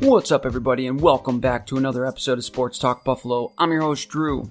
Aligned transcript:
What's 0.00 0.30
up, 0.30 0.46
everybody, 0.46 0.86
and 0.86 1.00
welcome 1.00 1.40
back 1.40 1.66
to 1.66 1.76
another 1.76 2.06
episode 2.06 2.38
of 2.38 2.44
Sports 2.44 2.78
Talk 2.78 3.02
Buffalo. 3.02 3.52
I'm 3.58 3.72
your 3.72 3.80
host, 3.80 4.08
Drew. 4.08 4.48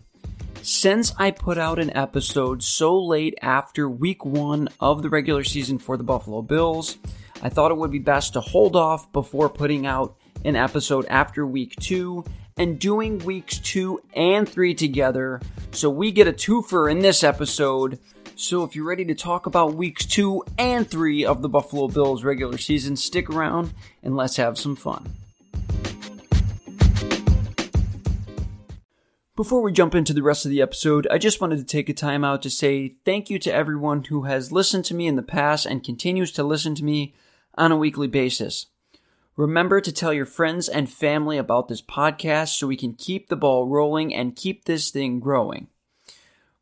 Since 0.61 1.13
I 1.17 1.31
put 1.31 1.57
out 1.57 1.79
an 1.79 1.95
episode 1.95 2.61
so 2.61 3.01
late 3.01 3.39
after 3.41 3.87
week 3.87 4.25
one 4.25 4.67
of 4.81 5.01
the 5.01 5.09
regular 5.09 5.45
season 5.45 5.79
for 5.79 5.95
the 5.95 6.03
Buffalo 6.03 6.41
Bills, 6.41 6.97
I 7.41 7.47
thought 7.47 7.71
it 7.71 7.77
would 7.77 7.91
be 7.91 7.99
best 7.99 8.33
to 8.33 8.41
hold 8.41 8.75
off 8.75 9.09
before 9.13 9.47
putting 9.47 9.87
out 9.87 10.17
an 10.43 10.57
episode 10.57 11.05
after 11.05 11.47
week 11.47 11.77
two 11.77 12.25
and 12.57 12.77
doing 12.77 13.19
weeks 13.19 13.57
two 13.59 14.01
and 14.13 14.49
three 14.49 14.75
together 14.75 15.39
so 15.71 15.89
we 15.89 16.11
get 16.11 16.27
a 16.27 16.33
twofer 16.33 16.91
in 16.91 16.99
this 16.99 17.23
episode. 17.23 17.99
So 18.35 18.65
if 18.65 18.75
you're 18.75 18.85
ready 18.85 19.05
to 19.05 19.15
talk 19.15 19.45
about 19.45 19.75
weeks 19.75 20.05
two 20.05 20.43
and 20.57 20.85
three 20.85 21.23
of 21.23 21.41
the 21.41 21.49
Buffalo 21.49 21.87
Bills 21.87 22.25
regular 22.25 22.57
season, 22.57 22.97
stick 22.97 23.29
around 23.29 23.73
and 24.03 24.17
let's 24.17 24.35
have 24.35 24.59
some 24.59 24.75
fun. 24.75 25.15
Before 29.37 29.61
we 29.61 29.71
jump 29.71 29.93
into 29.93 30.15
the 30.15 30.23
rest 30.23 30.45
of 30.45 30.49
the 30.49 30.63
episode, 30.63 31.07
I 31.11 31.19
just 31.19 31.39
wanted 31.39 31.59
to 31.59 31.63
take 31.63 31.89
a 31.89 31.93
time 31.93 32.23
out 32.23 32.41
to 32.41 32.49
say 32.49 32.95
thank 33.05 33.29
you 33.29 33.37
to 33.37 33.53
everyone 33.53 34.05
who 34.05 34.23
has 34.23 34.51
listened 34.51 34.83
to 34.85 34.95
me 34.95 35.05
in 35.05 35.15
the 35.15 35.21
past 35.21 35.67
and 35.67 35.83
continues 35.83 36.31
to 36.31 36.43
listen 36.43 36.73
to 36.73 36.83
me 36.83 37.13
on 37.53 37.71
a 37.71 37.77
weekly 37.77 38.07
basis. 38.07 38.65
Remember 39.35 39.79
to 39.79 39.91
tell 39.91 40.11
your 40.11 40.25
friends 40.25 40.67
and 40.67 40.91
family 40.91 41.37
about 41.37 41.67
this 41.67 41.83
podcast 41.83 42.57
so 42.57 42.65
we 42.65 42.75
can 42.75 42.95
keep 42.95 43.27
the 43.27 43.35
ball 43.35 43.67
rolling 43.67 44.11
and 44.11 44.35
keep 44.35 44.65
this 44.65 44.89
thing 44.89 45.19
growing. 45.19 45.67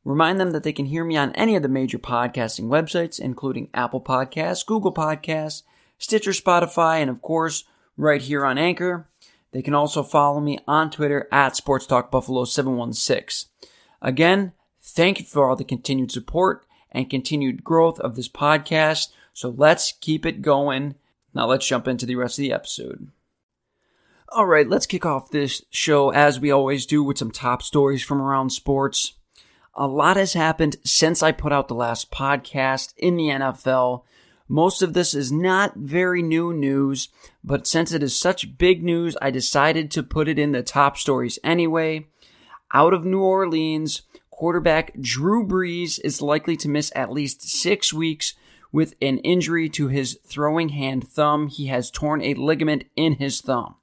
Remind 0.04 0.38
them 0.38 0.52
that 0.52 0.64
they 0.64 0.74
can 0.74 0.88
hear 0.88 1.06
me 1.06 1.16
on 1.16 1.32
any 1.32 1.56
of 1.56 1.62
the 1.62 1.70
major 1.70 1.98
podcasting 1.98 2.66
websites, 2.66 3.22
including 3.22 3.70
Apple 3.74 4.02
Podcasts, 4.02 4.66
Google 4.66 4.94
Podcasts, 4.94 5.64
Stitcher, 5.98 6.32
Spotify, 6.32 6.98
and 6.98 7.10
of 7.10 7.22
course, 7.22 7.64
right 7.96 8.22
here 8.22 8.46
on 8.46 8.58
Anchor. 8.58 9.08
They 9.56 9.62
can 9.62 9.74
also 9.74 10.04
follow 10.04 10.42
me 10.42 10.60
on 10.68 10.92
Twitter 10.92 11.30
at 11.32 11.54
SportsTalkBuffalo716. 11.54 13.46
Again, 14.02 14.52
thank 14.82 15.20
you 15.20 15.26
for 15.26 15.48
all 15.50 15.56
the 15.56 15.64
continued 15.64 16.12
support 16.12 16.66
and 16.92 17.10
continued 17.10 17.64
growth 17.64 17.98
of 18.02 18.18
this 18.18 18.28
podcast. 18.28 19.14
So 19.32 19.48
let's 19.56 19.94
keep 19.94 20.26
it 20.26 20.42
going. 20.42 20.96
Now 21.34 21.48
let's 21.48 21.66
jump 21.66 21.88
into 21.88 22.06
the 22.06 22.18
rest 22.18 22.38
of 22.38 22.42
the 22.42 22.52
episode. 22.52 23.08
All 24.28 24.46
right, 24.46 24.68
let's 24.68 24.86
kick 24.86 25.06
off 25.06 25.32
this 25.32 25.64
show 25.70 26.10
as 26.10 26.38
we 26.38 26.52
always 26.52 26.86
do 26.86 27.02
with 27.02 27.18
some 27.18 27.32
top 27.32 27.64
stories 27.64 28.04
from 28.04 28.22
around 28.22 28.50
sports. 28.50 29.14
A 29.74 29.88
lot 29.88 30.18
has 30.18 30.34
happened 30.34 30.76
since 30.84 31.24
I 31.24 31.32
put 31.32 31.54
out 31.54 31.70
the 31.70 31.76
last 31.76 32.12
podcast 32.12 32.94
in 32.98 33.16
the 33.16 33.30
NFL. 33.30 34.04
Most 34.48 34.82
of 34.84 34.94
this 34.94 35.14
is 35.14 35.32
not 35.32 35.76
very 35.76 36.22
new 36.22 36.54
news, 36.54 37.10
but 37.44 37.66
since 37.66 37.92
it 37.92 38.04
is 38.04 38.20
such 38.20 38.58
big 38.58 38.84
news, 38.84 39.18
I 39.22 39.32
decided 39.32 39.90
to 39.92 40.04
put 40.04 40.28
it 40.28 40.38
in 40.38 40.52
the 40.52 40.62
top 40.62 40.98
stories 40.98 41.40
anyway. 41.44 42.08
Out 42.72 42.94
of 42.94 43.06
New 43.06 43.22
Orleans, 43.22 44.04
quarterback 44.30 45.00
Drew 45.00 45.48
Brees 45.48 46.00
is 46.04 46.22
likely 46.22 46.56
to 46.58 46.70
miss 46.70 46.92
at 46.96 47.12
least 47.12 47.42
six 47.42 47.92
weeks 47.92 48.36
with 48.72 48.94
an 49.02 49.18
injury 49.20 49.70
to 49.70 49.88
his 49.88 50.20
throwing 50.28 50.70
hand 50.70 51.08
thumb. 51.08 51.48
He 51.48 51.68
has 51.68 51.90
torn 51.90 52.22
a 52.22 52.34
ligament 52.36 52.84
in 52.96 53.14
his 53.14 53.42
thumb. 53.42 53.76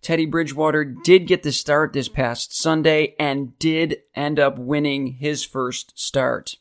Teddy 0.00 0.26
Bridgewater 0.26 0.84
did 0.84 1.26
get 1.26 1.42
the 1.42 1.52
start 1.52 1.92
this 1.92 2.08
past 2.08 2.56
Sunday 2.56 3.14
and 3.20 3.58
did 3.58 3.98
end 4.14 4.40
up 4.40 4.58
winning 4.58 5.14
his 5.14 5.44
first 5.44 5.92
start. 5.98 6.56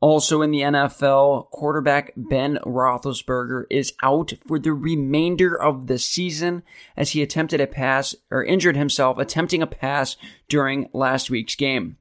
Also 0.00 0.42
in 0.42 0.52
the 0.52 0.60
NFL, 0.60 1.50
quarterback 1.50 2.12
Ben 2.16 2.58
Roethlisberger 2.64 3.64
is 3.68 3.94
out 4.02 4.32
for 4.46 4.58
the 4.58 4.72
remainder 4.72 5.60
of 5.60 5.88
the 5.88 5.98
season 5.98 6.62
as 6.96 7.10
he 7.10 7.22
attempted 7.22 7.60
a 7.60 7.66
pass 7.66 8.14
or 8.30 8.44
injured 8.44 8.76
himself 8.76 9.18
attempting 9.18 9.60
a 9.60 9.66
pass 9.66 10.16
during 10.48 10.88
last 10.92 11.30
week's 11.30 11.56
game. 11.56 11.96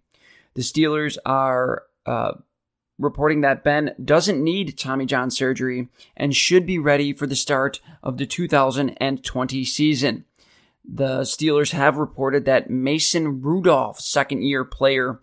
The 0.53 0.61
Steelers 0.61 1.17
are 1.25 1.83
uh, 2.05 2.33
reporting 2.99 3.41
that 3.41 3.63
Ben 3.63 3.95
doesn't 4.03 4.43
need 4.43 4.77
Tommy 4.77 5.07
John 5.07 5.31
surgery 5.31 5.87
and 6.15 6.35
should 6.35 6.67
be 6.67 6.77
ready 6.77 7.13
for 7.13 7.25
the 7.25 7.35
start 7.35 7.79
of 8.03 8.17
the 8.17 8.27
2020 8.27 9.65
season. 9.65 10.25
The 10.85 11.21
Steelers 11.21 11.71
have 11.71 11.97
reported 11.97 12.45
that 12.45 12.69
Mason 12.69 13.41
Rudolph, 13.41 13.99
second 13.99 14.43
year 14.43 14.63
player, 14.63 15.19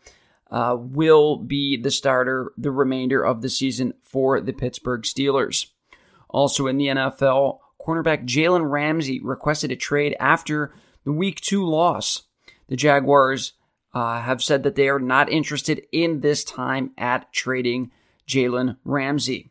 uh, 0.55 0.77
will 0.79 1.37
be 1.37 1.77
the 1.77 1.91
starter 1.91 2.53
the 2.57 2.71
remainder 2.71 3.21
of 3.27 3.43
the 3.43 3.51
season 3.51 3.93
for 4.05 4.41
the 4.41 4.53
Pittsburgh 4.53 5.03
Steelers. 5.03 5.67
Also 6.31 6.69
in 6.69 6.79
the 6.79 6.87
NFL, 6.87 7.59
cornerback 7.85 8.25
Jalen 8.25 8.71
Ramsey 8.71 9.21
requested 9.21 9.73
a 9.73 9.77
trade 9.77 10.15
after 10.21 10.73
the 11.05 11.11
Week 11.11 11.41
2 11.41 11.67
loss. 11.67 12.23
The 12.69 12.77
Jaguars 12.77 13.55
uh, 13.95 14.21
have 14.21 14.45
said 14.45 14.63
that 14.63 14.77
they 14.77 14.89
are 14.89 15.01
not 15.01 15.29
interested 15.29 15.83
in 15.91 16.21
this 16.21 16.45
time 16.45 16.93
at 16.97 17.33
trading 17.33 17.91
Jalen 18.29 18.77
Ramsey. 18.85 19.51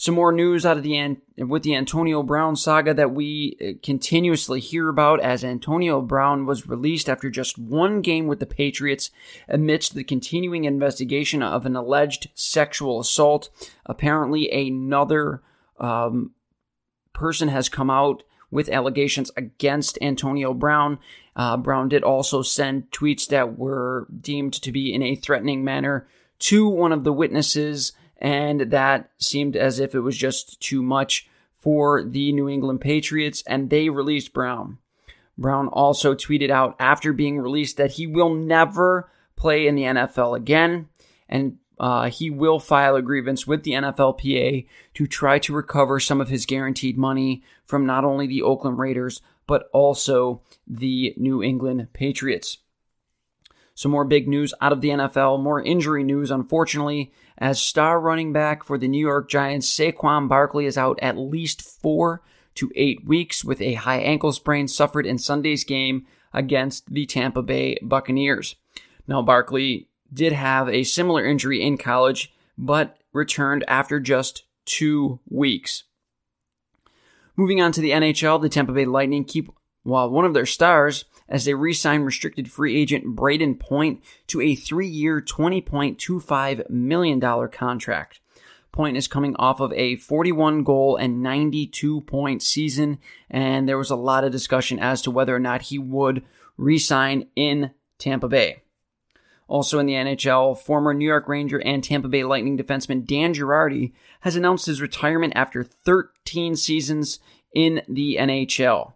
Some 0.00 0.14
more 0.14 0.32
news 0.32 0.64
out 0.64 0.78
of 0.78 0.82
the 0.82 1.18
with 1.36 1.62
the 1.62 1.74
Antonio 1.74 2.22
Brown 2.22 2.56
saga 2.56 2.94
that 2.94 3.12
we 3.12 3.58
uh, 3.60 3.78
continuously 3.82 4.58
hear 4.58 4.88
about 4.88 5.20
as 5.20 5.44
Antonio 5.44 6.00
Brown 6.00 6.46
was 6.46 6.66
released 6.66 7.10
after 7.10 7.28
just 7.28 7.58
one 7.58 8.00
game 8.00 8.26
with 8.26 8.40
the 8.40 8.46
Patriots 8.46 9.10
amidst 9.46 9.94
the 9.94 10.02
continuing 10.02 10.64
investigation 10.64 11.42
of 11.42 11.66
an 11.66 11.76
alleged 11.76 12.30
sexual 12.34 12.98
assault. 12.98 13.50
Apparently, 13.84 14.50
another 14.50 15.42
um, 15.78 16.30
person 17.12 17.48
has 17.48 17.68
come 17.68 17.90
out 17.90 18.22
with 18.50 18.70
allegations 18.70 19.30
against 19.36 19.98
Antonio 20.00 20.54
Brown. 20.54 20.98
Uh, 21.36 21.58
Brown 21.58 21.90
did 21.90 22.04
also 22.04 22.40
send 22.40 22.90
tweets 22.90 23.28
that 23.28 23.58
were 23.58 24.08
deemed 24.18 24.54
to 24.62 24.72
be 24.72 24.94
in 24.94 25.02
a 25.02 25.14
threatening 25.14 25.62
manner 25.62 26.08
to 26.38 26.66
one 26.66 26.90
of 26.90 27.04
the 27.04 27.12
witnesses 27.12 27.92
and 28.20 28.60
that 28.72 29.10
seemed 29.18 29.56
as 29.56 29.80
if 29.80 29.94
it 29.94 30.00
was 30.00 30.16
just 30.16 30.60
too 30.60 30.82
much 30.82 31.28
for 31.56 32.02
the 32.02 32.32
New 32.32 32.48
England 32.48 32.80
Patriots, 32.80 33.42
and 33.46 33.70
they 33.70 33.88
released 33.88 34.32
Brown. 34.32 34.78
Brown 35.36 35.68
also 35.68 36.14
tweeted 36.14 36.50
out 36.50 36.76
after 36.78 37.12
being 37.12 37.38
released 37.38 37.78
that 37.78 37.92
he 37.92 38.06
will 38.06 38.34
never 38.34 39.10
play 39.36 39.66
in 39.66 39.74
the 39.74 39.84
NFL 39.84 40.36
again, 40.36 40.88
and 41.28 41.56
uh, 41.78 42.10
he 42.10 42.28
will 42.28 42.58
file 42.58 42.94
a 42.94 43.02
grievance 43.02 43.46
with 43.46 43.62
the 43.62 43.72
NFLPA 43.72 44.66
to 44.94 45.06
try 45.06 45.38
to 45.38 45.54
recover 45.54 45.98
some 45.98 46.20
of 46.20 46.28
his 46.28 46.44
guaranteed 46.44 46.98
money 46.98 47.42
from 47.64 47.86
not 47.86 48.04
only 48.04 48.26
the 48.26 48.42
Oakland 48.42 48.78
Raiders, 48.78 49.22
but 49.46 49.70
also 49.72 50.42
the 50.66 51.14
New 51.16 51.42
England 51.42 51.88
Patriots. 51.94 52.58
Some 53.74 53.92
more 53.92 54.04
big 54.04 54.28
news 54.28 54.52
out 54.60 54.72
of 54.72 54.82
the 54.82 54.90
NFL, 54.90 55.42
more 55.42 55.62
injury 55.62 56.04
news, 56.04 56.30
unfortunately, 56.30 57.14
as 57.40 57.60
star 57.60 57.98
running 57.98 58.32
back 58.32 58.62
for 58.62 58.76
the 58.76 58.88
New 58.88 59.00
York 59.00 59.28
Giants, 59.30 59.70
Saquon 59.70 60.28
Barkley 60.28 60.66
is 60.66 60.76
out 60.76 60.98
at 61.00 61.16
least 61.16 61.62
four 61.62 62.22
to 62.54 62.70
eight 62.76 63.06
weeks 63.06 63.44
with 63.44 63.60
a 63.62 63.74
high 63.74 64.00
ankle 64.00 64.32
sprain 64.32 64.68
suffered 64.68 65.06
in 65.06 65.16
Sunday's 65.18 65.64
game 65.64 66.06
against 66.34 66.92
the 66.92 67.06
Tampa 67.06 67.42
Bay 67.42 67.78
Buccaneers. 67.82 68.56
Now, 69.08 69.22
Barkley 69.22 69.88
did 70.12 70.32
have 70.32 70.68
a 70.68 70.84
similar 70.84 71.24
injury 71.24 71.62
in 71.62 71.78
college, 71.78 72.32
but 72.58 72.98
returned 73.12 73.64
after 73.66 73.98
just 73.98 74.44
two 74.66 75.20
weeks. 75.28 75.84
Moving 77.36 77.60
on 77.60 77.72
to 77.72 77.80
the 77.80 77.90
NHL, 77.90 78.42
the 78.42 78.48
Tampa 78.48 78.72
Bay 78.72 78.84
Lightning 78.84 79.24
keep 79.24 79.50
while 79.82 80.10
one 80.10 80.26
of 80.26 80.34
their 80.34 80.46
stars 80.46 81.06
as 81.30 81.44
they 81.44 81.54
re 81.54 81.72
sign 81.72 82.02
restricted 82.02 82.50
free 82.50 82.76
agent 82.76 83.16
Brayden 83.16 83.58
Point 83.58 84.02
to 84.26 84.40
a 84.40 84.54
three 84.54 84.88
year, 84.88 85.20
$20.25 85.20 86.68
million 86.68 87.48
contract. 87.48 88.20
Point 88.72 88.96
is 88.96 89.08
coming 89.08 89.34
off 89.36 89.60
of 89.60 89.72
a 89.72 89.96
41 89.96 90.62
goal 90.62 90.96
and 90.96 91.22
92 91.22 92.02
point 92.02 92.42
season, 92.42 92.98
and 93.28 93.68
there 93.68 93.78
was 93.78 93.90
a 93.90 93.96
lot 93.96 94.24
of 94.24 94.32
discussion 94.32 94.78
as 94.78 95.02
to 95.02 95.10
whether 95.10 95.34
or 95.34 95.40
not 95.40 95.62
he 95.62 95.78
would 95.78 96.24
re 96.56 96.78
sign 96.78 97.26
in 97.34 97.72
Tampa 97.98 98.28
Bay. 98.28 98.62
Also 99.48 99.80
in 99.80 99.86
the 99.86 99.94
NHL, 99.94 100.56
former 100.56 100.94
New 100.94 101.04
York 101.04 101.28
Ranger 101.28 101.60
and 101.60 101.82
Tampa 101.82 102.06
Bay 102.06 102.22
Lightning 102.22 102.56
defenseman 102.56 103.04
Dan 103.04 103.34
Girardi 103.34 103.92
has 104.20 104.36
announced 104.36 104.66
his 104.66 104.80
retirement 104.80 105.32
after 105.34 105.64
13 105.64 106.54
seasons 106.54 107.18
in 107.52 107.82
the 107.88 108.16
NHL. 108.20 108.92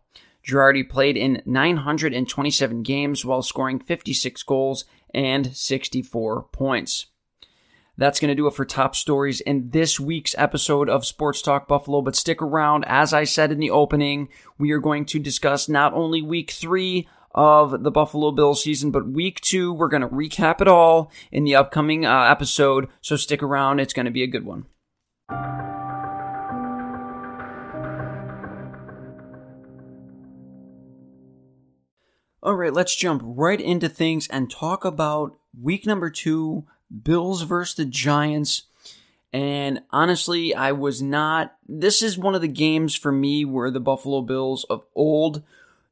Girardi 0.47 0.89
played 0.89 1.17
in 1.17 1.43
927 1.47 2.83
games 2.83 3.25
while 3.25 3.43
scoring 3.43 3.79
56 3.79 4.43
goals 4.43 4.85
and 5.13 5.55
64 5.57 6.45
points. 6.53 7.07
That's 7.97 8.19
going 8.19 8.29
to 8.29 8.35
do 8.35 8.47
it 8.49 8.55
for 8.55 8.65
top 8.65 8.97
stories 8.97 9.41
in 9.41 9.71
this 9.71 10.01
week's 10.01 10.35
episode 10.37 10.89
of 10.89 11.07
Sports 11.07 11.41
Talk 11.41 11.69
Buffalo. 11.69 12.03
But 12.03 12.17
stick 12.17 12.43
around. 12.43 12.85
As 12.87 13.13
I 13.13 13.25
said 13.25 13.53
in 13.53 13.61
the 13.61 13.71
opening, 13.71 14.29
we 14.59 14.73
are 14.73 14.81
going 14.81 15.05
to 15.07 15.19
discuss 15.21 15.69
not 15.69 15.95
only 15.95 16.21
week 16.21 16.51
three 16.51 17.09
of 17.35 17.83
the 17.83 17.91
Buffalo 17.91 18.33
Bills 18.33 18.63
season, 18.63 18.91
but 18.91 19.09
week 19.09 19.41
two, 19.41 19.73
we're 19.73 19.89
going 19.89 20.03
to 20.03 20.09
recap 20.09 20.61
it 20.61 20.69
all 20.69 21.11
in 21.31 21.45
the 21.45 21.55
upcoming 21.55 22.05
uh, 22.05 22.23
episode. 22.25 22.89
So 23.01 23.17
stick 23.17 23.43
around. 23.43 23.81
It's 23.81 23.95
going 23.95 24.07
to 24.07 24.13
be 24.13 24.23
a 24.23 24.29
good 24.29 24.45
one. 24.45 24.67
All 32.45 32.57
right, 32.57 32.75
let's 32.75 32.95
jump 32.95 33.23
right 33.25 33.59
into 33.59 33.89
things 33.89 34.29
and 34.29 34.51
talk 34.51 34.85
about 34.85 35.35
week 35.59 35.87
number 35.87 36.11
two 36.11 36.67
Bills 37.03 37.41
versus 37.41 37.75
the 37.75 37.87
Giants. 37.87 38.65
And 39.33 39.81
honestly, 39.91 40.55
I 40.55 40.73
was 40.73 41.01
not. 41.01 41.57
This 41.67 42.03
is 42.03 42.19
one 42.19 42.35
of 42.35 42.43
the 42.43 42.49
games 42.49 42.95
for 42.95 43.11
me 43.11 43.47
where 43.47 43.71
the 43.71 43.81
Buffalo 43.81 44.21
Bills 44.21 44.65
of 44.65 44.85
old. 44.95 45.43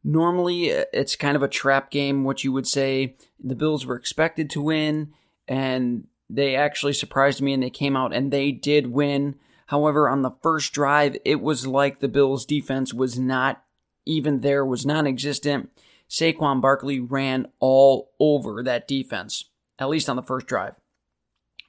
Normally, 0.05 0.67
it's 0.67 1.17
kind 1.17 1.37
of 1.37 1.43
a 1.43 1.49
trap 1.49 1.91
game, 1.91 2.23
what 2.23 2.45
you 2.45 2.53
would 2.53 2.67
say. 2.67 3.17
The 3.43 3.57
Bills 3.57 3.87
were 3.87 3.97
expected 3.97 4.51
to 4.51 4.61
win, 4.61 5.15
and 5.49 6.07
they 6.29 6.55
actually 6.55 6.93
surprised 6.93 7.41
me 7.41 7.55
and 7.55 7.63
they 7.63 7.71
came 7.71 7.97
out 7.97 8.13
and 8.13 8.31
they 8.31 8.53
did 8.53 8.89
win. 8.89 9.37
However, 9.69 10.07
on 10.07 10.21
the 10.21 10.37
first 10.43 10.75
drive, 10.75 11.17
it 11.25 11.41
was 11.41 11.67
like 11.67 12.01
the 12.01 12.09
Bills' 12.09 12.45
defense 12.45 12.93
was 12.93 13.19
not 13.19 13.65
even 14.05 14.41
there, 14.41 14.67
was 14.67 14.85
non 14.85 15.07
existent. 15.07 15.71
Saquon 16.13 16.61
Barkley 16.61 17.01
ran 17.01 17.47
all 17.59 18.11
over 18.21 18.63
that 18.63 18.87
defense, 18.87 19.47
at 19.79 19.89
least 19.89 20.11
on 20.11 20.17
the 20.17 20.23
first 20.23 20.47
drive. 20.47 20.79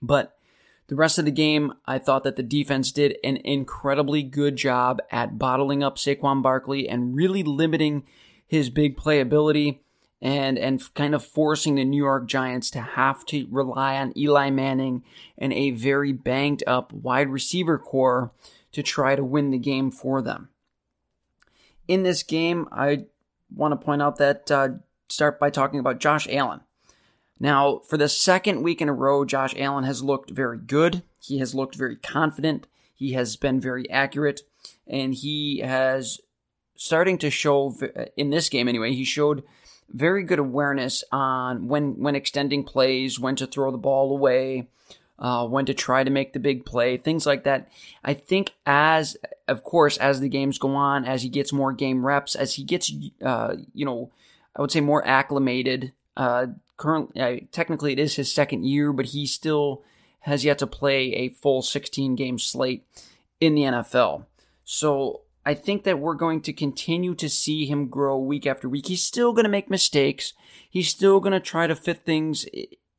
But 0.02 0.38
the 0.88 0.96
rest 0.96 1.18
of 1.18 1.24
the 1.24 1.32
game, 1.32 1.74
I 1.86 1.98
thought 1.98 2.26
that 2.26 2.36
the 2.36 2.44
defense 2.44 2.92
did 2.92 3.16
an 3.24 3.38
incredibly 3.38 4.22
good 4.22 4.58
job 4.58 5.02
at 5.10 5.40
bottling 5.40 5.82
up 5.82 5.96
Saquon 5.96 6.44
Barkley 6.44 6.90
and 6.90 7.16
really 7.16 7.42
limiting 7.42 8.04
his 8.46 8.70
big 8.70 8.98
playability 8.98 9.80
and 10.22 10.58
and 10.60 10.94
kind 10.94 11.16
of 11.16 11.24
forcing 11.24 11.76
the 11.76 11.86
New 11.86 12.04
York 12.04 12.28
Giants 12.28 12.70
to 12.72 12.82
have 12.82 13.26
to 13.28 13.48
rely 13.50 13.96
on 13.96 14.18
Eli 14.18 14.50
Manning 14.50 15.04
and 15.38 15.54
a 15.54 15.72
very 15.72 16.12
banged 16.12 16.64
up 16.68 16.92
wide 16.92 17.30
receiver 17.30 17.78
corps 17.78 18.32
to 18.74 18.84
try 18.84 19.16
to 19.16 19.24
win 19.24 19.52
the 19.52 19.58
game 19.58 19.90
for 19.90 20.22
them. 20.22 20.50
In 21.88 22.04
this 22.04 22.24
game, 22.24 22.68
I 22.72 23.06
want 23.56 23.72
to 23.80 23.86
point 23.86 24.02
out 24.02 24.18
that 24.18 24.50
uh, 24.52 24.70
start 25.10 25.40
by 25.40 25.50
talking 25.50 25.80
about 25.80 26.00
Josh 26.00 26.28
Allen. 26.30 26.62
Now, 27.40 27.80
for 27.90 27.98
the 27.98 28.10
second 28.10 28.64
week 28.64 28.82
in 28.82 28.90
a 28.90 28.94
row, 28.94 29.26
Josh 29.26 29.54
Allen 29.58 29.84
has 29.84 30.04
looked 30.04 30.32
very 30.32 30.58
good. 30.58 31.04
He 31.20 31.40
has 31.40 31.54
looked 31.54 31.76
very 31.76 31.96
confident. 31.96 32.68
He 32.94 33.14
has 33.14 33.36
been 33.36 33.60
very 33.60 33.90
accurate, 33.90 34.42
and 34.88 35.14
he 35.14 35.60
has 35.60 36.20
starting 36.76 37.18
to 37.20 37.30
show 37.30 37.76
in 38.16 38.30
this 38.30 38.50
game 38.50 38.68
anyway. 38.68 38.94
He 38.94 39.04
showed 39.04 39.44
very 39.90 40.24
good 40.24 40.40
awareness 40.40 41.04
on 41.12 41.68
when 41.68 42.00
when 42.00 42.16
extending 42.16 42.64
plays, 42.64 43.20
when 43.20 43.36
to 43.36 43.48
throw 43.48 43.72
the 43.72 43.78
ball 43.78 44.16
away, 44.16 44.70
uh, 45.20 45.48
when 45.48 45.66
to 45.66 45.74
try 45.74 46.04
to 46.04 46.10
make 46.10 46.34
the 46.34 46.40
big 46.40 46.66
play, 46.66 46.98
things 46.98 47.26
like 47.26 47.44
that. 47.44 47.70
I 48.04 48.14
think 48.14 48.54
as, 48.66 49.18
of 49.48 49.64
course, 49.64 49.98
as 49.98 50.20
the 50.20 50.30
games 50.30 50.58
go 50.58 50.76
on, 50.76 51.06
as 51.06 51.24
he 51.24 51.30
gets 51.30 51.54
more 51.54 51.72
game 51.72 52.06
reps, 52.06 52.36
as 52.36 52.56
he 52.56 52.64
gets, 52.64 52.92
uh, 53.24 53.56
you 53.74 53.86
know, 53.86 54.12
I 54.56 54.62
would 54.62 54.72
say 54.72 54.82
more 54.82 55.06
acclimated. 55.08 55.94
Uh, 56.16 56.48
currently, 56.78 57.22
uh, 57.22 57.40
technically, 57.52 57.94
it 57.94 58.00
is 58.00 58.16
his 58.16 58.34
second 58.34 58.66
year, 58.66 58.92
but 58.94 59.08
he 59.08 59.26
still 59.26 59.84
has 60.22 60.46
yet 60.46 60.58
to 60.60 60.68
play 60.68 61.14
a 61.14 61.30
full 61.30 61.62
16 61.62 62.16
game 62.16 62.40
slate 62.40 62.86
in 63.40 63.56
the 63.56 63.64
NFL. 63.64 64.26
So 64.64 65.22
I 65.46 65.54
think 65.54 65.84
that 65.84 66.00
we're 66.00 66.14
going 66.14 66.42
to 66.42 66.54
continue 66.54 67.16
to 67.16 67.30
see 67.30 67.66
him 67.66 67.88
grow 67.88 68.18
week 68.18 68.48
after 68.48 68.70
week. 68.70 68.88
He's 68.88 69.04
still 69.04 69.34
going 69.34 69.44
to 69.44 69.50
make 69.50 69.70
mistakes. 69.70 70.34
He's 70.70 70.88
still 70.88 71.20
going 71.20 71.34
to 71.34 71.40
try 71.40 71.68
to 71.68 71.76
fit 71.76 72.06
things 72.06 72.46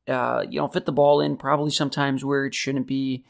uh, 0.08 0.44
you 0.48 0.60
know, 0.60 0.68
fit 0.68 0.86
the 0.86 0.92
ball 0.92 1.20
in 1.20 1.36
probably 1.36 1.70
sometimes 1.70 2.24
where 2.24 2.44
it 2.46 2.54
shouldn't 2.54 2.86
be. 2.86 3.24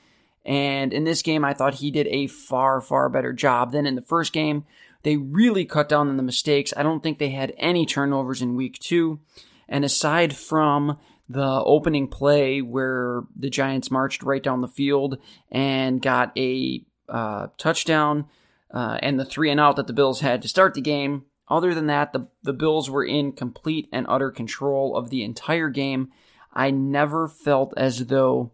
And 0.44 0.93
in 0.93 1.05
this 1.05 1.23
game, 1.23 1.44
I 1.44 1.55
thought 1.55 1.75
he 1.75 1.91
did 1.91 2.06
a 2.09 2.26
far, 2.26 2.81
far 2.81 3.09
better 3.09 3.32
job 3.32 3.73
than 3.73 3.87
in 3.87 3.94
the 3.94 4.03
first 4.03 4.32
game. 4.32 4.65
They 5.03 5.17
really 5.17 5.65
cut 5.65 5.88
down 5.88 6.09
on 6.09 6.17
the 6.17 6.23
mistakes. 6.23 6.73
I 6.76 6.82
don't 6.82 7.03
think 7.03 7.19
they 7.19 7.31
had 7.31 7.55
any 7.56 7.87
turnovers 7.87 8.43
in 8.43 8.56
week 8.56 8.79
two. 8.79 9.21
And 9.69 9.85
aside 9.85 10.37
from 10.37 10.99
the 11.29 11.62
opening 11.65 12.09
play 12.09 12.61
where 12.61 13.23
the 13.35 13.49
Giants 13.49 13.91
marched 13.91 14.23
right 14.23 14.43
down 14.43 14.61
the 14.61 14.69
field 14.69 15.19
and 15.50 16.03
got 16.03 16.37
a 16.37 16.85
uh, 17.09 17.49
touchdown 17.56 18.27
uh, 18.70 18.99
and 19.00 19.19
the 19.19 19.25
three 19.25 19.50
and 19.50 19.61
out 19.61 19.77
that 19.77 19.87
the 19.87 19.93
Bills 19.93 20.20
had 20.20 20.43
to 20.43 20.49
start 20.49 20.75
the 20.75 20.81
game, 20.81 21.25
other 21.49 21.75
than 21.75 21.87
that, 21.87 22.12
the, 22.12 22.27
the 22.43 22.53
Bills 22.53 22.91
were 22.91 23.05
in 23.05 23.32
complete 23.32 23.88
and 23.93 24.06
utter 24.09 24.31
control 24.31 24.97
of 24.97 25.11
the 25.11 25.23
entire 25.23 25.69
game. 25.69 26.11
I 26.55 26.71
never 26.71 27.29
felt 27.29 27.75
as 27.77 28.06
though 28.06 28.53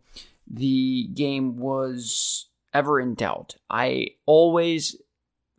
the 0.51 1.09
game 1.15 1.59
was 1.59 2.49
ever 2.73 2.99
in 2.99 3.15
doubt. 3.15 3.57
I 3.69 4.09
always 4.27 4.97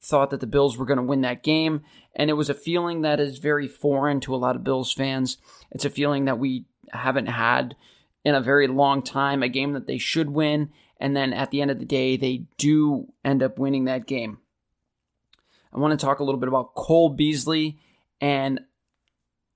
thought 0.02 0.32
that 0.32 0.40
the 0.40 0.48
Bills 0.48 0.78
were 0.78 0.86
going 0.86 0.98
to 0.98 1.04
win 1.04 1.22
that 1.22 1.44
game, 1.44 1.84
and 2.16 2.30
it 2.30 2.34
was 2.34 2.50
a 2.50 2.56
feeling 2.56 3.02
that 3.02 3.20
is 3.20 3.38
very 3.38 3.68
foreign 3.68 4.20
to 4.22 4.34
a 4.34 4.38
lot 4.38 4.56
of 4.56 4.64
Bills 4.64 4.92
fans. 4.92 5.38
It's 5.72 5.86
a 5.86 5.90
feeling 5.90 6.26
that 6.26 6.40
we 6.40 6.66
haven't 6.92 7.28
had 7.28 7.76
in 8.26 8.34
a 8.34 8.42
very 8.42 8.68
long 8.68 9.04
time, 9.04 9.44
a 9.44 9.50
game 9.50 9.74
that 9.74 9.88
they 9.88 10.00
should 10.00 10.32
win, 10.32 10.72
and 11.00 11.16
then 11.16 11.34
at 11.34 11.52
the 11.52 11.62
end 11.62 11.72
of 11.72 11.80
the 11.80 11.86
day, 11.86 12.18
they 12.18 12.46
do 12.58 13.08
end 13.24 13.44
up 13.44 13.60
winning 13.60 13.86
that 13.86 14.08
game. 14.08 14.40
I 15.74 15.80
want 15.80 15.98
to 15.98 16.04
talk 16.04 16.20
a 16.20 16.24
little 16.24 16.40
bit 16.40 16.50
about 16.50 16.76
Cole 16.76 17.10
Beasley 17.10 17.78
and 18.20 18.60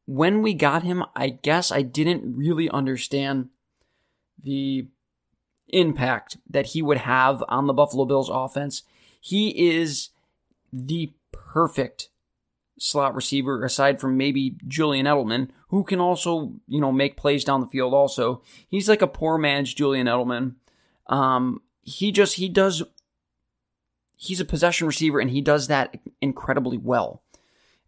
when 0.06 0.42
we 0.42 0.54
got 0.54 0.84
him, 0.84 1.04
I 1.16 1.30
guess 1.30 1.72
I 1.72 1.81
didn't 1.81 2.36
really 2.36 2.69
understand 2.69 3.50
the 4.42 4.88
impact 5.69 6.38
that 6.50 6.68
he 6.68 6.81
would 6.81 7.00
have 7.00 7.44
on 7.50 7.68
the 7.68 7.74
Buffalo 7.74 8.06
Bills 8.06 8.30
offense. 8.30 8.84
He 9.19 9.69
is 9.69 10.10
the 10.72 11.13
perfect 11.31 12.10
slot 12.78 13.16
receiver 13.16 13.63
aside 13.63 14.00
from 14.00 14.18
maybe 14.18 14.57
Julian 14.68 15.06
Edelman, 15.06 15.50
who 15.69 15.84
can 15.84 16.00
also, 16.00 16.54
you 16.68 16.81
know, 16.81 16.92
make 16.92 17.18
plays 17.18 17.44
down 17.44 17.62
the 17.62 17.68
field 17.68 17.94
also. 17.94 18.42
He's 18.69 18.90
like 18.90 19.01
a 19.01 19.08
poor 19.08 19.38
man's 19.38 19.74
Julian 19.74 20.08
Edelman. 20.08 20.56
Um, 21.08 21.62
he 21.81 22.12
just 22.12 22.36
he 22.36 22.50
does 22.50 22.84
he's 24.18 24.40
a 24.40 24.46
possession 24.46 24.88
receiver 24.88 25.19
and 25.19 25.30
he 25.30 25.42
does 25.42 25.68
that 25.68 26.00
incredibly 26.22 26.78
well 26.78 27.22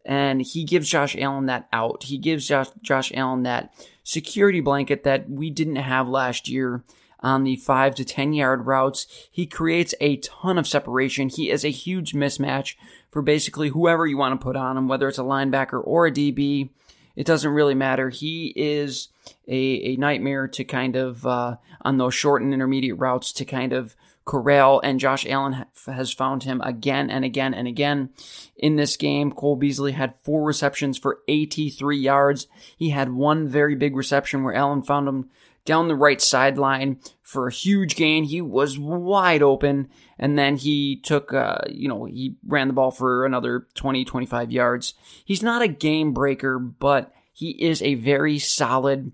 and 0.08 0.42
he 0.42 0.64
gives 0.64 0.90
Josh 0.90 1.18
Allen 1.18 1.48
that 1.48 1.68
out. 1.74 2.04
He 2.04 2.18
gives 2.18 2.48
Josh, 2.48 2.70
Josh 2.82 3.12
Allen 3.14 3.44
that 3.44 3.74
security 4.04 4.62
blanket 4.62 5.04
that 5.04 5.30
we 5.30 5.52
didn't 5.52 5.76
have 5.76 6.08
last 6.08 6.48
year 6.48 6.82
on 7.20 7.44
the 7.44 7.58
5 7.58 7.96
to 7.96 8.06
10 8.06 8.32
yard 8.32 8.66
routes. 8.66 9.06
He 9.30 9.46
creates 9.46 9.94
a 10.00 10.16
ton 10.18 10.58
of 10.58 10.66
separation. 10.66 11.28
He 11.28 11.50
is 11.50 11.66
a 11.66 11.70
huge 11.70 12.14
mismatch 12.14 12.76
for 13.12 13.22
basically 13.22 13.70
whoever 13.70 14.08
you 14.08 14.18
want 14.18 14.40
to 14.40 14.44
put 14.44 14.56
on 14.56 14.78
him, 14.78 14.88
whether 14.88 15.10
it's 15.10 15.20
a 15.20 15.24
linebacker 15.24 15.82
or 15.84 16.08
a 16.08 16.12
DB. 16.12 16.70
It 17.18 17.26
doesn't 17.26 17.52
really 17.52 17.76
matter. 17.76 18.10
He 18.10 18.54
is 18.56 19.10
a, 19.46 19.58
a 19.58 19.96
nightmare 19.98 20.48
to 20.48 20.64
kind 20.64 20.96
of, 20.96 21.26
uh, 21.26 21.58
on 21.82 21.98
those 21.98 22.14
short 22.14 22.44
and 22.44 22.54
intermediate 22.54 22.98
routes, 22.98 23.34
to 23.34 23.44
kind 23.44 23.74
of 23.74 23.96
corral, 24.28 24.80
and 24.84 25.00
Josh 25.00 25.26
Allen 25.26 25.66
has 25.88 26.14
found 26.14 26.44
him 26.44 26.62
again 26.62 27.10
and 27.10 27.26
again 27.26 27.56
and 27.56 27.68
again. 27.68 28.10
In 28.58 28.76
this 28.76 28.98
game, 28.98 29.32
Cole 29.32 29.56
Beasley 29.56 29.94
had 29.94 30.20
four 30.24 30.44
receptions 30.44 30.98
for 30.98 31.22
83 31.28 31.98
yards. 31.98 32.48
He 32.78 32.92
had 32.92 33.12
one 33.12 33.48
very 33.48 33.74
big 33.74 33.96
reception 33.96 34.44
where 34.44 34.54
Allen 34.54 34.84
found 34.84 35.08
him 35.08 35.30
down 35.66 35.88
the 35.88 35.96
right 35.96 36.22
sideline 36.22 37.00
for 37.24 37.48
a 37.48 37.52
huge 37.52 37.96
gain. 37.96 38.26
He 38.26 38.42
was 38.42 38.78
wide 38.78 39.42
open, 39.42 39.90
and 40.20 40.38
then 40.38 40.58
he 40.58 40.98
took, 40.98 41.34
uh, 41.34 41.60
you 41.70 41.88
know, 41.88 42.06
he 42.06 42.36
ran 42.46 42.68
the 42.68 42.74
ball 42.74 42.92
for 42.92 43.26
another 43.26 43.68
20, 43.76 44.06
25 44.06 44.52
yards. 44.52 44.94
He's 45.26 45.42
not 45.42 45.62
a 45.62 45.68
game 45.68 46.14
breaker, 46.14 46.60
but 46.60 47.14
he 47.34 47.52
is 47.52 47.82
a 47.82 47.96
very 47.96 48.40
solid 48.40 49.14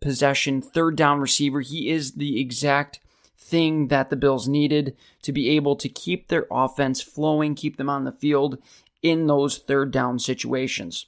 possession 0.00 0.62
third 0.62 0.96
down 0.96 1.20
receiver. 1.20 1.60
He 1.60 1.88
is 1.88 2.12
the 2.12 2.40
exact 2.40 3.00
thing 3.46 3.88
that 3.88 4.10
the 4.10 4.16
Bills 4.16 4.48
needed 4.48 4.96
to 5.22 5.32
be 5.32 5.50
able 5.50 5.76
to 5.76 5.88
keep 5.88 6.28
their 6.28 6.46
offense 6.50 7.00
flowing, 7.00 7.54
keep 7.54 7.76
them 7.76 7.88
on 7.88 8.04
the 8.04 8.12
field 8.12 8.58
in 9.02 9.26
those 9.26 9.58
third 9.58 9.90
down 9.90 10.18
situations. 10.18 11.06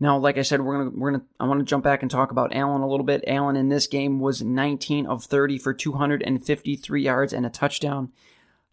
Now, 0.00 0.16
like 0.16 0.38
I 0.38 0.42
said, 0.42 0.60
we're 0.60 0.78
gonna 0.78 0.90
we're 0.96 1.10
gonna 1.10 1.24
I 1.40 1.46
want 1.46 1.58
to 1.60 1.64
jump 1.64 1.82
back 1.82 2.02
and 2.02 2.10
talk 2.10 2.30
about 2.30 2.54
Allen 2.54 2.82
a 2.82 2.88
little 2.88 3.04
bit. 3.04 3.24
Allen 3.26 3.56
in 3.56 3.68
this 3.68 3.88
game 3.88 4.20
was 4.20 4.42
19 4.42 5.06
of 5.06 5.24
30 5.24 5.58
for 5.58 5.74
253 5.74 7.02
yards 7.02 7.32
and 7.32 7.44
a 7.44 7.50
touchdown. 7.50 8.12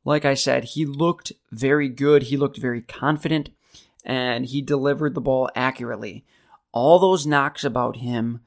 Like 0.04 0.24
I 0.24 0.36
said, 0.36 0.66
he 0.66 0.86
looked 0.86 1.32
very 1.52 1.90
good. 1.90 2.24
He 2.24 2.38
looked 2.38 2.58
very 2.58 2.82
confident, 2.82 3.50
and 4.04 4.46
he 4.46 4.62
delivered 4.62 5.16
the 5.16 5.22
ball 5.22 5.50
accurately. 5.56 6.24
All 6.72 7.00
those 7.00 7.26
knocks 7.26 7.64
about 7.64 7.98
him 7.98 8.42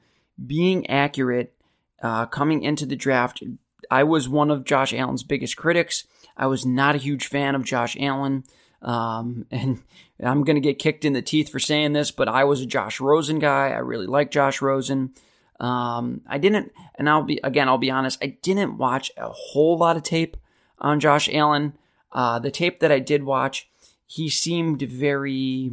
being 0.45 0.89
accurate 0.89 1.53
uh, 2.01 2.27
coming 2.27 2.63
into 2.63 2.85
the 2.85 2.95
draft 2.95 3.43
I 3.89 4.03
was 4.03 4.29
one 4.29 4.51
of 4.51 4.65
Josh 4.65 4.93
Allen's 4.93 5.23
biggest 5.23 5.57
critics. 5.57 6.05
I 6.37 6.47
was 6.47 6.65
not 6.65 6.95
a 6.95 6.99
huge 6.99 7.27
fan 7.27 7.55
of 7.55 7.65
Josh 7.65 7.97
Allen. 7.99 8.43
Um, 8.81 9.45
and 9.51 9.81
I'm 10.23 10.43
going 10.43 10.55
to 10.55 10.61
get 10.61 10.79
kicked 10.79 11.05
in 11.05 11.13
the 11.13 11.21
teeth 11.21 11.49
for 11.49 11.59
saying 11.59 11.93
this, 11.93 12.11
but 12.11 12.27
I 12.27 12.43
was 12.43 12.61
a 12.61 12.65
Josh 12.65 12.99
Rosen 12.99 13.39
guy. 13.39 13.69
I 13.69 13.79
really 13.79 14.07
like 14.07 14.31
Josh 14.31 14.61
Rosen. 14.61 15.13
Um, 15.59 16.21
I 16.27 16.37
didn't, 16.37 16.71
and 16.95 17.09
I'll 17.09 17.23
be, 17.23 17.39
again, 17.43 17.67
I'll 17.67 17.77
be 17.77 17.91
honest, 17.91 18.23
I 18.23 18.37
didn't 18.41 18.77
watch 18.77 19.11
a 19.17 19.29
whole 19.29 19.77
lot 19.77 19.97
of 19.97 20.03
tape 20.03 20.37
on 20.79 21.01
Josh 21.01 21.29
Allen. 21.31 21.73
Uh, 22.11 22.39
the 22.39 22.51
tape 22.51 22.79
that 22.79 22.91
I 22.91 22.99
did 22.99 23.23
watch, 23.23 23.69
he 24.05 24.29
seemed 24.29 24.81
very 24.81 25.71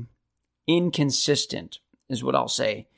inconsistent. 0.66 1.78
is 2.08 2.24
what 2.24 2.34
I'll 2.34 2.48
say. 2.48 2.88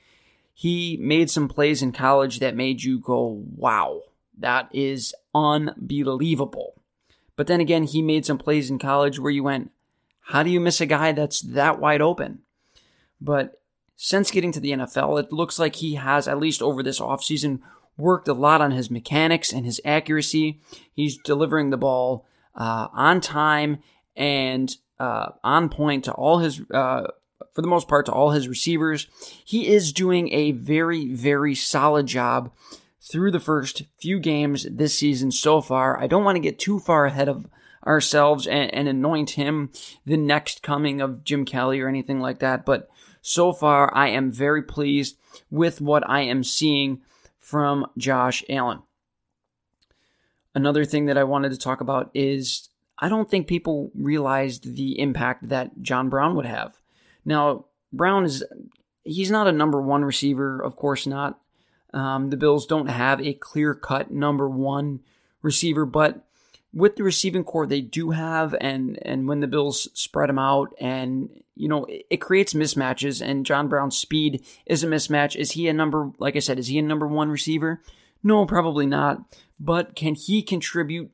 He 0.54 0.96
made 1.00 1.30
some 1.30 1.46
plays 1.46 1.82
in 1.82 1.92
college 1.92 2.40
that 2.40 2.56
made 2.56 2.82
you 2.82 2.98
go, 2.98 3.44
wow, 3.54 4.02
that 4.38 4.68
is 4.72 5.14
unbelievable. 5.34 6.74
But 7.36 7.46
then 7.46 7.60
again, 7.60 7.84
he 7.84 8.02
made 8.02 8.26
some 8.26 8.38
plays 8.38 8.70
in 8.70 8.78
college 8.78 9.18
where 9.18 9.30
you 9.30 9.44
went, 9.44 9.70
how 10.20 10.42
do 10.42 10.50
you 10.50 10.60
miss 10.60 10.80
a 10.80 10.86
guy 10.86 11.12
that's 11.12 11.40
that 11.40 11.78
wide 11.78 12.02
open? 12.02 12.40
But 13.20 13.60
since 13.96 14.30
getting 14.30 14.52
to 14.52 14.60
the 14.60 14.72
NFL, 14.72 15.20
it 15.20 15.32
looks 15.32 15.58
like 15.58 15.76
he 15.76 15.94
has, 15.94 16.28
at 16.28 16.38
least 16.38 16.62
over 16.62 16.82
this 16.82 17.00
offseason, 17.00 17.60
worked 17.96 18.28
a 18.28 18.32
lot 18.32 18.60
on 18.60 18.70
his 18.70 18.90
mechanics 18.90 19.52
and 19.52 19.64
his 19.64 19.80
accuracy. 19.84 20.60
He's 20.92 21.18
delivering 21.18 21.70
the 21.70 21.76
ball 21.76 22.26
uh, 22.54 22.88
on 22.92 23.20
time 23.20 23.78
and 24.16 24.74
uh, 25.00 25.30
on 25.42 25.68
point 25.68 26.04
to 26.04 26.12
all 26.12 26.38
his, 26.38 26.60
uh, 26.72 27.08
for 27.52 27.62
the 27.62 27.68
most 27.68 27.88
part, 27.88 28.06
to 28.06 28.12
all 28.12 28.30
his 28.30 28.48
receivers. 28.48 29.06
He 29.44 29.68
is 29.68 29.92
doing 29.92 30.32
a 30.32 30.52
very, 30.52 31.12
very 31.12 31.54
solid 31.54 32.06
job 32.06 32.52
through 33.00 33.30
the 33.30 33.40
first 33.40 33.82
few 33.98 34.18
games 34.18 34.66
this 34.70 34.98
season 34.98 35.30
so 35.30 35.60
far. 35.60 36.00
I 36.00 36.06
don't 36.06 36.24
want 36.24 36.36
to 36.36 36.40
get 36.40 36.58
too 36.58 36.78
far 36.78 37.06
ahead 37.06 37.28
of 37.28 37.46
ourselves 37.86 38.46
and, 38.46 38.72
and 38.74 38.88
anoint 38.88 39.30
him 39.30 39.70
the 40.04 40.16
next 40.16 40.62
coming 40.62 41.00
of 41.00 41.24
Jim 41.24 41.44
Kelly 41.44 41.80
or 41.80 41.88
anything 41.88 42.20
like 42.20 42.40
that, 42.40 42.66
but 42.66 42.88
so 43.22 43.52
far 43.52 43.94
I 43.94 44.08
am 44.08 44.32
very 44.32 44.62
pleased 44.62 45.16
with 45.50 45.80
what 45.80 46.08
I 46.08 46.22
am 46.22 46.44
seeing 46.44 47.02
from 47.38 47.86
Josh 47.96 48.44
Allen. 48.48 48.80
Another 50.54 50.84
thing 50.84 51.06
that 51.06 51.18
I 51.18 51.24
wanted 51.24 51.50
to 51.50 51.58
talk 51.58 51.80
about 51.80 52.10
is 52.14 52.68
I 52.98 53.08
don't 53.08 53.30
think 53.30 53.46
people 53.46 53.90
realized 53.94 54.74
the 54.74 54.98
impact 54.98 55.48
that 55.48 55.80
John 55.80 56.08
Brown 56.08 56.34
would 56.34 56.46
have. 56.46 56.74
Now, 57.24 57.66
Brown 57.92 58.24
is 58.24 58.44
he's 59.04 59.30
not 59.30 59.46
a 59.46 59.52
number 59.52 59.80
one 59.80 60.04
receiver, 60.04 60.60
of 60.60 60.76
course 60.76 61.06
not. 61.06 61.38
Um, 61.92 62.30
the 62.30 62.36
Bills 62.36 62.66
don't 62.66 62.88
have 62.88 63.20
a 63.20 63.32
clear 63.32 63.74
cut 63.74 64.10
number 64.10 64.48
one 64.48 65.00
receiver, 65.42 65.86
but 65.86 66.24
with 66.72 66.96
the 66.96 67.02
receiving 67.02 67.44
corps 67.44 67.66
they 67.66 67.80
do 67.80 68.10
have, 68.10 68.54
and 68.60 68.98
and 69.02 69.26
when 69.26 69.40
the 69.40 69.46
Bills 69.46 69.88
spread 69.94 70.28
them 70.28 70.38
out, 70.38 70.74
and 70.80 71.30
you 71.54 71.68
know 71.68 71.84
it, 71.86 72.06
it, 72.10 72.16
creates 72.18 72.52
mismatches. 72.52 73.26
And 73.26 73.46
John 73.46 73.68
Brown's 73.68 73.96
speed 73.96 74.44
is 74.66 74.84
a 74.84 74.86
mismatch. 74.86 75.34
Is 75.34 75.52
he 75.52 75.68
a 75.68 75.72
number? 75.72 76.10
Like 76.18 76.36
I 76.36 76.40
said, 76.40 76.58
is 76.58 76.68
he 76.68 76.78
a 76.78 76.82
number 76.82 77.06
one 77.06 77.30
receiver? 77.30 77.80
No, 78.22 78.46
probably 78.46 78.86
not. 78.86 79.22
But 79.60 79.94
can 79.94 80.14
he 80.14 80.42
contribute 80.42 81.10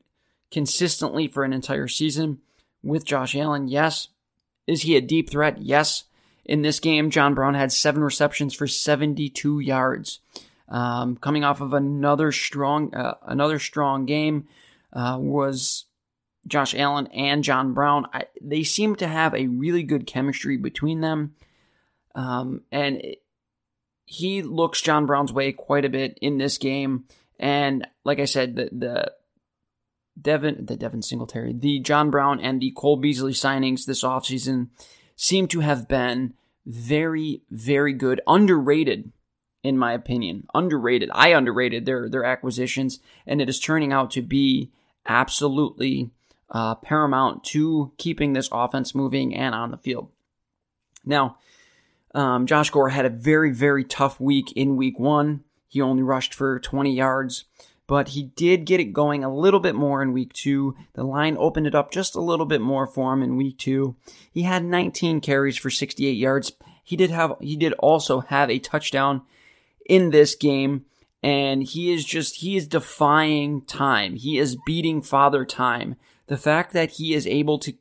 consistently 0.51 1.27
for 1.27 1.43
an 1.43 1.53
entire 1.53 1.87
season 1.87 2.39
with 2.83 3.05
Josh 3.05 3.35
Allen? 3.35 3.67
Yes. 3.67 4.09
Is 4.67 4.81
he 4.81 4.95
a 4.95 5.01
deep 5.01 5.29
threat? 5.29 5.61
Yes. 5.61 6.05
In 6.43 6.61
this 6.61 6.79
game, 6.79 7.09
John 7.09 7.33
Brown 7.33 7.55
had 7.55 7.71
seven 7.71 8.03
receptions 8.03 8.53
for 8.53 8.67
72 8.67 9.59
yards. 9.59 10.19
Um, 10.67 11.17
coming 11.17 11.43
off 11.43 11.61
of 11.61 11.73
another 11.73 12.31
strong, 12.31 12.93
uh, 12.95 13.15
another 13.23 13.59
strong 13.59 14.05
game 14.05 14.47
uh, 14.93 15.17
was 15.19 15.85
Josh 16.47 16.73
Allen 16.75 17.07
and 17.07 17.43
John 17.43 17.73
Brown. 17.73 18.07
I, 18.13 18.25
they 18.41 18.63
seem 18.63 18.95
to 18.97 19.07
have 19.07 19.33
a 19.33 19.47
really 19.47 19.83
good 19.83 20.07
chemistry 20.07 20.57
between 20.57 21.01
them. 21.01 21.35
Um, 22.15 22.61
and 22.71 22.97
it, 22.97 23.21
he 24.05 24.41
looks 24.41 24.81
John 24.81 25.05
Brown's 25.05 25.33
way 25.33 25.51
quite 25.51 25.85
a 25.85 25.89
bit 25.89 26.17
in 26.21 26.37
this 26.37 26.57
game. 26.57 27.05
And 27.39 27.87
like 28.03 28.19
I 28.19 28.25
said, 28.25 28.55
the, 28.55 28.69
the 28.71 29.11
Devin, 30.19 30.65
the 30.65 30.77
Devin 30.77 31.01
Singletary, 31.01 31.53
the 31.53 31.79
John 31.79 32.09
Brown 32.09 32.39
and 32.39 32.61
the 32.61 32.71
Cole 32.71 32.97
Beasley 32.97 33.33
signings 33.33 33.85
this 33.85 34.03
offseason 34.03 34.69
seem 35.15 35.47
to 35.49 35.59
have 35.59 35.87
been 35.87 36.33
very, 36.65 37.41
very 37.49 37.93
good, 37.93 38.21
underrated 38.27 39.11
in 39.65 39.77
my 39.77 39.93
opinion. 39.93 40.47
Underrated. 40.53 41.09
I 41.13 41.29
underrated 41.29 41.85
their 41.85 42.07
their 42.07 42.23
acquisitions, 42.23 42.99
and 43.25 43.41
it 43.41 43.49
is 43.49 43.59
turning 43.59 43.91
out 43.91 44.11
to 44.11 44.21
be 44.21 44.71
absolutely 45.07 46.11
uh, 46.49 46.75
paramount 46.75 47.43
to 47.43 47.91
keeping 47.97 48.33
this 48.33 48.49
offense 48.51 48.93
moving 48.93 49.35
and 49.35 49.55
on 49.55 49.71
the 49.71 49.77
field. 49.77 50.09
Now, 51.03 51.37
um, 52.13 52.45
Josh 52.45 52.69
Gore 52.69 52.89
had 52.89 53.05
a 53.05 53.09
very, 53.09 53.51
very 53.51 53.83
tough 53.83 54.19
week 54.19 54.51
in 54.53 54.77
week 54.77 54.99
one. 54.99 55.43
He 55.67 55.81
only 55.81 56.03
rushed 56.03 56.33
for 56.33 56.59
20 56.59 56.93
yards, 56.93 57.45
but 57.87 58.09
he 58.09 58.23
did 58.23 58.65
get 58.65 58.79
it 58.79 58.93
going 58.93 59.23
a 59.23 59.35
little 59.35 59.59
bit 59.59 59.75
more 59.75 60.01
in 60.01 60.13
week 60.13 60.33
two. 60.33 60.75
The 60.93 61.03
line 61.03 61.35
opened 61.37 61.67
it 61.67 61.75
up 61.75 61.91
just 61.91 62.15
a 62.15 62.21
little 62.21 62.45
bit 62.45 62.61
more 62.61 62.87
for 62.87 63.13
him 63.13 63.21
in 63.21 63.35
week 63.35 63.57
two. 63.57 63.95
He 64.31 64.43
had 64.43 64.63
19 64.63 65.21
carries 65.21 65.57
for 65.57 65.69
68 65.69 66.11
yards. 66.11 66.53
He 66.83 66.95
did 66.95 67.09
have, 67.09 67.35
he 67.41 67.55
did 67.57 67.73
also 67.73 68.21
have 68.21 68.49
a 68.49 68.59
touchdown 68.59 69.23
in 69.85 70.09
this 70.09 70.35
game 70.35 70.85
and 71.25 71.63
he 71.63 71.91
is 71.91 72.05
just 72.05 72.35
he 72.35 72.55
is 72.55 72.67
defying 72.67 73.61
time. 73.65 74.15
He 74.15 74.37
is 74.37 74.59
beating 74.63 75.01
father 75.01 75.43
time. 75.43 75.95
The 76.27 76.37
fact 76.37 76.71
that 76.73 76.91
he 76.91 77.15
is 77.15 77.25
able 77.25 77.57
to 77.59 77.73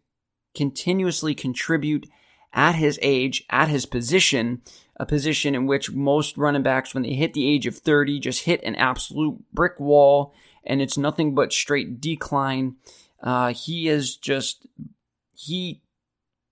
continuously 0.55 1.35
contribute 1.35 2.09
at 2.55 2.75
his 2.75 2.99
age, 3.03 3.45
at 3.51 3.69
his 3.69 3.85
position, 3.85 4.63
a 4.97 5.05
position 5.05 5.55
in 5.55 5.67
which 5.67 5.93
most 5.93 6.39
running 6.39 6.63
backs 6.63 6.95
when 6.95 7.03
they 7.03 7.13
hit 7.13 7.35
the 7.35 7.47
age 7.47 7.67
of 7.67 7.77
30 7.77 8.19
just 8.19 8.45
hit 8.45 8.63
an 8.63 8.77
absolute 8.77 9.37
brick 9.53 9.79
wall 9.79 10.33
and 10.65 10.81
it's 10.81 10.97
nothing 10.97 11.35
but 11.35 11.53
straight 11.53 12.01
decline. 12.01 12.77
Uh, 13.23 13.53
he 13.53 13.89
is 13.89 14.17
just 14.17 14.67
he 15.35 15.83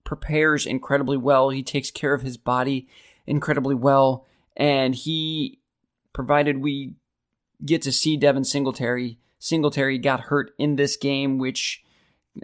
prepares 0.03 0.67
incredibly 0.67 1.17
well. 1.17 1.49
He 1.49 1.63
takes 1.63 1.89
care 1.89 2.13
of 2.13 2.21
his 2.21 2.37
body 2.37 2.87
incredibly 3.25 3.73
well 3.73 4.27
and 4.55 4.95
he 4.95 5.59
provided 6.13 6.57
we 6.57 6.95
get 7.65 7.81
to 7.83 7.91
see 7.91 8.17
Devin 8.17 8.43
Singletary. 8.43 9.17
Singletary 9.39 9.97
got 9.97 10.21
hurt 10.21 10.51
in 10.57 10.75
this 10.75 10.95
game, 10.95 11.37
which 11.37 11.83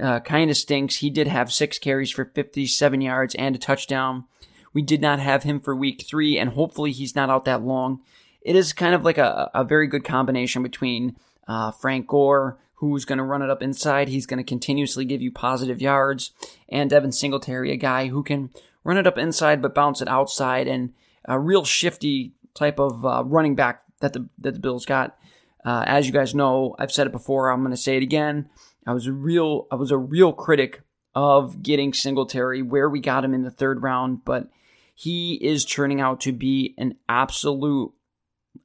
uh, 0.01 0.19
kind 0.19 0.51
of 0.51 0.57
stinks. 0.57 0.97
He 0.97 1.09
did 1.09 1.27
have 1.27 1.51
six 1.51 1.79
carries 1.79 2.11
for 2.11 2.25
57 2.25 3.01
yards 3.01 3.35
and 3.35 3.55
a 3.55 3.59
touchdown. 3.59 4.25
We 4.73 4.81
did 4.81 5.01
not 5.01 5.19
have 5.19 5.43
him 5.43 5.59
for 5.59 5.75
week 5.75 6.05
three, 6.07 6.37
and 6.37 6.51
hopefully 6.51 6.91
he's 6.91 7.15
not 7.15 7.29
out 7.29 7.45
that 7.45 7.63
long. 7.63 8.01
It 8.41 8.55
is 8.55 8.73
kind 8.73 8.93
of 8.93 9.03
like 9.03 9.17
a, 9.17 9.49
a 9.53 9.63
very 9.63 9.87
good 9.87 10.03
combination 10.03 10.63
between 10.63 11.17
uh, 11.47 11.71
Frank 11.71 12.07
Gore, 12.07 12.59
who's 12.75 13.05
going 13.05 13.17
to 13.17 13.23
run 13.23 13.41
it 13.41 13.49
up 13.49 13.61
inside. 13.61 14.07
He's 14.07 14.25
going 14.25 14.37
to 14.37 14.43
continuously 14.43 15.05
give 15.05 15.21
you 15.21 15.31
positive 15.31 15.81
yards, 15.81 16.31
and 16.69 16.89
Devin 16.89 17.11
Singletary, 17.11 17.71
a 17.71 17.77
guy 17.77 18.07
who 18.07 18.23
can 18.23 18.51
run 18.83 18.97
it 18.97 19.07
up 19.07 19.17
inside 19.17 19.61
but 19.61 19.75
bounce 19.75 20.01
it 20.01 20.07
outside, 20.07 20.67
and 20.67 20.93
a 21.25 21.39
real 21.39 21.63
shifty 21.65 22.33
type 22.53 22.79
of 22.79 23.05
uh, 23.05 23.23
running 23.25 23.55
back 23.55 23.83
that 23.99 24.13
the 24.13 24.27
that 24.39 24.53
the 24.53 24.59
Bills 24.59 24.85
got. 24.85 25.17
Uh, 25.65 25.83
as 25.85 26.07
you 26.07 26.13
guys 26.13 26.33
know, 26.33 26.75
I've 26.79 26.91
said 26.91 27.07
it 27.07 27.11
before. 27.11 27.49
I'm 27.49 27.61
going 27.61 27.71
to 27.71 27.77
say 27.77 27.97
it 27.97 28.03
again. 28.03 28.49
I 28.87 28.93
was 28.93 29.07
a 29.07 29.13
real 29.13 29.67
I 29.71 29.75
was 29.75 29.91
a 29.91 29.97
real 29.97 30.33
critic 30.33 30.81
of 31.15 31.61
getting 31.61 31.93
Singletary 31.93 32.61
where 32.61 32.89
we 32.89 32.99
got 32.99 33.25
him 33.25 33.33
in 33.33 33.43
the 33.43 33.51
third 33.51 33.83
round, 33.83 34.23
but 34.23 34.47
he 34.95 35.35
is 35.35 35.65
turning 35.65 36.01
out 36.01 36.21
to 36.21 36.31
be 36.31 36.75
an 36.77 36.95
absolute 37.07 37.93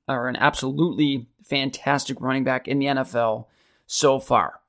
or 0.08 0.28
an 0.28 0.36
absolutely 0.36 1.28
fantastic 1.42 2.20
running 2.20 2.44
back 2.44 2.68
in 2.68 2.78
the 2.78 2.86
NFL 2.86 3.46
so 3.86 4.18
far. 4.18 4.60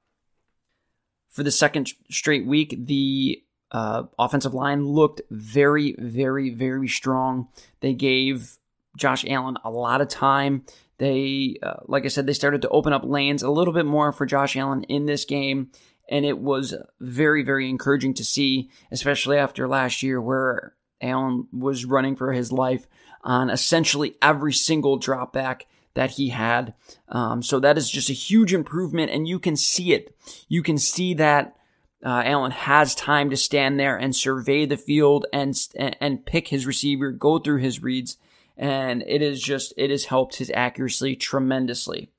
For 1.29 1.43
the 1.43 1.51
second 1.51 1.91
straight 2.09 2.45
week, 2.45 2.75
the 2.77 3.41
uh, 3.75 4.03
offensive 4.17 4.53
line 4.53 4.85
looked 4.85 5.19
very, 5.29 5.97
very, 5.99 6.49
very 6.49 6.87
strong. 6.87 7.49
They 7.81 7.93
gave 7.93 8.57
Josh 8.95 9.25
Allen 9.27 9.57
a 9.65 9.69
lot 9.69 9.99
of 9.99 10.07
time. 10.07 10.63
They, 10.97 11.57
uh, 11.61 11.81
like 11.85 12.05
I 12.05 12.07
said, 12.07 12.25
they 12.25 12.31
started 12.31 12.61
to 12.61 12.69
open 12.69 12.93
up 12.93 13.03
lanes 13.03 13.43
a 13.43 13.49
little 13.49 13.73
bit 13.73 13.85
more 13.85 14.13
for 14.13 14.25
Josh 14.25 14.55
Allen 14.55 14.83
in 14.83 15.07
this 15.07 15.25
game. 15.25 15.71
And 16.09 16.25
it 16.25 16.37
was 16.37 16.73
very, 17.01 17.43
very 17.43 17.69
encouraging 17.69 18.13
to 18.13 18.23
see, 18.23 18.69
especially 18.93 19.37
after 19.37 19.67
last 19.67 20.01
year 20.01 20.21
where 20.21 20.73
Allen 21.01 21.49
was 21.51 21.83
running 21.83 22.15
for 22.15 22.31
his 22.31 22.53
life 22.53 22.87
on 23.25 23.49
essentially 23.49 24.15
every 24.21 24.53
single 24.53 24.95
drop 24.95 25.33
back 25.33 25.65
that 25.95 26.11
he 26.11 26.29
had. 26.29 26.75
Um, 27.09 27.43
so 27.43 27.59
that 27.59 27.77
is 27.77 27.89
just 27.89 28.09
a 28.09 28.13
huge 28.13 28.53
improvement, 28.53 29.11
and 29.11 29.27
you 29.27 29.37
can 29.37 29.57
see 29.57 29.91
it. 29.91 30.15
You 30.47 30.63
can 30.63 30.77
see 30.77 31.13
that 31.15 31.57
uh, 32.05 32.21
Allen 32.23 32.51
has 32.51 32.93
time 32.93 33.31
to 33.31 33.37
stand 33.37 33.79
there 33.79 33.97
and 33.97 34.15
survey 34.15 34.67
the 34.67 34.77
field 34.77 35.25
and 35.33 35.59
and 35.75 36.25
pick 36.25 36.49
his 36.49 36.67
receiver, 36.67 37.11
go 37.11 37.39
through 37.39 37.57
his 37.57 37.81
reads, 37.81 38.17
and 38.55 39.03
it 39.07 39.23
is 39.23 39.41
just 39.41 39.73
it 39.75 39.89
has 39.89 40.05
helped 40.05 40.35
his 40.35 40.51
accuracy 40.53 41.15
tremendously. 41.15 42.11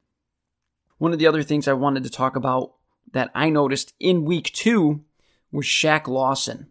One 0.98 1.12
of 1.12 1.20
the 1.20 1.28
other 1.28 1.44
things 1.44 1.68
I 1.68 1.74
wanted 1.74 2.02
to 2.02 2.10
talk 2.10 2.34
about 2.34 2.72
that 3.12 3.30
I 3.32 3.48
noticed 3.48 3.94
in 4.00 4.24
week 4.24 4.52
two 4.52 5.04
was 5.52 5.66
Shaq 5.66 6.08
Lawson. 6.08 6.66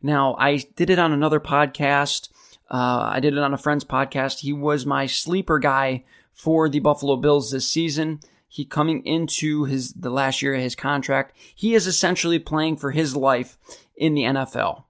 Now 0.00 0.34
I 0.38 0.64
did 0.74 0.88
it 0.88 0.98
on 0.98 1.12
another 1.12 1.40
podcast. 1.40 2.30
Uh, 2.70 3.10
I 3.12 3.20
did 3.20 3.34
it 3.34 3.40
on 3.40 3.52
a 3.52 3.58
friend's 3.58 3.84
podcast. 3.84 4.40
He 4.40 4.54
was 4.54 4.86
my 4.86 5.04
sleeper 5.04 5.58
guy 5.58 6.04
for 6.32 6.70
the 6.70 6.80
Buffalo 6.80 7.16
Bills 7.16 7.50
this 7.50 7.68
season. 7.68 8.20
He 8.54 8.64
coming 8.64 9.04
into 9.04 9.64
his 9.64 9.94
the 9.94 10.10
last 10.10 10.40
year 10.40 10.54
of 10.54 10.60
his 10.60 10.76
contract. 10.76 11.36
He 11.56 11.74
is 11.74 11.88
essentially 11.88 12.38
playing 12.38 12.76
for 12.76 12.92
his 12.92 13.16
life 13.16 13.58
in 13.96 14.14
the 14.14 14.22
NFL. 14.22 14.84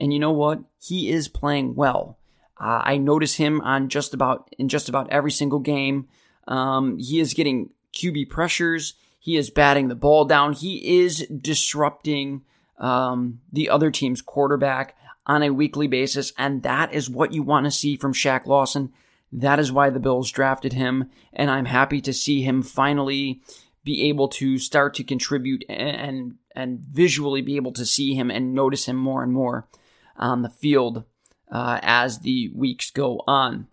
And 0.00 0.12
you 0.12 0.18
know 0.18 0.32
what? 0.32 0.64
He 0.80 1.10
is 1.10 1.28
playing 1.28 1.76
well. 1.76 2.18
Uh, 2.60 2.82
I 2.82 2.96
notice 2.96 3.36
him 3.36 3.60
on 3.60 3.88
just 3.88 4.14
about 4.14 4.52
in 4.58 4.68
just 4.68 4.88
about 4.88 5.10
every 5.10 5.30
single 5.30 5.60
game. 5.60 6.08
Um, 6.48 6.98
he 6.98 7.20
is 7.20 7.34
getting 7.34 7.70
QB 7.92 8.30
pressures. 8.30 8.94
He 9.20 9.36
is 9.36 9.48
batting 9.48 9.86
the 9.86 9.94
ball 9.94 10.24
down. 10.24 10.52
He 10.52 10.98
is 10.98 11.24
disrupting 11.28 12.42
um, 12.80 13.38
the 13.52 13.70
other 13.70 13.92
team's 13.92 14.22
quarterback 14.22 14.96
on 15.24 15.44
a 15.44 15.54
weekly 15.54 15.86
basis, 15.86 16.32
and 16.36 16.64
that 16.64 16.92
is 16.92 17.08
what 17.08 17.32
you 17.32 17.44
want 17.44 17.66
to 17.66 17.70
see 17.70 17.96
from 17.96 18.12
Shaq 18.12 18.44
Lawson. 18.46 18.92
That 19.36 19.58
is 19.58 19.72
why 19.72 19.90
the 19.90 19.98
Bills 19.98 20.30
drafted 20.30 20.74
him, 20.74 21.10
and 21.32 21.50
I'm 21.50 21.64
happy 21.64 22.00
to 22.02 22.12
see 22.12 22.42
him 22.42 22.62
finally 22.62 23.42
be 23.82 24.08
able 24.08 24.28
to 24.28 24.58
start 24.58 24.94
to 24.94 25.04
contribute 25.04 25.64
and 25.68 26.36
and 26.54 26.78
visually 26.78 27.42
be 27.42 27.56
able 27.56 27.72
to 27.72 27.84
see 27.84 28.14
him 28.14 28.30
and 28.30 28.54
notice 28.54 28.86
him 28.86 28.96
more 28.96 29.24
and 29.24 29.32
more 29.32 29.68
on 30.16 30.42
the 30.42 30.48
field 30.48 31.02
uh, 31.50 31.80
as 31.82 32.20
the 32.20 32.48
weeks 32.54 32.92
go 32.92 33.22
on. 33.26 33.66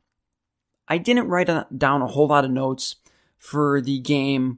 I 0.87 0.97
didn't 0.97 1.27
write 1.27 1.49
down 1.77 2.01
a 2.01 2.07
whole 2.07 2.27
lot 2.27 2.43
of 2.43 2.49
notes 2.49 2.95
for 3.37 3.81
the 3.81 3.99
game 3.99 4.57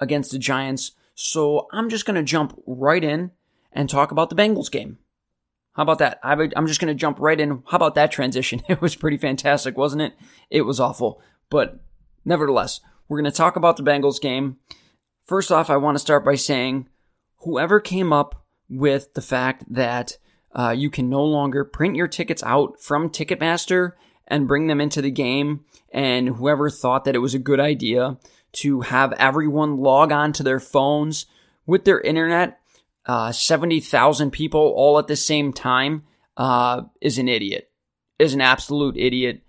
against 0.00 0.30
the 0.30 0.38
Giants, 0.38 0.92
so 1.14 1.68
I'm 1.72 1.90
just 1.90 2.06
going 2.06 2.16
to 2.16 2.22
jump 2.22 2.58
right 2.66 3.04
in 3.04 3.32
and 3.70 3.88
talk 3.88 4.10
about 4.10 4.30
the 4.30 4.36
Bengals 4.36 4.70
game. 4.70 4.96
How 5.78 5.82
about 5.82 6.00
that? 6.00 6.18
I'm 6.24 6.66
just 6.66 6.80
going 6.80 6.92
to 6.92 6.98
jump 6.98 7.20
right 7.20 7.38
in. 7.38 7.62
How 7.68 7.76
about 7.76 7.94
that 7.94 8.10
transition? 8.10 8.62
It 8.68 8.82
was 8.82 8.96
pretty 8.96 9.16
fantastic, 9.16 9.78
wasn't 9.78 10.02
it? 10.02 10.14
It 10.50 10.62
was 10.62 10.80
awful. 10.80 11.22
But 11.50 11.78
nevertheless, 12.24 12.80
we're 13.06 13.20
going 13.20 13.30
to 13.30 13.36
talk 13.36 13.54
about 13.54 13.76
the 13.76 13.84
Bengals 13.84 14.20
game. 14.20 14.56
First 15.24 15.52
off, 15.52 15.70
I 15.70 15.76
want 15.76 15.94
to 15.94 16.00
start 16.00 16.24
by 16.24 16.34
saying 16.34 16.88
whoever 17.42 17.78
came 17.78 18.12
up 18.12 18.44
with 18.68 19.14
the 19.14 19.22
fact 19.22 19.72
that 19.72 20.18
uh, 20.52 20.74
you 20.76 20.90
can 20.90 21.08
no 21.08 21.22
longer 21.22 21.64
print 21.64 21.94
your 21.94 22.08
tickets 22.08 22.42
out 22.42 22.80
from 22.80 23.08
Ticketmaster 23.08 23.92
and 24.26 24.48
bring 24.48 24.66
them 24.66 24.80
into 24.80 25.00
the 25.00 25.12
game, 25.12 25.64
and 25.92 26.28
whoever 26.28 26.70
thought 26.70 27.04
that 27.04 27.14
it 27.14 27.20
was 27.20 27.34
a 27.34 27.38
good 27.38 27.60
idea 27.60 28.18
to 28.50 28.80
have 28.80 29.12
everyone 29.12 29.76
log 29.76 30.10
on 30.10 30.32
to 30.32 30.42
their 30.42 30.58
phones 30.58 31.26
with 31.66 31.84
their 31.84 32.00
internet, 32.00 32.58
uh, 33.08 33.32
70,000 33.32 34.30
people 34.30 34.60
all 34.76 34.98
at 34.98 35.08
the 35.08 35.16
same 35.16 35.52
time, 35.52 36.04
uh, 36.36 36.82
is 37.00 37.18
an 37.18 37.28
idiot, 37.28 37.70
is 38.18 38.34
an 38.34 38.40
absolute 38.40 38.96
idiot. 38.96 39.42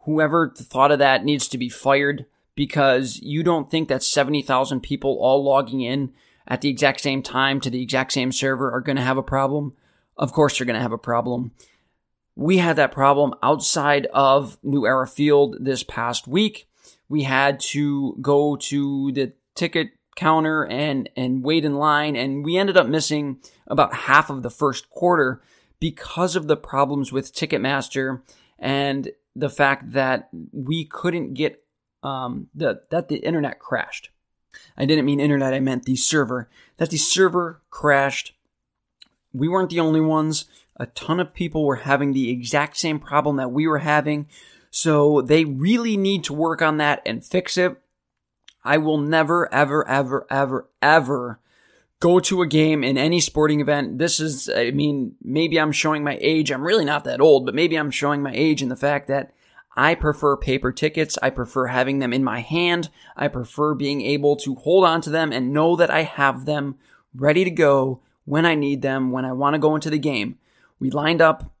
Whoever 0.00 0.52
thought 0.54 0.92
of 0.92 0.98
that 0.98 1.24
needs 1.24 1.48
to 1.48 1.58
be 1.58 1.68
fired 1.68 2.26
because 2.54 3.18
you 3.22 3.42
don't 3.42 3.70
think 3.70 3.88
that 3.88 4.02
70,000 4.02 4.80
people 4.80 5.18
all 5.20 5.42
logging 5.42 5.80
in 5.80 6.12
at 6.46 6.60
the 6.60 6.68
exact 6.68 7.00
same 7.00 7.22
time 7.22 7.60
to 7.60 7.70
the 7.70 7.82
exact 7.82 8.12
same 8.12 8.32
server 8.32 8.70
are 8.72 8.80
going 8.80 8.96
to 8.96 9.02
have 9.02 9.16
a 9.16 9.22
problem. 9.22 9.74
Of 10.16 10.32
course, 10.32 10.58
they're 10.58 10.66
going 10.66 10.76
to 10.76 10.82
have 10.82 10.92
a 10.92 10.98
problem. 10.98 11.52
We 12.36 12.58
had 12.58 12.76
that 12.76 12.92
problem 12.92 13.34
outside 13.42 14.06
of 14.12 14.58
New 14.62 14.86
Era 14.86 15.06
Field 15.06 15.56
this 15.60 15.82
past 15.82 16.26
week. 16.26 16.68
We 17.08 17.22
had 17.22 17.60
to 17.60 18.16
go 18.20 18.56
to 18.56 19.12
the 19.12 19.32
ticket 19.54 19.90
counter 20.16 20.64
and, 20.64 21.08
and 21.16 21.42
wait 21.42 21.64
in 21.64 21.76
line, 21.76 22.16
and 22.16 22.44
we 22.44 22.56
ended 22.56 22.76
up 22.76 22.86
missing 22.86 23.38
about 23.66 23.94
half 23.94 24.30
of 24.30 24.42
the 24.42 24.50
first 24.50 24.90
quarter 24.90 25.42
because 25.80 26.36
of 26.36 26.46
the 26.46 26.56
problems 26.56 27.12
with 27.12 27.34
Ticketmaster 27.34 28.22
and 28.58 29.10
the 29.36 29.50
fact 29.50 29.92
that 29.92 30.28
we 30.52 30.84
couldn't 30.84 31.34
get 31.34 31.62
um, 32.02 32.48
the, 32.54 32.82
that 32.90 33.08
the 33.08 33.16
internet 33.16 33.58
crashed. 33.58 34.10
I 34.76 34.84
didn't 34.84 35.04
mean 35.04 35.20
internet, 35.20 35.54
I 35.54 35.60
meant 35.60 35.84
the 35.84 35.96
server. 35.96 36.48
That 36.76 36.90
the 36.90 36.96
server 36.96 37.60
crashed. 37.70 38.34
We 39.32 39.48
weren't 39.48 39.70
the 39.70 39.80
only 39.80 40.00
ones. 40.00 40.44
A 40.76 40.86
ton 40.86 41.20
of 41.20 41.34
people 41.34 41.64
were 41.64 41.76
having 41.76 42.12
the 42.12 42.30
exact 42.30 42.76
same 42.76 42.98
problem 42.98 43.36
that 43.36 43.52
we 43.52 43.66
were 43.66 43.78
having. 43.78 44.28
So 44.70 45.22
they 45.22 45.44
really 45.44 45.96
need 45.96 46.24
to 46.24 46.32
work 46.32 46.60
on 46.62 46.78
that 46.78 47.02
and 47.06 47.24
fix 47.24 47.56
it. 47.56 47.80
I 48.64 48.78
will 48.78 48.98
never, 48.98 49.52
ever, 49.52 49.86
ever, 49.86 50.26
ever, 50.30 50.68
ever 50.80 51.40
go 52.00 52.20
to 52.20 52.42
a 52.42 52.46
game 52.46 52.82
in 52.82 52.98
any 52.98 53.20
sporting 53.20 53.60
event. 53.60 53.98
This 53.98 54.20
is, 54.20 54.50
I 54.54 54.70
mean, 54.70 55.14
maybe 55.22 55.58
I'm 55.60 55.72
showing 55.72 56.04
my 56.04 56.18
age. 56.20 56.50
I'm 56.50 56.64
really 56.64 56.84
not 56.84 57.04
that 57.04 57.20
old, 57.20 57.46
but 57.46 57.54
maybe 57.54 57.76
I'm 57.76 57.90
showing 57.90 58.22
my 58.22 58.32
age 58.34 58.62
in 58.62 58.68
the 58.68 58.76
fact 58.76 59.08
that 59.08 59.32
I 59.76 59.94
prefer 59.94 60.36
paper 60.36 60.72
tickets. 60.72 61.18
I 61.22 61.30
prefer 61.30 61.66
having 61.66 61.98
them 61.98 62.12
in 62.12 62.22
my 62.22 62.40
hand. 62.40 62.90
I 63.16 63.28
prefer 63.28 63.74
being 63.74 64.02
able 64.02 64.36
to 64.36 64.54
hold 64.54 64.84
on 64.84 65.00
to 65.02 65.10
them 65.10 65.32
and 65.32 65.52
know 65.52 65.76
that 65.76 65.90
I 65.90 66.02
have 66.02 66.44
them 66.44 66.76
ready 67.14 67.44
to 67.44 67.50
go 67.50 68.00
when 68.24 68.46
I 68.46 68.54
need 68.54 68.82
them, 68.82 69.10
when 69.10 69.24
I 69.24 69.32
want 69.32 69.54
to 69.54 69.58
go 69.58 69.74
into 69.74 69.90
the 69.90 69.98
game. 69.98 70.38
We 70.78 70.90
lined 70.90 71.20
up, 71.20 71.52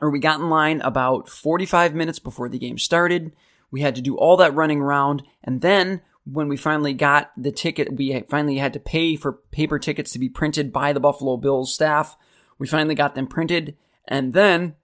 or 0.00 0.10
we 0.10 0.18
got 0.18 0.40
in 0.40 0.48
line 0.48 0.80
about 0.80 1.28
45 1.28 1.94
minutes 1.94 2.18
before 2.18 2.48
the 2.48 2.58
game 2.58 2.78
started. 2.78 3.32
We 3.70 3.80
had 3.80 3.94
to 3.96 4.02
do 4.02 4.16
all 4.16 4.36
that 4.38 4.54
running 4.54 4.80
around. 4.80 5.22
And 5.44 5.60
then 5.60 6.02
when 6.24 6.48
we 6.48 6.56
finally 6.56 6.92
got 6.92 7.32
the 7.36 7.52
ticket, 7.52 7.96
we 7.96 8.20
finally 8.28 8.58
had 8.58 8.72
to 8.74 8.80
pay 8.80 9.16
for 9.16 9.32
paper 9.32 9.78
tickets 9.78 10.12
to 10.12 10.18
be 10.18 10.28
printed 10.28 10.72
by 10.72 10.92
the 10.92 11.00
Buffalo 11.00 11.36
Bills 11.36 11.72
staff. 11.72 12.16
We 12.58 12.66
finally 12.66 12.94
got 12.94 13.14
them 13.14 13.26
printed. 13.26 13.76
And 14.06 14.32
then 14.32 14.74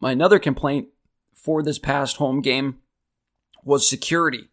my 0.00 0.12
another 0.12 0.38
complaint 0.38 0.88
for 1.34 1.62
this 1.62 1.78
past 1.78 2.16
home 2.16 2.40
game 2.40 2.78
was 3.64 3.88
security. 3.88 4.48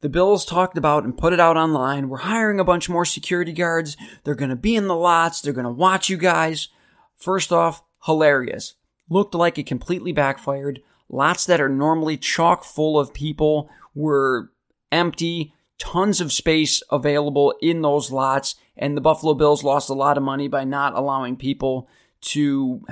The 0.00 0.08
Bills 0.08 0.44
talked 0.44 0.76
about 0.76 1.04
and 1.04 1.16
put 1.16 1.32
it 1.32 1.40
out 1.40 1.56
online. 1.56 2.08
We're 2.08 2.18
hiring 2.18 2.60
a 2.60 2.64
bunch 2.64 2.88
more 2.88 3.04
security 3.04 3.52
guards. 3.52 3.96
They're 4.24 4.34
going 4.34 4.50
to 4.50 4.56
be 4.56 4.76
in 4.76 4.88
the 4.88 4.96
lots. 4.96 5.40
They're 5.40 5.52
going 5.52 5.64
to 5.64 5.70
watch 5.70 6.08
you 6.08 6.16
guys. 6.16 6.68
First 7.16 7.52
off, 7.52 7.82
hilarious. 8.04 8.74
Looked 9.08 9.34
like 9.34 9.58
it 9.58 9.66
completely 9.66 10.12
backfired. 10.12 10.82
Lots 11.08 11.46
that 11.46 11.60
are 11.60 11.68
normally 11.68 12.16
chock 12.16 12.64
full 12.64 12.98
of 12.98 13.14
people 13.14 13.70
were 13.94 14.50
empty. 14.92 15.54
Tons 15.78 16.20
of 16.20 16.32
space 16.32 16.82
available 16.90 17.54
in 17.60 17.82
those 17.82 18.10
lots. 18.10 18.54
And 18.76 18.96
the 18.96 19.02
Buffalo 19.02 19.34
Bills 19.34 19.64
lost 19.64 19.90
a 19.90 19.94
lot 19.94 20.16
of 20.16 20.22
money 20.22 20.48
by 20.48 20.64
not 20.64 20.94
allowing 20.94 21.36
people 21.36 21.88
to 22.22 22.82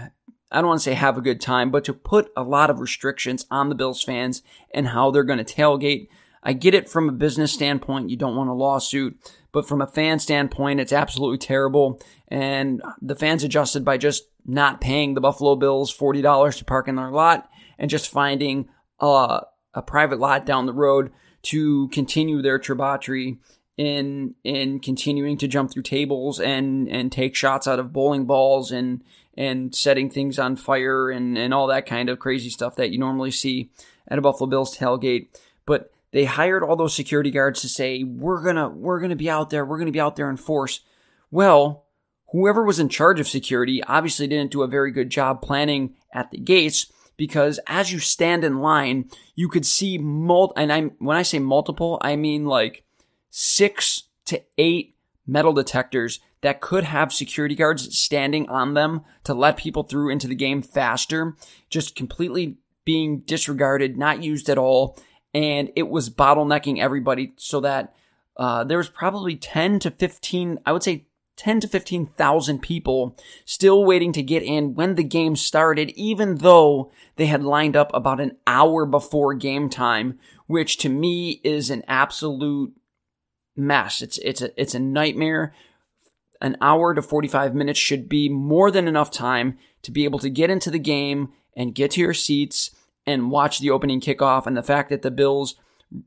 I 0.55 0.59
don't 0.59 0.69
want 0.69 0.81
to 0.81 0.85
say 0.85 0.95
have 0.95 1.19
a 1.19 1.23
good 1.23 1.41
time, 1.41 1.73
but 1.73 1.85
to 1.85 1.93
put 1.93 2.31
a 2.37 2.45
lot 2.45 2.71
of 2.71 2.79
restrictions 2.79 3.45
on 3.51 3.69
the 3.69 3.75
Bills 3.75 4.05
fans 4.05 4.43
and 4.73 4.87
how 4.87 5.11
they're 5.11 5.25
going 5.25 5.45
to 5.45 5.55
tailgate. 5.55 6.09
I 6.45 6.53
get 6.53 6.75
it 6.75 6.89
from 6.89 7.09
a 7.09 7.13
business 7.13 7.53
standpoint, 7.53 8.11
you 8.11 8.17
don't 8.17 8.37
want 8.37 8.51
a 8.51 8.55
lawsuit, 8.55 9.19
but 9.51 9.67
from 9.67 9.81
a 9.81 9.87
fan 9.87 10.21
standpoint, 10.21 10.79
it's 10.79 10.93
absolutely 10.93 11.39
terrible. 11.39 12.01
And 12.29 12.83
the 13.03 13.17
fans 13.17 13.43
adjusted 13.43 13.85
by 13.85 13.97
just 13.97 14.25
not 14.47 14.81
paying 14.81 15.15
the 15.15 15.21
Buffalo 15.21 15.57
Bills 15.57 15.97
$40 15.97 16.59
to 16.59 16.65
park 16.65 16.87
in 16.87 16.95
their 16.95 17.11
lot 17.11 17.49
and 17.79 17.91
just 17.91 18.11
finding 18.11 18.69
a, 19.01 19.41
a 19.73 19.83
private 19.83 20.21
lot 20.21 20.47
down 20.47 20.67
the 20.67 20.73
road 20.73 21.11
to 21.45 21.89
continue 21.89 22.43
their 22.43 22.59
tributary 22.59 23.39
in 23.77 24.35
in 24.45 24.79
continuing 24.79 25.37
to 25.37 25.49
jump 25.49 25.71
through 25.71 25.83
tables 25.83 26.39
and 26.39 26.89
and 26.89 27.11
take 27.11 27.35
shots 27.35 27.67
out 27.67 27.81
of 27.81 27.93
bowling 27.93 28.25
balls 28.25 28.71
and 28.71 29.03
and 29.37 29.75
setting 29.75 30.11
things 30.11 30.39
on 30.39 30.57
fire 30.57 31.11
and, 31.11 31.37
and 31.37 31.53
all 31.53 31.67
that 31.67 31.87
kind 31.87 32.09
of 32.09 32.19
crazy 32.19 32.51
stuff 32.51 32.77
that 32.77 32.91
you 32.91 32.99
normally 32.99 33.31
see 33.31 33.71
at 34.09 34.19
a 34.19 34.23
Buffalo 34.23 34.49
Bills 34.49 34.77
tailgate. 34.77 35.29
But 35.67 35.91
they 36.13 36.25
hired 36.25 36.63
all 36.63 36.77
those 36.77 36.95
security 36.95 37.31
guards 37.31 37.61
to 37.63 37.69
say, 37.69 38.05
we're 38.05 38.43
gonna, 38.43 38.69
we're 38.69 39.01
gonna 39.01 39.17
be 39.17 39.31
out 39.31 39.51
there, 39.51 39.65
we're 39.65 39.79
gonna 39.79 39.91
be 39.91 40.01
out 40.01 40.17
there 40.17 40.31
in 40.31 40.37
force. 40.37 40.81
Well, 41.31 41.87
whoever 42.31 42.65
was 42.65 42.79
in 42.79 42.89
charge 42.89 43.19
of 43.19 43.29
security 43.29 43.83
obviously 43.83 44.29
didn't 44.29 44.53
do 44.53 44.63
a 44.63 44.69
very 44.69 44.93
good 44.93 45.11
job 45.11 45.43
planning 45.43 45.95
at 46.13 46.31
the 46.31 46.39
gates 46.39 46.93
because 47.17 47.61
as 47.67 47.93
you 47.93 47.99
stand 47.99 48.45
in 48.45 48.59
line, 48.59 49.11
you 49.35 49.49
could 49.49 49.67
see 49.67 49.99
mul, 49.99 50.53
and 50.57 50.73
I'm, 50.73 50.93
when 50.99 51.17
I 51.17 51.23
say 51.23 51.39
multiple, 51.39 51.99
I 52.01 52.17
mean 52.17 52.47
like 52.47 52.85
six 53.31 54.05
to 54.27 54.43
eight 54.59 54.97
metal 55.27 55.53
detectors 55.53 56.21
that 56.43 56.61
could 56.61 56.85
have 56.85 57.13
security 57.13 57.55
guards 57.55 57.97
standing 57.97 58.49
on 58.49 58.75
them 58.75 59.03
to 59.25 59.33
let 59.33 59.57
people 59.57 59.83
through 59.83 60.11
into 60.11 60.29
the 60.29 60.35
game 60.35 60.61
faster, 60.61 61.37
just 61.71 61.97
completely 61.97 62.59
being 62.85 63.21
disregarded, 63.21 63.97
not 63.97 64.23
used 64.23 64.51
at 64.51 64.59
all. 64.59 64.99
And 65.33 65.71
it 65.75 65.89
was 65.89 66.11
bottlenecking 66.11 66.79
everybody 66.79 67.33
so 67.37 67.61
that 67.61 67.95
uh, 68.37 68.65
there 68.65 68.79
was 68.79 68.89
probably 68.89 69.37
10 69.37 69.79
to 69.81 69.91
15, 69.91 70.59
I 70.67 70.73
would 70.73 70.83
say 70.83 71.07
10 71.37 71.61
to 71.61 71.69
15,000 71.69 72.61
people 72.61 73.17
still 73.45 73.85
waiting 73.85 74.13
to 74.13 74.23
get 74.23 74.43
in 74.43 74.75
when 74.75 74.95
the 74.95 75.03
game 75.03 75.35
started, 75.35 75.91
even 75.91 76.37
though 76.37 76.93
they 77.17 77.27
had 77.27 77.43
lined 77.43 77.77
up 77.77 77.91
about 77.93 78.21
an 78.21 78.37
hour 78.47 78.87
before 78.87 79.35
game 79.35 79.69
time, 79.69 80.19
which 80.47 80.77
to 80.79 80.89
me 80.89 81.41
is 81.43 81.71
an 81.71 81.83
absolute 81.89 82.73
mess. 83.57 84.01
It's, 84.01 84.19
it's 84.19 84.43
a, 84.43 84.61
it's 84.61 84.75
a 84.75 84.81
nightmare 84.81 85.53
an 86.45 86.57
hour 86.61 86.95
to 86.95 87.01
45 87.01 87.55
minutes 87.55 87.79
should 87.79 88.07
be 88.09 88.29
more 88.29 88.71
than 88.71 88.87
enough 88.87 89.11
time 89.11 89.57
to 89.83 89.91
be 89.91 90.05
able 90.05 90.19
to 90.19 90.29
get 90.29 90.51
into 90.51 90.71
the 90.71 90.79
game 90.79 91.33
and 91.57 91.75
get 91.75 91.93
to 91.93 92.01
your 92.01 92.13
seats 92.13 92.71
and 93.07 93.31
watch 93.31 93.61
the 93.61 93.71
opening 93.71 94.01
kickoff. 94.01 94.47
And 94.47 94.55
the 94.55 94.63
fact 94.63 94.91
that 94.91 95.01
the 95.01 95.11
Bills 95.11 95.55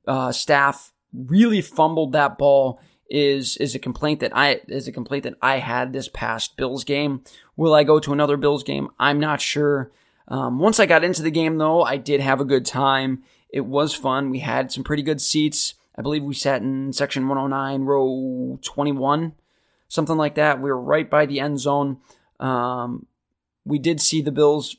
uh, 0.07 0.31
staff 0.31 0.93
really 1.11 1.61
fumbled 1.61 2.11
that 2.11 2.37
ball 2.37 2.79
is 3.09 3.57
is 3.57 3.75
a 3.75 3.79
complaint 3.79 4.19
that 4.19 4.35
I 4.35 4.61
is 4.67 4.87
a 4.87 4.91
complaint 4.91 5.23
that 5.23 5.35
I 5.41 5.57
had 5.57 5.93
this 5.93 6.09
past 6.09 6.57
Bills 6.57 6.83
game. 6.83 7.23
Will 7.55 7.73
I 7.73 7.83
go 7.83 7.99
to 7.99 8.13
another 8.13 8.37
Bills 8.37 8.63
game? 8.63 8.89
I'm 8.99 9.19
not 9.19 9.41
sure. 9.41 9.91
Um, 10.27 10.59
once 10.59 10.79
I 10.79 10.85
got 10.85 11.03
into 11.03 11.21
the 11.21 11.31
game, 11.31 11.57
though, 11.57 11.83
I 11.83 11.97
did 11.97 12.19
have 12.19 12.41
a 12.41 12.45
good 12.45 12.65
time. 12.65 13.23
It 13.49 13.65
was 13.65 13.93
fun. 13.93 14.29
We 14.29 14.39
had 14.39 14.71
some 14.71 14.83
pretty 14.83 15.03
good 15.03 15.21
seats. 15.21 15.75
I 15.95 16.01
believe 16.01 16.23
we 16.23 16.35
sat 16.35 16.61
in 16.61 16.93
section 16.93 17.27
109, 17.27 17.85
row 17.85 18.59
21, 18.61 19.33
something 19.87 20.17
like 20.17 20.35
that. 20.35 20.61
We 20.61 20.69
were 20.69 20.79
right 20.79 21.09
by 21.09 21.25
the 21.25 21.39
end 21.39 21.59
zone. 21.59 21.97
Um, 22.39 23.07
we 23.65 23.79
did 23.79 23.99
see 23.99 24.21
the 24.21 24.31
Bills' 24.31 24.77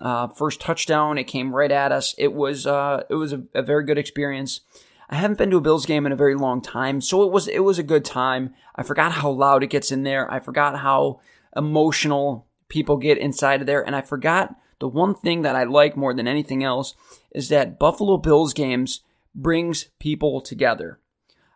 uh, 0.00 0.28
first 0.28 0.60
touchdown. 0.60 1.18
It 1.18 1.24
came 1.24 1.54
right 1.54 1.72
at 1.72 1.92
us. 1.92 2.14
It 2.18 2.32
was 2.32 2.66
uh, 2.66 3.04
it 3.08 3.14
was 3.14 3.32
a, 3.32 3.42
a 3.54 3.62
very 3.62 3.84
good 3.84 3.98
experience. 3.98 4.60
I 5.10 5.16
haven't 5.16 5.38
been 5.38 5.50
to 5.50 5.56
a 5.56 5.60
Bills 5.60 5.86
game 5.86 6.06
in 6.06 6.12
a 6.12 6.16
very 6.16 6.36
long 6.36 6.62
time, 6.62 7.00
so 7.00 7.24
it 7.24 7.32
was 7.32 7.48
it 7.48 7.64
was 7.64 7.80
a 7.80 7.82
good 7.82 8.04
time. 8.04 8.54
I 8.76 8.84
forgot 8.84 9.10
how 9.10 9.30
loud 9.30 9.64
it 9.64 9.70
gets 9.70 9.90
in 9.90 10.04
there. 10.04 10.30
I 10.32 10.38
forgot 10.38 10.78
how 10.78 11.20
emotional 11.56 12.46
people 12.68 12.96
get 12.96 13.18
inside 13.18 13.60
of 13.60 13.66
there, 13.66 13.84
and 13.84 13.96
I 13.96 14.02
forgot 14.02 14.54
the 14.78 14.88
one 14.88 15.16
thing 15.16 15.42
that 15.42 15.56
I 15.56 15.64
like 15.64 15.96
more 15.96 16.14
than 16.14 16.28
anything 16.28 16.62
else 16.62 16.94
is 17.32 17.48
that 17.48 17.78
Buffalo 17.78 18.18
Bills 18.18 18.54
games 18.54 19.00
brings 19.34 19.88
people 19.98 20.40
together. 20.40 21.00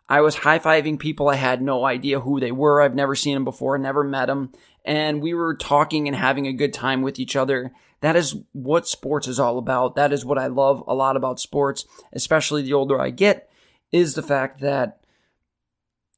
I 0.07 0.21
was 0.21 0.35
high 0.35 0.59
fiving 0.59 0.99
people. 0.99 1.29
I 1.29 1.35
had 1.35 1.61
no 1.61 1.85
idea 1.85 2.19
who 2.19 2.39
they 2.39 2.51
were. 2.51 2.81
I've 2.81 2.93
never 2.93 3.15
seen 3.15 3.33
them 3.33 3.45
before, 3.45 3.77
never 3.77 4.03
met 4.03 4.27
them. 4.27 4.51
And 4.83 5.21
we 5.21 5.33
were 5.33 5.55
talking 5.55 6.07
and 6.07 6.15
having 6.15 6.45
a 6.45 6.53
good 6.53 6.73
time 6.73 7.01
with 7.01 7.19
each 7.19 7.35
other. 7.35 7.71
That 8.05 8.15
is 8.15 8.35
what 8.51 8.87
sports 8.87 9.27
is 9.27 9.39
all 9.39 9.57
about. 9.57 9.95
That 9.95 10.13
is 10.13 10.23
what 10.23 10.37
I 10.37 10.45
love 10.45 10.83
a 10.87 10.93
lot 10.93 11.17
about 11.17 11.39
sports, 11.39 11.85
especially 12.13 12.61
the 12.61 12.73
older 12.73 13.01
I 13.01 13.09
get, 13.09 13.49
is 13.91 14.13
the 14.13 14.21
fact 14.21 14.61
that, 14.61 14.99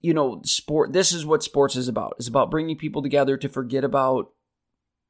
you 0.02 0.14
know, 0.14 0.42
sport, 0.44 0.92
this 0.92 1.14
is 1.14 1.26
what 1.26 1.44
sports 1.44 1.78
is 1.78 1.88
about. 1.88 2.16
It's 2.18 2.28
about 2.28 2.52
bringing 2.52 2.76
people 2.76 3.02
together 3.02 3.38
to 3.38 3.48
forget 3.48 3.86
about 3.86 4.34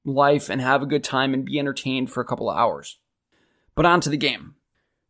life 0.06 0.52
and 0.52 0.62
have 0.62 0.84
a 0.84 0.86
good 0.86 1.04
time 1.04 1.34
and 1.34 1.44
be 1.44 1.58
entertained 1.58 2.12
for 2.12 2.22
a 2.22 2.26
couple 2.26 2.48
of 2.48 2.56
hours. 2.56 3.00
But 3.74 3.88
on 3.88 4.00
to 4.02 4.10
the 4.12 4.16
game. 4.16 4.54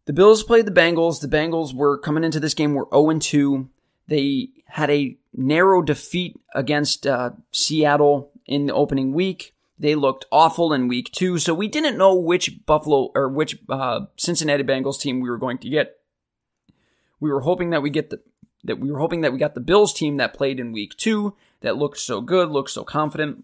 The 0.06 0.14
Bills 0.14 0.44
played 0.44 0.68
the 0.68 0.72
Bengals. 0.72 1.20
The 1.20 1.28
Bengals 1.28 1.76
were 1.76 1.98
coming 1.98 2.24
into 2.24 2.40
this 2.40 2.54
game 2.54 2.76
were 2.76 2.88
0 2.94 3.20
2. 3.20 3.70
They 4.08 4.52
had 4.68 4.90
a 4.90 5.18
narrow 5.34 5.82
defeat 5.82 6.40
against 6.56 7.06
uh, 7.06 7.32
Seattle 7.52 8.32
in 8.46 8.68
the 8.68 8.74
opening 8.74 9.12
week. 9.12 9.54
They 9.80 9.96
looked 9.96 10.26
awful 10.32 10.74
in 10.74 10.88
week 10.88 11.12
two, 11.12 11.38
so 11.38 11.54
we 11.54 11.68
didn't 11.68 11.98
know 11.98 12.16
which 12.16 12.66
Buffalo 12.66 13.12
or 13.14 13.30
which 13.30 13.60
uh, 13.70 14.02
Cincinnati 14.18 14.64
Bengals 14.64 15.00
team 15.00 15.20
we 15.20 15.30
were 15.30 15.38
going 15.38 15.60
to 15.60 15.70
get. 15.70 15.98
We 17.20 17.32
were 17.32 17.42
hoping 17.42 17.70
that 17.72 17.82
we 17.82 17.90
get 17.90 18.10
the 18.10 18.22
that 18.64 18.80
we 18.80 18.92
were 18.92 19.00
hoping 19.00 19.22
that 19.22 19.32
we 19.32 19.40
got 19.40 19.54
the 19.54 19.62
Bills 19.62 19.94
team 19.94 20.18
that 20.18 20.34
played 20.34 20.60
in 20.60 20.72
week 20.72 20.98
two 20.98 21.36
that 21.62 21.78
looked 21.78 22.00
so 22.00 22.22
good, 22.22 22.50
looked 22.50 22.72
so 22.72 22.84
confident. 22.84 23.44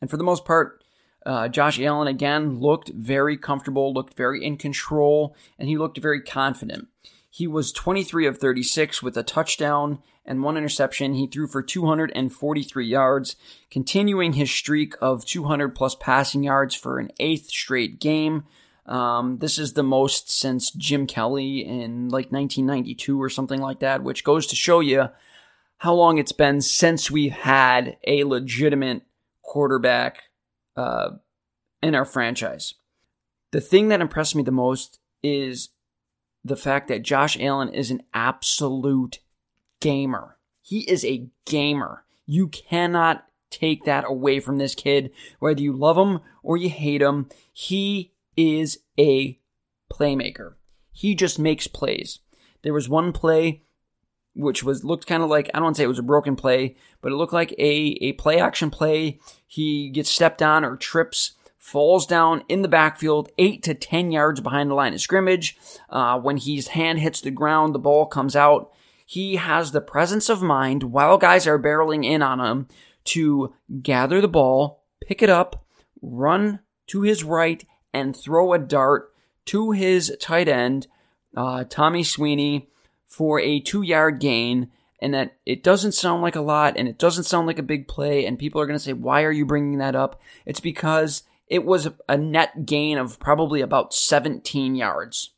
And 0.00 0.10
for 0.10 0.16
the 0.16 0.24
most 0.24 0.44
part, 0.44 0.82
uh, 1.24 1.48
Josh 1.48 1.78
Allen 1.80 2.08
again 2.08 2.58
looked 2.58 2.90
very 2.90 3.36
comfortable, 3.36 3.92
looked 3.92 4.16
very 4.16 4.44
in 4.44 4.56
control, 4.56 5.36
and 5.58 5.68
he 5.68 5.78
looked 5.78 5.98
very 5.98 6.22
confident. 6.22 6.88
He 7.30 7.46
was 7.46 7.72
23 7.72 8.26
of 8.26 8.38
36 8.38 9.02
with 9.02 9.16
a 9.16 9.22
touchdown 9.22 10.00
and 10.26 10.42
one 10.42 10.56
interception. 10.56 11.14
He 11.14 11.28
threw 11.28 11.46
for 11.46 11.62
243 11.62 12.86
yards, 12.86 13.36
continuing 13.70 14.32
his 14.34 14.50
streak 14.50 14.94
of 15.00 15.24
200 15.24 15.74
plus 15.74 15.94
passing 15.94 16.42
yards 16.42 16.74
for 16.74 16.98
an 16.98 17.10
eighth 17.20 17.48
straight 17.48 18.00
game. 18.00 18.44
Um, 18.84 19.38
this 19.38 19.58
is 19.58 19.74
the 19.74 19.84
most 19.84 20.28
since 20.30 20.72
Jim 20.72 21.06
Kelly 21.06 21.64
in 21.64 22.08
like 22.08 22.32
1992 22.32 23.22
or 23.22 23.28
something 23.28 23.60
like 23.60 23.78
that, 23.78 24.02
which 24.02 24.24
goes 24.24 24.48
to 24.48 24.56
show 24.56 24.80
you 24.80 25.08
how 25.78 25.94
long 25.94 26.18
it's 26.18 26.32
been 26.32 26.60
since 26.60 27.10
we've 27.10 27.32
had 27.32 27.96
a 28.06 28.24
legitimate 28.24 29.02
quarterback 29.42 30.24
uh, 30.76 31.10
in 31.80 31.94
our 31.94 32.04
franchise. 32.04 32.74
The 33.52 33.60
thing 33.60 33.88
that 33.88 34.00
impressed 34.00 34.34
me 34.34 34.42
the 34.42 34.50
most 34.50 34.98
is 35.22 35.68
the 36.44 36.56
fact 36.56 36.88
that 36.88 37.02
Josh 37.02 37.36
Allen 37.40 37.68
is 37.68 37.90
an 37.90 38.02
absolute 38.14 39.20
gamer. 39.80 40.38
He 40.62 40.80
is 40.80 41.04
a 41.04 41.28
gamer. 41.44 42.04
You 42.26 42.48
cannot 42.48 43.26
take 43.50 43.84
that 43.84 44.04
away 44.06 44.40
from 44.40 44.58
this 44.58 44.74
kid, 44.74 45.10
whether 45.38 45.60
you 45.60 45.72
love 45.72 45.98
him 45.98 46.20
or 46.42 46.56
you 46.56 46.70
hate 46.70 47.02
him. 47.02 47.28
He 47.52 48.12
is 48.36 48.78
a 48.98 49.38
playmaker. 49.92 50.54
He 50.92 51.14
just 51.14 51.38
makes 51.38 51.66
plays. 51.66 52.20
There 52.62 52.72
was 52.74 52.88
one 52.88 53.12
play 53.12 53.62
which 54.34 54.62
was 54.62 54.84
looked 54.84 55.06
kind 55.06 55.22
of 55.22 55.28
like 55.28 55.50
I 55.52 55.58
don't 55.58 55.64
want 55.64 55.76
to 55.76 55.80
say 55.80 55.84
it 55.84 55.88
was 55.88 55.98
a 55.98 56.04
broken 56.04 56.36
play, 56.36 56.76
but 57.00 57.12
it 57.12 57.16
looked 57.16 57.32
like 57.32 57.52
a 57.52 57.98
a 58.00 58.12
play 58.12 58.38
action 58.38 58.70
play. 58.70 59.18
He 59.46 59.90
gets 59.90 60.10
stepped 60.10 60.42
on 60.42 60.64
or 60.64 60.76
trips, 60.76 61.32
falls 61.60 62.06
down 62.06 62.42
in 62.48 62.62
the 62.62 62.68
backfield, 62.68 63.28
eight 63.38 63.62
to 63.62 63.74
ten 63.74 64.10
yards 64.10 64.40
behind 64.40 64.70
the 64.70 64.74
line 64.74 64.94
of 64.94 65.00
scrimmage. 65.00 65.56
Uh, 65.90 66.18
when 66.18 66.38
his 66.38 66.68
hand 66.68 66.98
hits 66.98 67.20
the 67.20 67.30
ground, 67.30 67.74
the 67.74 67.78
ball 67.78 68.06
comes 68.06 68.34
out. 68.34 68.72
He 69.04 69.36
has 69.36 69.70
the 69.70 69.82
presence 69.82 70.28
of 70.28 70.42
mind 70.42 70.84
while 70.84 71.18
guys 71.18 71.46
are 71.46 71.58
barreling 71.58 72.04
in 72.04 72.22
on 72.22 72.40
him 72.40 72.66
to 73.04 73.54
gather 73.82 74.20
the 74.20 74.28
ball, 74.28 74.82
pick 75.06 75.22
it 75.22 75.28
up, 75.28 75.64
run 76.00 76.60
to 76.88 77.02
his 77.02 77.22
right, 77.22 77.64
and 77.92 78.16
throw 78.16 78.52
a 78.52 78.58
dart 78.58 79.12
to 79.46 79.72
his 79.72 80.16
tight 80.20 80.48
end, 80.48 80.86
uh, 81.36 81.64
Tommy 81.64 82.02
Sweeney 82.02 82.70
for 83.06 83.38
a 83.38 83.60
two 83.60 83.82
yard 83.82 84.18
gain 84.18 84.70
and 85.02 85.14
that 85.14 85.36
it 85.44 85.62
doesn't 85.62 85.92
sound 85.92 86.22
like 86.22 86.36
a 86.36 86.40
lot 86.40 86.76
and 86.76 86.88
it 86.88 86.98
doesn't 86.98 87.24
sound 87.24 87.46
like 87.46 87.58
a 87.58 87.62
big 87.62 87.88
play 87.88 88.24
and 88.24 88.38
people 88.38 88.60
are 88.60 88.66
going 88.66 88.78
to 88.78 88.84
say 88.84 88.92
why 88.92 89.24
are 89.24 89.32
you 89.32 89.44
bringing 89.44 89.78
that 89.78 89.96
up 89.96 90.20
it's 90.46 90.60
because 90.60 91.24
it 91.50 91.64
was 91.64 91.88
a 92.08 92.16
net 92.16 92.64
gain 92.64 92.96
of 92.96 93.18
probably 93.18 93.60
about 93.60 93.92
17 93.92 94.74
yards. 94.74 95.30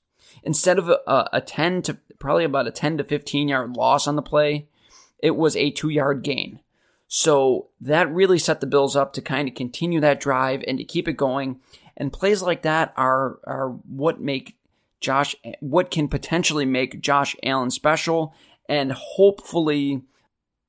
Instead 0.44 0.78
of 0.78 0.88
a, 0.88 1.28
a 1.32 1.40
10 1.40 1.82
to 1.82 1.98
probably 2.18 2.44
about 2.44 2.68
a 2.68 2.70
10 2.70 2.98
to 2.98 3.04
15 3.04 3.48
yard 3.48 3.76
loss 3.76 4.06
on 4.06 4.14
the 4.14 4.22
play 4.22 4.66
it 5.22 5.36
was 5.36 5.56
a 5.56 5.70
two 5.70 5.88
yard 5.88 6.22
gain. 6.22 6.60
So 7.08 7.68
that 7.80 8.12
really 8.12 8.38
set 8.38 8.60
the 8.60 8.66
bills 8.66 8.96
up 8.96 9.12
to 9.14 9.22
kind 9.22 9.48
of 9.48 9.54
continue 9.54 10.00
that 10.00 10.20
drive 10.20 10.64
and 10.66 10.78
to 10.78 10.84
keep 10.84 11.08
it 11.08 11.16
going. 11.16 11.60
And 11.96 12.12
plays 12.12 12.42
like 12.42 12.62
that 12.62 12.92
are 12.96 13.38
are 13.44 13.68
what 13.68 14.20
make 14.20 14.56
Josh, 15.00 15.36
what 15.60 15.90
can 15.90 16.08
potentially 16.08 16.66
make 16.66 17.00
Josh 17.00 17.36
Allen 17.42 17.70
special, 17.70 18.34
and 18.68 18.92
hopefully 18.92 20.02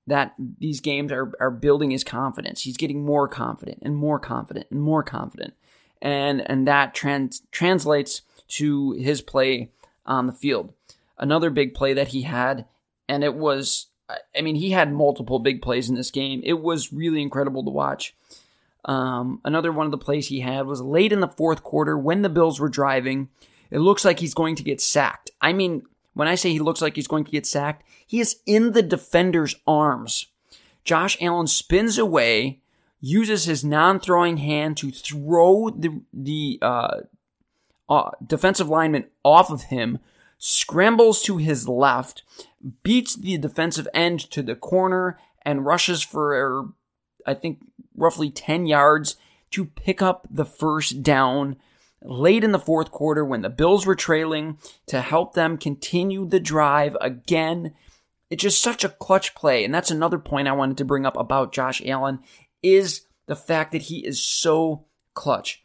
that 0.08 0.34
these 0.60 0.82
games 0.82 1.12
are, 1.12 1.32
are 1.40 1.52
building 1.52 1.92
his 1.92 2.04
confidence. 2.04 2.62
He's 2.62 2.78
getting 2.78 3.06
more 3.06 3.28
confident 3.28 3.80
and 3.82 3.96
more 3.96 4.20
confident 4.20 4.68
and 4.70 4.82
more 4.82 5.04
confident. 5.04 5.54
And, 6.02 6.48
and 6.50 6.68
that 6.68 6.94
trans, 6.94 7.42
translates 7.52 8.22
to 8.50 8.92
his 8.94 9.22
play 9.22 9.72
on 10.06 10.28
the 10.28 10.34
field. 10.34 10.74
Another 11.18 11.50
big 11.50 11.74
play 11.74 11.94
that 11.94 12.10
he 12.10 12.24
had, 12.24 12.66
and 13.08 13.24
it 13.24 13.36
was, 13.36 13.88
I 14.38 14.42
mean, 14.42 14.56
he 14.56 14.72
had 14.72 14.92
multiple 14.92 15.40
big 15.40 15.62
plays 15.62 15.90
in 15.90 15.96
this 15.96 16.12
game. 16.12 16.42
It 16.44 16.60
was 16.62 16.92
really 16.92 17.22
incredible 17.22 17.64
to 17.64 17.72
watch. 17.72 18.16
Um, 18.86 19.40
another 19.46 19.72
one 19.72 19.86
of 19.86 19.92
the 19.92 19.98
plays 19.98 20.28
he 20.28 20.42
had 20.42 20.66
was 20.66 20.82
late 20.82 21.14
in 21.14 21.22
the 21.22 21.28
fourth 21.28 21.64
quarter 21.64 21.98
when 21.98 22.22
the 22.22 22.30
Bills 22.30 22.60
were 22.60 22.68
driving. 22.68 23.30
It 23.72 23.80
looks 23.80 24.04
like 24.04 24.20
he's 24.20 24.34
going 24.34 24.56
to 24.58 24.64
get 24.64 24.82
sacked. 24.82 25.32
I 25.40 25.54
mean, 25.54 25.84
when 26.14 26.28
I 26.28 26.36
say 26.36 26.52
he 26.52 26.60
looks 26.60 26.82
like 26.82 26.96
he's 26.96 27.08
going 27.08 27.26
to 27.26 27.32
get 27.32 27.46
sacked, 27.46 27.84
he 28.06 28.20
is 28.20 28.40
in 28.46 28.72
the 28.72 28.82
defender's 28.82 29.56
arms. 29.66 30.28
Josh 30.84 31.18
Allen 31.22 31.48
spins 31.48 31.98
away, 31.98 32.62
uses 33.00 33.46
his 33.46 33.64
non-throwing 33.64 34.38
hand 34.38 34.78
to 34.78 34.92
throw 34.92 35.70
the 35.70 36.02
the 36.14 36.60
uh, 36.62 36.98
uh, 37.90 38.12
defensive 38.26 38.70
lineman 38.70 39.06
off 39.24 39.50
of 39.50 39.64
him, 39.64 40.00
scrambles 40.38 41.22
to 41.24 41.38
his 41.38 41.68
left, 41.68 42.24
beats 42.84 43.16
the 43.16 43.38
defensive 43.38 43.88
end 43.94 44.20
to 44.32 44.42
the 44.42 44.56
corner, 44.56 45.20
and 45.42 45.66
rushes 45.66 46.02
for 46.02 46.70
I 47.26 47.34
think 47.34 47.60
roughly 47.96 48.30
ten 48.30 48.66
yards 48.66 49.16
to 49.52 49.66
pick 49.66 50.02
up 50.02 50.28
the 50.30 50.46
first 50.46 51.04
down 51.04 51.58
late 52.04 52.44
in 52.44 52.52
the 52.52 52.60
fourth 52.60 52.92
quarter 52.92 53.24
when 53.24 53.42
the 53.42 53.50
Bills 53.50 53.86
were 53.86 53.96
trailing 53.96 54.58
to 54.88 55.02
help 55.02 55.34
them 55.34 55.58
continue 55.58 56.26
the 56.26 56.40
drive 56.40 56.96
again. 57.02 57.74
It's 58.30 58.44
just 58.44 58.62
such 58.62 58.84
a 58.84 58.90
clutch 58.90 59.36
play. 59.36 59.64
And 59.64 59.74
that's 59.74 59.92
another 59.92 60.20
point 60.20 60.48
I 60.48 60.54
wanted 60.54 60.78
to 60.78 60.86
bring 60.86 61.06
up 61.06 61.18
about 61.18 61.54
Josh 61.54 61.82
Allen 61.86 62.20
is 62.62 63.02
the 63.28 63.36
fact 63.36 63.72
that 63.72 63.84
he 63.84 64.06
is 64.06 64.24
so 64.24 64.86
clutch. 65.14 65.64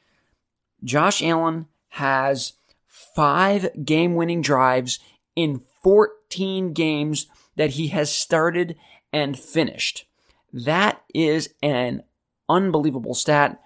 Josh 0.84 1.22
Allen 1.22 1.66
has 1.90 2.54
five 2.86 3.68
game 3.84 4.14
winning 4.14 4.42
drives 4.42 4.98
in 5.34 5.62
14 5.82 6.72
games 6.72 7.26
that 7.56 7.70
he 7.70 7.88
has 7.88 8.12
started 8.12 8.76
and 9.12 9.38
finished. 9.38 10.06
That 10.52 11.02
is 11.14 11.52
an 11.62 12.02
unbelievable 12.48 13.14
stat. 13.14 13.60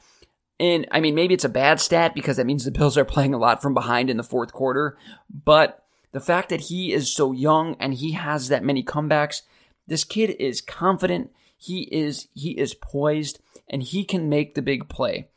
And 0.60 0.86
I 0.90 1.00
mean, 1.00 1.14
maybe 1.14 1.34
it's 1.34 1.44
a 1.44 1.48
bad 1.48 1.80
stat 1.80 2.14
because 2.14 2.36
that 2.36 2.46
means 2.46 2.64
the 2.64 2.70
Bills 2.70 2.96
are 2.96 3.04
playing 3.04 3.34
a 3.34 3.38
lot 3.38 3.60
from 3.60 3.74
behind 3.74 4.10
in 4.10 4.16
the 4.16 4.22
fourth 4.22 4.52
quarter. 4.52 4.96
But 5.28 5.84
the 6.12 6.20
fact 6.20 6.50
that 6.50 6.62
he 6.62 6.92
is 6.92 7.10
so 7.10 7.32
young 7.32 7.76
and 7.80 7.94
he 7.94 8.12
has 8.12 8.48
that 8.48 8.62
many 8.62 8.84
comebacks, 8.84 9.42
this 9.86 10.04
kid 10.04 10.36
is 10.38 10.60
confident. 10.60 11.30
He 11.56 11.82
is 11.92 12.28
he 12.34 12.52
is 12.52 12.74
poised 12.74 13.40
and 13.68 13.82
he 13.82 14.04
can 14.04 14.28
make 14.28 14.54
the 14.54 14.62
big 14.62 14.88
play. 14.88 15.28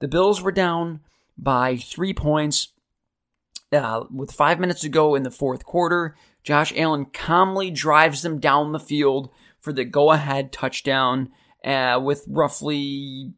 The 0.00 0.08
Bills 0.08 0.40
were 0.40 0.52
down 0.52 1.00
by 1.36 1.76
three 1.76 2.14
points. 2.14 2.68
Uh, 3.72 4.04
with 4.12 4.30
five 4.30 4.60
minutes 4.60 4.82
to 4.82 4.88
go 4.88 5.16
in 5.16 5.24
the 5.24 5.32
fourth 5.32 5.64
quarter, 5.64 6.16
Josh 6.44 6.72
Allen 6.76 7.06
calmly 7.06 7.70
drives 7.70 8.22
them 8.22 8.38
down 8.38 8.70
the 8.70 8.78
field 8.78 9.30
for 9.60 9.72
the 9.72 9.84
go 9.84 10.12
ahead 10.12 10.52
touchdown 10.52 11.30
uh, 11.64 11.98
with 12.00 12.24
roughly 12.28 13.32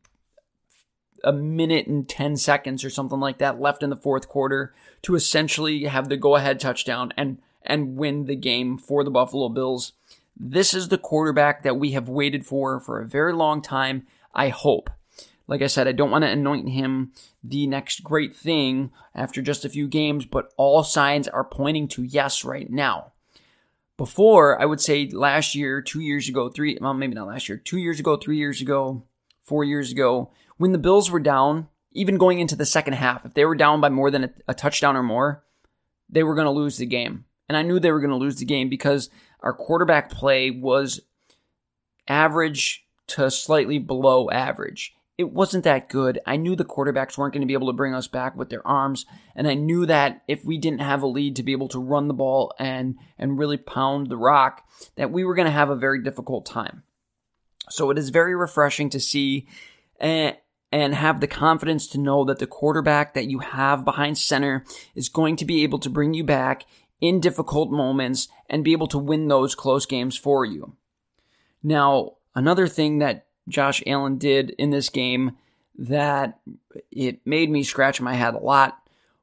a 1.26 1.32
minute 1.32 1.88
and 1.88 2.08
10 2.08 2.36
seconds 2.36 2.84
or 2.84 2.88
something 2.88 3.18
like 3.18 3.38
that 3.38 3.60
left 3.60 3.82
in 3.82 3.90
the 3.90 3.96
fourth 3.96 4.28
quarter 4.28 4.72
to 5.02 5.16
essentially 5.16 5.84
have 5.84 6.08
the 6.08 6.16
go 6.16 6.36
ahead 6.36 6.60
touchdown 6.60 7.12
and, 7.16 7.38
and 7.62 7.96
win 7.96 8.26
the 8.26 8.36
game 8.36 8.78
for 8.78 9.02
the 9.02 9.10
Buffalo 9.10 9.48
Bills. 9.48 9.92
This 10.36 10.72
is 10.72 10.88
the 10.88 10.98
quarterback 10.98 11.64
that 11.64 11.78
we 11.78 11.90
have 11.92 12.08
waited 12.08 12.46
for 12.46 12.78
for 12.78 13.00
a 13.00 13.08
very 13.08 13.32
long 13.32 13.60
time, 13.60 14.06
I 14.32 14.50
hope. 14.50 14.88
Like 15.48 15.62
I 15.62 15.66
said, 15.66 15.88
I 15.88 15.92
don't 15.92 16.12
want 16.12 16.22
to 16.22 16.30
anoint 16.30 16.68
him 16.68 17.12
the 17.42 17.66
next 17.66 18.04
great 18.04 18.34
thing 18.34 18.92
after 19.12 19.42
just 19.42 19.64
a 19.64 19.68
few 19.68 19.88
games, 19.88 20.26
but 20.26 20.52
all 20.56 20.84
signs 20.84 21.26
are 21.26 21.44
pointing 21.44 21.88
to 21.88 22.04
yes 22.04 22.44
right 22.44 22.70
now. 22.70 23.12
Before, 23.96 24.60
I 24.60 24.64
would 24.64 24.80
say 24.80 25.08
last 25.08 25.56
year, 25.56 25.80
two 25.80 26.00
years 26.00 26.28
ago, 26.28 26.50
three, 26.50 26.78
well, 26.80 26.94
maybe 26.94 27.14
not 27.14 27.28
last 27.28 27.48
year, 27.48 27.58
two 27.58 27.78
years 27.78 27.98
ago, 27.98 28.16
three 28.16 28.36
years 28.36 28.60
ago, 28.60 29.02
four 29.44 29.64
years 29.64 29.90
ago, 29.90 30.30
when 30.58 30.72
the 30.72 30.78
Bills 30.78 31.10
were 31.10 31.20
down, 31.20 31.68
even 31.92 32.18
going 32.18 32.40
into 32.40 32.56
the 32.56 32.66
second 32.66 32.94
half, 32.94 33.24
if 33.24 33.34
they 33.34 33.44
were 33.44 33.54
down 33.54 33.80
by 33.80 33.88
more 33.88 34.10
than 34.10 34.24
a, 34.24 34.30
a 34.48 34.54
touchdown 34.54 34.96
or 34.96 35.02
more, 35.02 35.44
they 36.08 36.22
were 36.22 36.34
going 36.34 36.46
to 36.46 36.50
lose 36.50 36.76
the 36.76 36.86
game. 36.86 37.24
And 37.48 37.56
I 37.56 37.62
knew 37.62 37.78
they 37.78 37.92
were 37.92 38.00
going 38.00 38.10
to 38.10 38.16
lose 38.16 38.36
the 38.36 38.44
game 38.44 38.68
because 38.68 39.10
our 39.40 39.52
quarterback 39.52 40.10
play 40.10 40.50
was 40.50 41.00
average 42.08 42.84
to 43.08 43.30
slightly 43.30 43.78
below 43.78 44.30
average. 44.30 44.94
It 45.16 45.32
wasn't 45.32 45.64
that 45.64 45.88
good. 45.88 46.18
I 46.26 46.36
knew 46.36 46.56
the 46.56 46.64
quarterbacks 46.64 47.16
weren't 47.16 47.32
going 47.32 47.40
to 47.40 47.46
be 47.46 47.54
able 47.54 47.68
to 47.68 47.72
bring 47.72 47.94
us 47.94 48.06
back 48.06 48.36
with 48.36 48.50
their 48.50 48.66
arms, 48.66 49.06
and 49.34 49.48
I 49.48 49.54
knew 49.54 49.86
that 49.86 50.22
if 50.28 50.44
we 50.44 50.58
didn't 50.58 50.80
have 50.80 51.02
a 51.02 51.06
lead 51.06 51.36
to 51.36 51.42
be 51.42 51.52
able 51.52 51.68
to 51.68 51.78
run 51.78 52.06
the 52.06 52.12
ball 52.12 52.52
and 52.58 52.96
and 53.16 53.38
really 53.38 53.56
pound 53.56 54.08
the 54.08 54.18
rock, 54.18 54.68
that 54.96 55.10
we 55.10 55.24
were 55.24 55.34
going 55.34 55.46
to 55.46 55.52
have 55.52 55.70
a 55.70 55.76
very 55.76 56.02
difficult 56.02 56.44
time. 56.44 56.82
So 57.70 57.88
it 57.90 57.96
is 57.96 58.10
very 58.10 58.34
refreshing 58.34 58.90
to 58.90 59.00
see 59.00 59.48
and 60.00 60.34
eh, 60.34 60.38
and 60.76 60.94
have 60.94 61.20
the 61.20 61.26
confidence 61.26 61.86
to 61.86 61.98
know 61.98 62.22
that 62.22 62.38
the 62.38 62.46
quarterback 62.46 63.14
that 63.14 63.30
you 63.30 63.38
have 63.38 63.82
behind 63.82 64.18
center 64.18 64.62
is 64.94 65.08
going 65.08 65.34
to 65.34 65.46
be 65.46 65.62
able 65.62 65.78
to 65.78 65.88
bring 65.88 66.12
you 66.12 66.22
back 66.22 66.66
in 67.00 67.18
difficult 67.18 67.70
moments 67.70 68.28
and 68.50 68.62
be 68.62 68.72
able 68.72 68.86
to 68.86 68.98
win 68.98 69.26
those 69.26 69.54
close 69.54 69.86
games 69.86 70.18
for 70.18 70.44
you. 70.44 70.76
Now, 71.62 72.16
another 72.34 72.68
thing 72.68 72.98
that 72.98 73.24
Josh 73.48 73.82
Allen 73.86 74.18
did 74.18 74.50
in 74.50 74.68
this 74.68 74.90
game 74.90 75.38
that 75.78 76.40
it 76.90 77.26
made 77.26 77.50
me 77.50 77.62
scratch 77.62 78.02
my 78.02 78.12
head 78.12 78.34
a 78.34 78.38
lot 78.38 78.76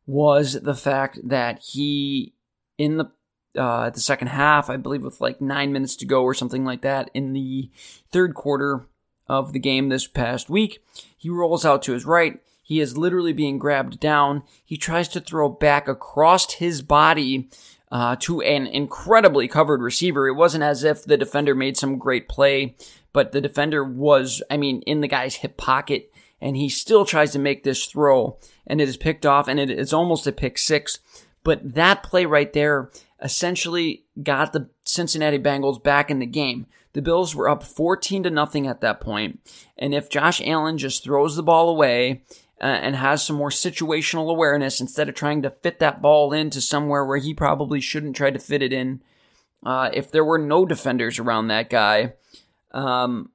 was 0.07 0.53
the 0.53 0.73
fact 0.73 1.19
that 1.23 1.59
he 1.59 2.33
in 2.79 2.97
the 2.97 3.11
uh, 3.55 3.91
the 3.91 3.99
second 3.99 4.29
half, 4.29 4.71
I 4.71 4.77
believe 4.77 5.03
with 5.03 5.21
like 5.21 5.39
nine 5.39 5.71
minutes 5.71 5.97
to 5.97 6.07
go 6.07 6.23
or 6.23 6.33
something 6.33 6.65
like 6.65 6.81
that 6.81 7.11
in 7.13 7.33
the 7.33 7.69
third 8.11 8.33
quarter 8.33 8.87
of 9.27 9.53
the 9.53 9.59
game 9.59 9.89
this 9.89 10.07
past 10.07 10.49
week, 10.49 10.83
he 11.17 11.29
rolls 11.29 11.65
out 11.65 11.81
to 11.83 11.93
his 11.93 12.05
right. 12.05 12.39
He 12.61 12.79
is 12.79 12.97
literally 12.97 13.33
being 13.33 13.59
grabbed 13.59 13.99
down. 13.99 14.43
He 14.63 14.77
tries 14.77 15.07
to 15.09 15.19
throw 15.19 15.49
back 15.49 15.87
across 15.87 16.53
his 16.53 16.81
body 16.81 17.49
uh, 17.91 18.15
to 18.21 18.41
an 18.41 18.67
incredibly 18.67 19.47
covered 19.47 19.81
receiver. 19.81 20.27
It 20.27 20.33
wasn't 20.33 20.63
as 20.63 20.83
if 20.83 21.03
the 21.03 21.17
defender 21.17 21.53
made 21.53 21.77
some 21.77 21.97
great 21.97 22.27
play, 22.27 22.75
but 23.11 23.31
the 23.31 23.41
defender 23.41 23.83
was, 23.83 24.41
I 24.49 24.57
mean, 24.57 24.81
in 24.81 25.01
the 25.01 25.07
guy's 25.07 25.35
hip 25.35 25.57
pocket, 25.57 26.11
and 26.41 26.57
he 26.57 26.69
still 26.69 27.05
tries 27.05 27.31
to 27.33 27.39
make 27.39 27.63
this 27.63 27.85
throw, 27.85 28.37
and 28.65 28.81
it 28.81 28.89
is 28.89 28.97
picked 28.97 29.25
off, 29.25 29.47
and 29.47 29.59
it 29.59 29.69
is 29.69 29.93
almost 29.93 30.25
a 30.25 30.31
pick 30.31 30.57
six. 30.57 30.99
But 31.43 31.75
that 31.75 32.03
play 32.03 32.25
right 32.25 32.51
there 32.51 32.89
essentially 33.21 34.05
got 34.21 34.53
the 34.53 34.69
Cincinnati 34.83 35.39
Bengals 35.39 35.81
back 35.81 36.09
in 36.09 36.19
the 36.19 36.25
game. 36.25 36.65
The 36.93 37.01
Bills 37.01 37.35
were 37.35 37.49
up 37.49 37.63
14 37.63 38.23
to 38.23 38.29
nothing 38.29 38.67
at 38.67 38.81
that 38.81 38.99
point, 38.99 39.39
and 39.77 39.93
if 39.93 40.09
Josh 40.09 40.41
Allen 40.45 40.77
just 40.77 41.03
throws 41.03 41.35
the 41.35 41.43
ball 41.43 41.69
away 41.69 42.23
uh, 42.61 42.65
and 42.65 42.95
has 42.95 43.23
some 43.23 43.35
more 43.35 43.49
situational 43.49 44.29
awareness 44.29 44.79
instead 44.79 45.09
of 45.09 45.15
trying 45.15 45.41
to 45.41 45.49
fit 45.49 45.79
that 45.79 46.01
ball 46.01 46.31
into 46.31 46.61
somewhere 46.61 47.03
where 47.03 47.17
he 47.17 47.33
probably 47.33 47.81
shouldn't 47.81 48.15
try 48.15 48.29
to 48.29 48.39
fit 48.39 48.61
it 48.61 48.71
in. 48.71 49.01
Uh, 49.65 49.89
if 49.93 50.11
there 50.11 50.25
were 50.25 50.37
no 50.37 50.65
defenders 50.65 51.19
around 51.19 51.47
that 51.47 51.69
guy, 51.69 52.13
um, 52.71 53.31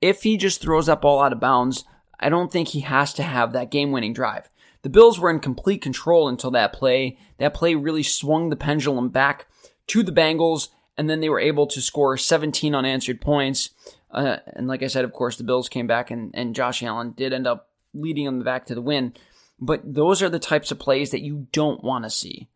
if 0.00 0.22
he 0.22 0.36
just 0.36 0.60
throws 0.60 0.86
that 0.86 1.00
ball 1.00 1.22
out 1.22 1.32
of 1.32 1.40
bounds, 1.40 1.84
I 2.20 2.28
don't 2.28 2.52
think 2.52 2.68
he 2.68 2.80
has 2.80 3.14
to 3.14 3.22
have 3.22 3.52
that 3.52 3.70
game 3.70 3.90
winning 3.92 4.12
drive. 4.12 4.50
The 4.82 4.90
Bills 4.90 5.18
were 5.18 5.30
in 5.30 5.40
complete 5.40 5.80
control 5.80 6.28
until 6.28 6.50
that 6.50 6.74
play. 6.74 7.16
That 7.38 7.54
play 7.54 7.74
really 7.74 8.02
swung 8.02 8.50
the 8.50 8.56
pendulum 8.56 9.08
back 9.08 9.46
to 9.86 10.02
the 10.02 10.12
Bengals, 10.12 10.68
and 10.96 11.08
then 11.08 11.20
they 11.20 11.28
were 11.28 11.40
able 11.40 11.66
to 11.68 11.80
score 11.80 12.16
17 12.16 12.74
unanswered 12.74 13.20
points. 13.20 13.70
Uh, 14.10 14.36
and 14.54 14.68
like 14.68 14.82
I 14.82 14.86
said, 14.86 15.04
of 15.04 15.12
course, 15.12 15.36
the 15.36 15.44
Bills 15.44 15.68
came 15.68 15.86
back, 15.86 16.10
and, 16.10 16.30
and 16.34 16.54
Josh 16.54 16.82
Allen 16.82 17.12
did 17.16 17.32
end 17.32 17.46
up 17.46 17.68
leading 17.92 18.24
them 18.24 18.42
back 18.42 18.66
to 18.66 18.74
the 18.74 18.82
win. 18.82 19.14
But 19.60 19.82
those 19.84 20.22
are 20.22 20.28
the 20.28 20.38
types 20.38 20.70
of 20.70 20.78
plays 20.78 21.10
that 21.10 21.22
you 21.22 21.46
don't 21.52 21.82
want 21.82 22.04
to 22.04 22.10
see. 22.10 22.48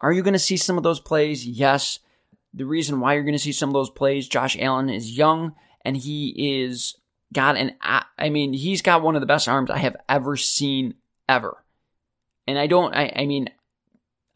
Are 0.00 0.12
you 0.12 0.22
going 0.22 0.34
to 0.34 0.38
see 0.38 0.56
some 0.56 0.76
of 0.76 0.82
those 0.82 1.00
plays? 1.00 1.46
Yes. 1.46 1.98
The 2.52 2.66
reason 2.66 3.00
why 3.00 3.14
you're 3.14 3.22
going 3.22 3.32
to 3.32 3.38
see 3.38 3.52
some 3.52 3.68
of 3.68 3.74
those 3.74 3.90
plays, 3.90 4.28
Josh 4.28 4.56
Allen 4.58 4.88
is 4.88 5.16
young 5.16 5.54
and 5.84 5.96
he 5.96 6.60
is 6.62 6.96
got 7.32 7.56
an, 7.56 7.72
I 7.82 8.28
mean, 8.30 8.52
he's 8.52 8.82
got 8.82 9.02
one 9.02 9.16
of 9.16 9.20
the 9.20 9.26
best 9.26 9.48
arms 9.48 9.70
I 9.70 9.78
have 9.78 9.96
ever 10.08 10.36
seen 10.36 10.94
ever. 11.28 11.64
And 12.46 12.58
I 12.58 12.66
don't, 12.66 12.94
I, 12.94 13.12
I 13.16 13.26
mean, 13.26 13.48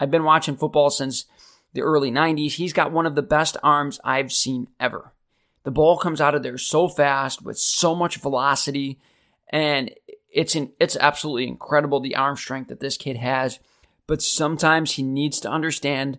I've 0.00 0.10
been 0.10 0.24
watching 0.24 0.56
football 0.56 0.90
since 0.90 1.26
the 1.72 1.82
early 1.82 2.10
90s. 2.10 2.52
He's 2.52 2.72
got 2.72 2.92
one 2.92 3.06
of 3.06 3.14
the 3.14 3.22
best 3.22 3.56
arms 3.62 4.00
I've 4.04 4.32
seen 4.32 4.68
ever. 4.80 5.12
The 5.64 5.70
ball 5.70 5.98
comes 5.98 6.20
out 6.20 6.34
of 6.34 6.42
there 6.42 6.58
so 6.58 6.88
fast 6.88 7.42
with 7.42 7.58
so 7.58 7.94
much 7.94 8.16
velocity 8.16 8.98
and 9.50 9.90
it's 10.30 10.54
in, 10.54 10.72
it's 10.78 10.96
absolutely 10.96 11.46
incredible 11.46 12.00
the 12.00 12.16
arm 12.16 12.36
strength 12.36 12.68
that 12.68 12.80
this 12.80 12.96
kid 12.96 13.16
has. 13.16 13.58
But 14.06 14.22
sometimes 14.22 14.92
he 14.92 15.02
needs 15.02 15.40
to 15.40 15.50
understand 15.50 16.18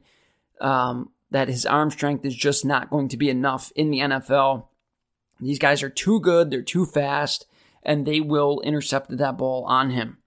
um, 0.61 1.11
that 1.31 1.47
his 1.47 1.65
arm 1.65 1.91
strength 1.91 2.25
is 2.25 2.35
just 2.35 2.65
not 2.65 2.89
going 2.89 3.09
to 3.09 3.17
be 3.17 3.29
enough 3.29 3.71
in 3.75 3.91
the 3.91 3.99
NFL. 3.99 4.67
These 5.39 5.59
guys 5.59 5.83
are 5.83 5.89
too 5.89 6.19
good, 6.19 6.49
they're 6.49 6.61
too 6.61 6.85
fast, 6.85 7.45
and 7.83 8.05
they 8.05 8.19
will 8.19 8.61
intercept 8.61 9.15
that 9.15 9.37
ball 9.37 9.63
on 9.65 9.91
him. 9.91 10.17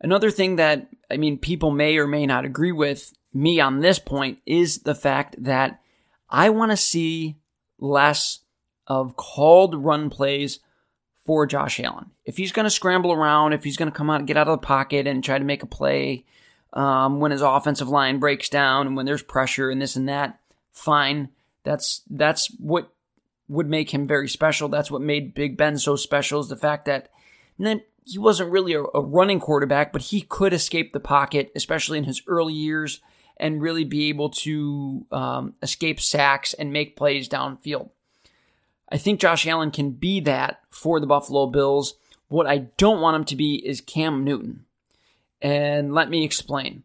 Another 0.00 0.30
thing 0.30 0.56
that, 0.56 0.88
I 1.10 1.16
mean, 1.16 1.38
people 1.38 1.70
may 1.70 1.98
or 1.98 2.06
may 2.06 2.26
not 2.26 2.44
agree 2.44 2.72
with 2.72 3.12
me 3.32 3.60
on 3.60 3.80
this 3.80 3.98
point 3.98 4.38
is 4.46 4.78
the 4.78 4.94
fact 4.94 5.36
that 5.44 5.80
I 6.28 6.50
want 6.50 6.70
to 6.70 6.76
see 6.76 7.36
less 7.78 8.40
of 8.86 9.16
called 9.16 9.74
run 9.74 10.10
plays 10.10 10.60
for 11.24 11.46
Josh 11.46 11.78
Allen. 11.80 12.10
If 12.24 12.36
he's 12.36 12.52
going 12.52 12.64
to 12.64 12.70
scramble 12.70 13.12
around, 13.12 13.52
if 13.52 13.62
he's 13.62 13.76
going 13.76 13.90
to 13.90 13.96
come 13.96 14.10
out, 14.10 14.20
and 14.20 14.26
get 14.26 14.36
out 14.36 14.48
of 14.48 14.60
the 14.60 14.66
pocket 14.66 15.06
and 15.06 15.22
try 15.22 15.38
to 15.38 15.44
make 15.44 15.62
a 15.62 15.66
play 15.66 16.24
um, 16.72 17.20
when 17.20 17.30
his 17.30 17.42
offensive 17.42 17.88
line 17.88 18.18
breaks 18.18 18.48
down 18.48 18.86
and 18.86 18.96
when 18.96 19.06
there's 19.06 19.22
pressure 19.22 19.70
and 19.70 19.80
this 19.80 19.96
and 19.96 20.08
that, 20.08 20.40
fine. 20.72 21.28
That's 21.62 22.02
that's 22.08 22.48
what 22.58 22.92
would 23.48 23.68
make 23.68 23.92
him 23.92 24.06
very 24.06 24.28
special. 24.28 24.68
That's 24.68 24.90
what 24.90 25.02
made 25.02 25.34
Big 25.34 25.56
Ben 25.56 25.76
so 25.78 25.96
special 25.96 26.40
is 26.40 26.48
the 26.48 26.56
fact 26.56 26.86
that 26.86 27.10
he 28.04 28.18
wasn't 28.18 28.50
really 28.50 28.72
a, 28.72 28.82
a 28.82 29.00
running 29.00 29.40
quarterback, 29.40 29.92
but 29.92 30.02
he 30.02 30.22
could 30.22 30.52
escape 30.52 30.92
the 30.92 31.00
pocket, 31.00 31.52
especially 31.54 31.98
in 31.98 32.04
his 32.04 32.22
early 32.26 32.54
years, 32.54 33.00
and 33.40 33.62
really 33.62 33.84
be 33.84 34.08
able 34.10 34.28
to 34.28 35.06
um, 35.10 35.54
escape 35.62 36.00
sacks 36.00 36.52
and 36.52 36.72
make 36.72 36.96
plays 36.96 37.28
downfield. 37.28 37.88
I 38.88 38.98
think 38.98 39.18
Josh 39.18 39.46
Allen 39.46 39.70
can 39.70 39.92
be 39.92 40.20
that 40.20 40.60
for 40.70 41.00
the 41.00 41.06
Buffalo 41.06 41.46
Bills. 41.46 41.94
What 42.28 42.46
I 42.46 42.58
don't 42.76 43.00
want 43.00 43.16
him 43.16 43.24
to 43.24 43.36
be 43.36 43.54
is 43.66 43.80
Cam 43.80 44.24
Newton. 44.24 44.66
And 45.40 45.94
let 45.94 46.10
me 46.10 46.24
explain. 46.24 46.82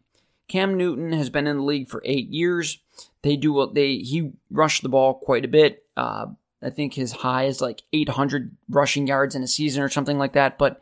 Cam 0.48 0.76
Newton 0.76 1.12
has 1.12 1.28
been 1.28 1.46
in 1.46 1.58
the 1.58 1.62
league 1.62 1.88
for 1.88 2.02
eight 2.04 2.28
years. 2.28 2.78
They 3.22 3.36
do 3.36 3.52
what 3.52 3.74
they 3.74 3.96
he 3.98 4.32
rushed 4.50 4.82
the 4.82 4.88
ball 4.88 5.14
quite 5.14 5.44
a 5.44 5.48
bit. 5.48 5.84
Uh, 5.96 6.26
I 6.62 6.70
think 6.70 6.94
his 6.94 7.12
high 7.12 7.44
is 7.44 7.60
like 7.60 7.82
800 7.92 8.56
rushing 8.68 9.06
yards 9.06 9.34
in 9.34 9.42
a 9.42 9.48
season 9.48 9.82
or 9.82 9.88
something 9.88 10.18
like 10.18 10.32
that. 10.32 10.56
But 10.56 10.80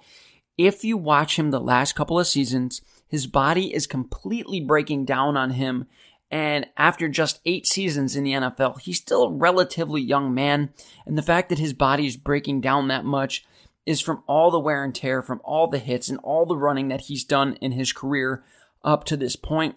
if 0.57 0.85
you 0.85 0.97
watch 0.97 1.37
him 1.37 1.51
the 1.51 1.61
last 1.61 1.95
couple 1.95 2.21
of 2.21 2.27
seasons, 2.27 2.81
his 3.07 3.27
body 3.27 3.75
is 3.75 3.87
completely 3.87 4.61
breaking 4.61 5.05
down 5.05 5.37
on 5.37 5.51
him 5.51 5.87
and 6.35 6.67
after 6.77 7.09
just 7.09 7.41
eight 7.45 7.65
seasons 7.65 8.17
in 8.17 8.25
the 8.25 8.33
NFL, 8.33 8.81
he's 8.81 8.97
still 8.97 9.23
a 9.23 9.33
relatively 9.33 10.03
young 10.03 10.35
man. 10.35 10.71
And 11.07 11.17
the 11.17 11.23
fact 11.23 11.49
that 11.49 11.61
his 11.61 11.73
body 11.73 12.09
is 12.09 12.17
breaking 12.17 12.61
down 12.61 12.89
that 12.89 13.05
much 13.05 13.45
is 13.87 14.01
from 14.01 14.25
all 14.27 14.51
the 14.51 14.59
wear 14.59 14.83
and 14.83 14.93
tear, 14.93 15.23
from 15.23 15.41
all 15.45 15.69
the 15.69 15.79
hits 15.79 16.09
and 16.09 16.19
all 16.25 16.45
the 16.45 16.57
running 16.57 16.89
that 16.89 17.03
he's 17.03 17.23
done 17.23 17.55
in 17.61 17.71
his 17.71 17.93
career 17.93 18.43
up 18.83 19.05
to 19.05 19.17
this 19.17 19.37
point. 19.37 19.77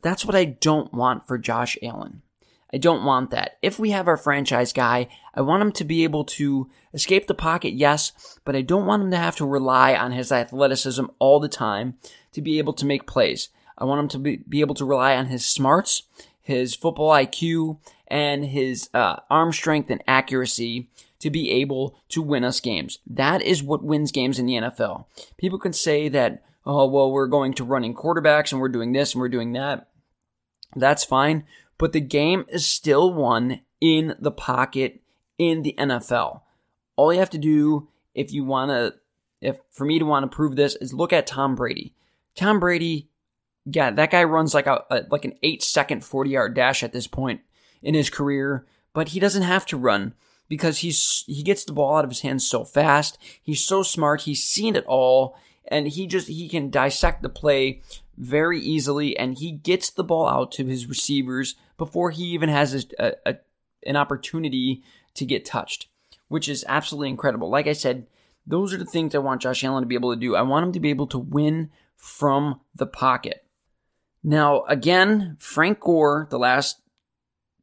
That's 0.00 0.24
what 0.24 0.36
I 0.36 0.44
don't 0.44 0.94
want 0.94 1.26
for 1.26 1.38
Josh 1.38 1.76
Allen. 1.82 2.22
I 2.72 2.78
don't 2.78 3.04
want 3.04 3.30
that. 3.30 3.58
If 3.62 3.78
we 3.78 3.90
have 3.90 4.06
our 4.06 4.16
franchise 4.16 4.72
guy, 4.72 5.08
I 5.34 5.40
want 5.40 5.62
him 5.62 5.72
to 5.72 5.84
be 5.84 6.04
able 6.04 6.24
to 6.24 6.70
escape 6.94 7.26
the 7.26 7.34
pocket, 7.34 7.72
yes, 7.72 8.38
but 8.44 8.54
I 8.54 8.62
don't 8.62 8.86
want 8.86 9.02
him 9.02 9.10
to 9.10 9.16
have 9.16 9.36
to 9.36 9.46
rely 9.46 9.94
on 9.94 10.12
his 10.12 10.30
athleticism 10.30 11.06
all 11.18 11.40
the 11.40 11.48
time 11.48 11.94
to 12.32 12.40
be 12.40 12.58
able 12.58 12.72
to 12.74 12.86
make 12.86 13.06
plays. 13.06 13.48
I 13.76 13.84
want 13.84 14.00
him 14.00 14.08
to 14.08 14.18
be, 14.18 14.36
be 14.48 14.60
able 14.60 14.74
to 14.76 14.84
rely 14.84 15.16
on 15.16 15.26
his 15.26 15.44
smarts, 15.44 16.04
his 16.40 16.74
football 16.74 17.10
IQ, 17.10 17.78
and 18.06 18.44
his 18.44 18.88
uh, 18.94 19.16
arm 19.28 19.52
strength 19.52 19.90
and 19.90 20.02
accuracy 20.06 20.88
to 21.18 21.30
be 21.30 21.50
able 21.50 21.98
to 22.10 22.22
win 22.22 22.44
us 22.44 22.60
games. 22.60 22.98
That 23.06 23.42
is 23.42 23.62
what 23.62 23.82
wins 23.82 24.12
games 24.12 24.38
in 24.38 24.46
the 24.46 24.54
NFL. 24.54 25.06
People 25.38 25.58
can 25.58 25.72
say 25.72 26.08
that, 26.08 26.42
oh, 26.64 26.86
well, 26.86 27.10
we're 27.10 27.26
going 27.26 27.54
to 27.54 27.64
running 27.64 27.94
quarterbacks 27.94 28.52
and 28.52 28.60
we're 28.60 28.68
doing 28.68 28.92
this 28.92 29.14
and 29.14 29.20
we're 29.20 29.28
doing 29.28 29.52
that. 29.52 29.88
That's 30.76 31.04
fine 31.04 31.44
but 31.80 31.94
the 31.94 32.00
game 32.00 32.44
is 32.50 32.66
still 32.66 33.10
won 33.10 33.62
in 33.80 34.14
the 34.20 34.30
pocket 34.30 35.00
in 35.38 35.62
the 35.62 35.74
NFL. 35.78 36.42
All 36.94 37.10
you 37.10 37.18
have 37.18 37.30
to 37.30 37.38
do 37.38 37.88
if 38.14 38.34
you 38.34 38.44
want 38.44 38.70
to, 38.70 38.94
if 39.40 39.58
for 39.70 39.86
me 39.86 39.98
to 39.98 40.04
want 40.04 40.30
to 40.30 40.36
prove 40.36 40.56
this, 40.56 40.76
is 40.76 40.92
look 40.92 41.10
at 41.10 41.26
Tom 41.26 41.54
Brady. 41.54 41.94
Tom 42.34 42.60
Brady, 42.60 43.08
yeah, 43.64 43.90
that 43.92 44.10
guy 44.10 44.24
runs 44.24 44.52
like 44.52 44.66
a, 44.66 44.84
a 44.90 45.06
like 45.10 45.24
an 45.24 45.32
eight 45.42 45.62
second 45.62 46.04
forty 46.04 46.30
yard 46.30 46.52
dash 46.52 46.82
at 46.82 46.92
this 46.92 47.06
point 47.06 47.40
in 47.82 47.94
his 47.94 48.10
career, 48.10 48.66
but 48.92 49.08
he 49.08 49.20
doesn't 49.20 49.42
have 49.42 49.64
to 49.64 49.78
run 49.78 50.12
because 50.50 50.80
he's 50.80 51.24
he 51.26 51.42
gets 51.42 51.64
the 51.64 51.72
ball 51.72 51.96
out 51.96 52.04
of 52.04 52.10
his 52.10 52.20
hands 52.20 52.46
so 52.46 52.62
fast. 52.62 53.16
He's 53.42 53.64
so 53.64 53.82
smart. 53.82 54.22
He's 54.22 54.44
seen 54.44 54.76
it 54.76 54.84
all, 54.86 55.34
and 55.66 55.88
he 55.88 56.06
just 56.06 56.28
he 56.28 56.46
can 56.46 56.68
dissect 56.68 57.22
the 57.22 57.30
play 57.30 57.80
very 58.18 58.60
easily, 58.60 59.16
and 59.16 59.38
he 59.38 59.50
gets 59.50 59.88
the 59.88 60.04
ball 60.04 60.28
out 60.28 60.52
to 60.52 60.66
his 60.66 60.86
receivers 60.86 61.54
before 61.80 62.10
he 62.10 62.24
even 62.24 62.50
has 62.50 62.86
a, 62.98 63.14
a, 63.24 63.36
an 63.86 63.96
opportunity 63.96 64.82
to 65.14 65.24
get 65.24 65.46
touched, 65.46 65.88
which 66.28 66.46
is 66.46 66.62
absolutely 66.68 67.08
incredible. 67.08 67.48
Like 67.48 67.66
I 67.66 67.72
said, 67.72 68.06
those 68.46 68.74
are 68.74 68.76
the 68.76 68.84
things 68.84 69.14
I 69.14 69.18
want 69.18 69.40
Josh 69.40 69.64
Allen 69.64 69.82
to 69.82 69.88
be 69.88 69.94
able 69.94 70.12
to 70.12 70.20
do. 70.20 70.36
I 70.36 70.42
want 70.42 70.66
him 70.66 70.72
to 70.72 70.80
be 70.80 70.90
able 70.90 71.06
to 71.06 71.18
win 71.18 71.70
from 71.96 72.60
the 72.74 72.86
pocket. 72.86 73.46
Now, 74.22 74.64
again, 74.64 75.38
Frank 75.40 75.80
Gore, 75.80 76.28
the 76.28 76.38
last 76.38 76.82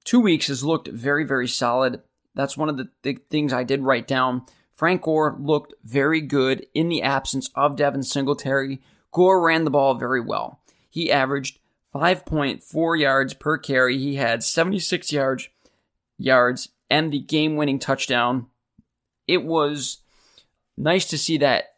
two 0.03 0.19
weeks 0.19 0.47
has 0.47 0.63
looked 0.63 0.88
very, 0.88 1.23
very 1.23 1.47
solid. 1.47 2.01
That's 2.34 2.58
one 2.58 2.69
of 2.69 2.77
the 2.77 2.89
th- 3.03 3.19
things 3.30 3.53
I 3.53 3.63
did 3.63 3.84
write 3.84 4.08
down. 4.08 4.47
Frank 4.73 5.03
Gore 5.03 5.38
looked 5.39 5.75
very 5.84 6.21
good 6.21 6.65
in 6.73 6.89
the 6.89 7.03
absence 7.03 7.51
of 7.53 7.75
Devin 7.75 8.01
Singletary. 8.01 8.82
Gore 9.12 9.45
ran 9.45 9.63
the 9.63 9.69
ball 9.69 9.93
very 9.93 10.21
well. 10.21 10.60
He 10.89 11.12
averaged 11.12 11.60
5.4 11.97 12.99
yards 12.99 13.33
per 13.33 13.57
carry. 13.57 13.97
He 13.97 14.15
had 14.15 14.43
76 14.43 15.12
yards, 15.12 15.49
yards 16.17 16.69
and 16.89 17.12
the 17.12 17.19
game-winning 17.19 17.79
touchdown. 17.79 18.47
It 19.27 19.43
was 19.43 19.99
nice 20.77 21.05
to 21.05 21.17
see 21.17 21.38
that 21.39 21.75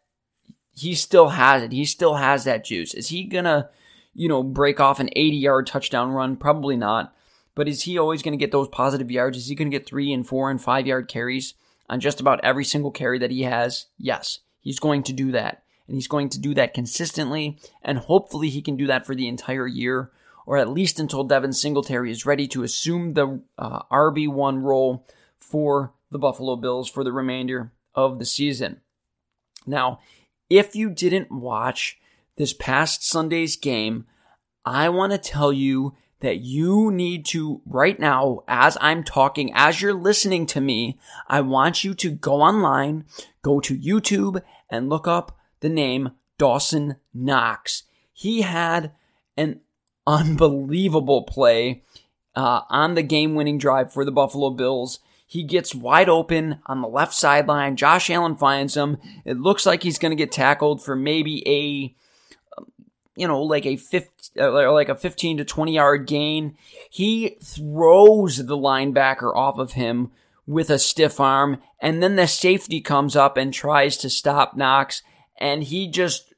he 0.73 0.93
still 0.93 1.29
has 1.29 1.63
it. 1.63 1.71
He 1.71 1.85
still 1.85 2.15
has 2.15 2.43
that 2.43 2.65
juice. 2.65 2.93
Is 2.93 3.07
he 3.07 3.23
gonna, 3.23 3.69
you 4.13 4.27
know, 4.27 4.43
break 4.43 4.79
off 4.79 4.99
an 4.99 5.09
80-yard 5.15 5.67
touchdown 5.67 6.11
run? 6.11 6.35
Probably 6.35 6.75
not. 6.75 7.15
But 7.55 7.69
is 7.69 7.83
he 7.83 7.97
always 7.97 8.21
going 8.21 8.33
to 8.33 8.37
get 8.37 8.51
those 8.51 8.69
positive 8.69 9.11
yards? 9.11 9.37
Is 9.37 9.47
he 9.47 9.55
going 9.55 9.69
to 9.69 9.77
get 9.77 9.85
three 9.87 10.13
and 10.13 10.25
four 10.25 10.49
and 10.49 10.61
five 10.61 10.87
yard 10.87 11.07
carries 11.09 11.55
on 11.89 11.99
just 11.99 12.21
about 12.21 12.39
every 12.43 12.63
single 12.63 12.91
carry 12.91 13.19
that 13.19 13.31
he 13.31 13.43
has? 13.43 13.87
Yes, 13.97 14.39
he's 14.61 14.79
going 14.79 15.03
to 15.03 15.13
do 15.13 15.31
that 15.31 15.63
and 15.89 15.95
he's 15.95 16.07
going 16.07 16.29
to 16.29 16.39
do 16.39 16.53
that 16.53 16.75
consistently, 16.75 17.57
and 17.81 17.97
hopefully 17.97 18.49
he 18.49 18.61
can 18.61 18.77
do 18.77 18.85
that 18.85 19.07
for 19.07 19.15
the 19.15 19.27
entire 19.27 19.65
year, 19.65 20.11
or 20.45 20.57
at 20.57 20.69
least 20.69 20.99
until 20.99 21.23
Devin 21.23 21.51
Singletary 21.51 22.11
is 22.11 22.27
ready 22.27 22.47
to 22.49 22.61
assume 22.61 23.15
the 23.15 23.41
uh, 23.57 23.81
RB1 23.91 24.61
role 24.61 25.03
for 25.39 25.91
the 26.11 26.19
Buffalo 26.19 26.55
Bills 26.55 26.87
for 26.87 27.03
the 27.03 27.11
remainder 27.11 27.71
of 27.95 28.19
the 28.19 28.25
season. 28.25 28.81
Now, 29.65 29.99
if 30.47 30.75
you 30.75 30.91
didn't 30.91 31.31
watch 31.31 31.97
this 32.35 32.53
past 32.53 33.03
Sunday's 33.03 33.55
game, 33.55 34.05
I 34.63 34.89
want 34.89 35.11
to 35.11 35.17
tell 35.17 35.51
you 35.51 35.95
that 36.19 36.41
you 36.41 36.91
need 36.91 37.25
to, 37.25 37.61
right 37.65 37.99
now, 37.99 38.43
as 38.47 38.77
I'm 38.79 39.03
talking, 39.03 39.51
as 39.55 39.81
you're 39.81 39.95
listening 39.95 40.45
to 40.47 40.61
me, 40.61 40.99
I 41.27 41.41
want 41.41 41.83
you 41.83 41.95
to 41.95 42.11
go 42.11 42.41
online, 42.41 43.05
go 43.41 43.59
to 43.61 43.75
YouTube, 43.75 44.43
and 44.69 44.87
look 44.87 45.07
up 45.07 45.38
the 45.61 45.69
name 45.69 46.11
Dawson 46.37 46.97
Knox. 47.13 47.83
He 48.11 48.41
had 48.41 48.91
an 49.37 49.61
unbelievable 50.05 51.23
play 51.23 51.83
uh, 52.35 52.61
on 52.69 52.95
the 52.95 53.03
game 53.03 53.35
winning 53.35 53.57
drive 53.57 53.93
for 53.93 54.03
the 54.03 54.11
Buffalo 54.11 54.49
Bills. 54.49 54.99
He 55.25 55.43
gets 55.43 55.75
wide 55.75 56.09
open 56.09 56.59
on 56.65 56.81
the 56.81 56.87
left 56.87 57.13
sideline. 57.13 57.75
Josh 57.75 58.09
Allen 58.09 58.35
finds 58.35 58.75
him. 58.75 58.97
It 59.25 59.37
looks 59.37 59.65
like 59.65 59.83
he's 59.83 59.99
going 59.99 60.11
to 60.11 60.15
get 60.15 60.31
tackled 60.31 60.83
for 60.83 60.95
maybe 60.95 61.47
a 61.47 61.95
you 63.19 63.27
know, 63.27 63.43
like 63.43 63.65
a 63.65 63.75
50, 63.75 64.39
uh, 64.39 64.71
like 64.71 64.87
a 64.87 64.95
15 64.95 65.37
to 65.37 65.45
20 65.45 65.75
yard 65.75 66.07
gain. 66.07 66.55
He 66.89 67.37
throws 67.43 68.37
the 68.37 68.57
linebacker 68.57 69.35
off 69.35 69.59
of 69.59 69.73
him 69.73 70.11
with 70.47 70.69
a 70.69 70.79
stiff 70.79 71.19
arm, 71.19 71.61
and 71.81 72.01
then 72.01 72.15
the 72.15 72.27
safety 72.27 72.79
comes 72.79 73.17
up 73.17 73.35
and 73.35 73.53
tries 73.53 73.97
to 73.97 74.09
stop 74.09 74.55
Knox, 74.55 75.03
and 75.39 75.63
he 75.63 75.87
just 75.87 76.33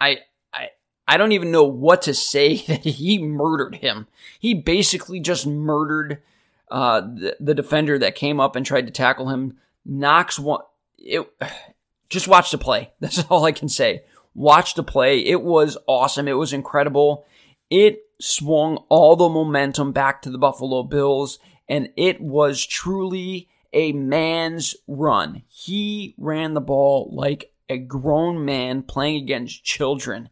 I 0.00 0.18
I 0.52 0.70
I 1.08 1.16
don't 1.16 1.32
even 1.32 1.50
know 1.50 1.64
what 1.64 2.02
to 2.02 2.14
say 2.14 2.56
that 2.56 2.80
he 2.84 3.18
murdered 3.18 3.76
him. 3.76 4.06
He 4.38 4.54
basically 4.54 5.20
just 5.20 5.46
murdered 5.46 6.22
uh, 6.70 7.00
the, 7.00 7.36
the 7.40 7.54
defender 7.54 7.98
that 7.98 8.14
came 8.14 8.38
up 8.38 8.54
and 8.54 8.66
tried 8.66 8.86
to 8.86 8.92
tackle 8.92 9.28
him. 9.28 9.58
Knox 9.84 10.38
one 10.38 10.60
it 10.98 11.26
just 12.08 12.28
watch 12.28 12.50
the 12.50 12.58
play. 12.58 12.92
That's 13.00 13.24
all 13.30 13.44
I 13.44 13.52
can 13.52 13.68
say. 13.68 14.02
Watch 14.34 14.74
the 14.74 14.84
play. 14.84 15.20
It 15.20 15.42
was 15.42 15.78
awesome. 15.86 16.28
It 16.28 16.34
was 16.34 16.52
incredible. 16.52 17.24
It 17.70 18.02
swung 18.20 18.76
all 18.88 19.16
the 19.16 19.28
momentum 19.28 19.92
back 19.92 20.22
to 20.22 20.30
the 20.30 20.38
Buffalo 20.38 20.82
Bills 20.82 21.38
and 21.68 21.90
it 21.96 22.20
was 22.20 22.66
truly 22.66 23.48
a 23.72 23.92
man's 23.92 24.74
run. 24.88 25.42
He 25.48 26.14
ran 26.18 26.54
the 26.54 26.60
ball 26.60 27.08
like 27.12 27.49
a 27.70 27.78
grown 27.78 28.44
man 28.44 28.82
playing 28.82 29.22
against 29.22 29.64
children. 29.64 30.28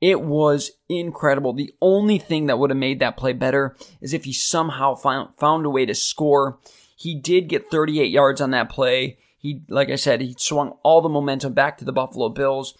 It 0.00 0.20
was 0.20 0.72
incredible. 0.88 1.52
The 1.52 1.72
only 1.80 2.18
thing 2.18 2.46
that 2.46 2.58
would 2.58 2.70
have 2.70 2.76
made 2.76 2.98
that 2.98 3.16
play 3.16 3.32
better 3.32 3.76
is 4.00 4.12
if 4.12 4.24
he 4.24 4.32
somehow 4.32 4.96
found, 4.96 5.30
found 5.38 5.64
a 5.64 5.70
way 5.70 5.86
to 5.86 5.94
score. 5.94 6.58
He 6.96 7.14
did 7.14 7.48
get 7.48 7.70
38 7.70 8.10
yards 8.10 8.40
on 8.40 8.50
that 8.50 8.68
play. 8.68 9.18
He, 9.38 9.62
like 9.68 9.90
I 9.90 9.96
said, 9.96 10.20
he 10.20 10.34
swung 10.36 10.74
all 10.82 11.00
the 11.00 11.08
momentum 11.08 11.52
back 11.52 11.78
to 11.78 11.84
the 11.84 11.92
Buffalo 11.92 12.28
Bills, 12.28 12.76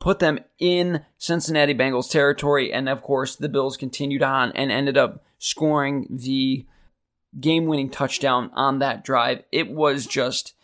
put 0.00 0.18
them 0.18 0.38
in 0.58 1.04
Cincinnati 1.18 1.74
Bengals 1.74 2.10
territory, 2.10 2.72
and 2.72 2.88
of 2.88 3.02
course, 3.02 3.36
the 3.36 3.48
Bills 3.48 3.76
continued 3.76 4.22
on 4.22 4.52
and 4.52 4.72
ended 4.72 4.96
up 4.96 5.22
scoring 5.38 6.06
the 6.10 6.66
game 7.38 7.66
winning 7.66 7.90
touchdown 7.90 8.50
on 8.54 8.78
that 8.78 9.04
drive. 9.04 9.42
It 9.52 9.70
was 9.70 10.06
just 10.06 10.54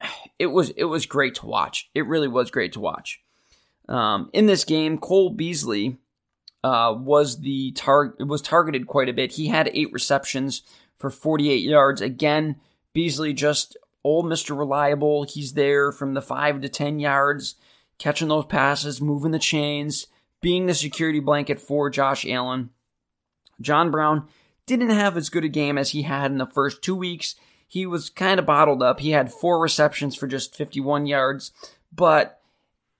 it 0.38 0.46
was 0.46 0.70
it 0.70 0.84
was 0.84 1.06
great 1.06 1.36
to 1.36 1.46
watch. 1.46 1.90
It 1.94 2.06
really 2.06 2.28
was 2.28 2.50
great 2.50 2.72
to 2.74 2.80
watch. 2.80 3.20
Um, 3.88 4.30
in 4.32 4.46
this 4.46 4.64
game, 4.64 4.98
Cole 4.98 5.30
Beasley 5.30 5.98
uh, 6.62 6.94
was 6.96 7.40
the 7.40 7.72
target 7.72 8.26
was 8.26 8.42
targeted 8.42 8.86
quite 8.86 9.08
a 9.08 9.12
bit. 9.14 9.32
He 9.32 9.48
had 9.48 9.70
eight 9.72 9.92
receptions 9.92 10.62
for 10.96 11.10
48 11.10 11.62
yards. 11.62 12.00
Again, 12.00 12.56
Beasley 12.92 13.32
just 13.32 13.76
old 14.04 14.26
Mr. 14.26 14.56
Reliable. 14.56 15.24
He's 15.24 15.54
there 15.54 15.92
from 15.92 16.14
the 16.14 16.22
five 16.22 16.60
to 16.60 16.68
10 16.68 16.98
yards, 16.98 17.56
catching 17.98 18.28
those 18.28 18.44
passes, 18.46 19.00
moving 19.00 19.30
the 19.30 19.38
chains, 19.38 20.06
being 20.40 20.66
the 20.66 20.74
security 20.74 21.20
blanket 21.20 21.60
for 21.60 21.90
Josh 21.90 22.26
Allen. 22.26 22.70
John 23.60 23.90
Brown 23.90 24.26
didn't 24.66 24.90
have 24.90 25.16
as 25.16 25.30
good 25.30 25.44
a 25.44 25.48
game 25.48 25.76
as 25.76 25.90
he 25.90 26.02
had 26.02 26.30
in 26.30 26.38
the 26.38 26.46
first 26.46 26.82
two 26.82 26.94
weeks 26.94 27.34
he 27.70 27.86
was 27.86 28.10
kind 28.10 28.40
of 28.40 28.46
bottled 28.46 28.82
up. 28.82 28.98
He 28.98 29.12
had 29.12 29.32
four 29.32 29.60
receptions 29.60 30.16
for 30.16 30.26
just 30.26 30.56
51 30.56 31.06
yards, 31.06 31.52
but 31.94 32.40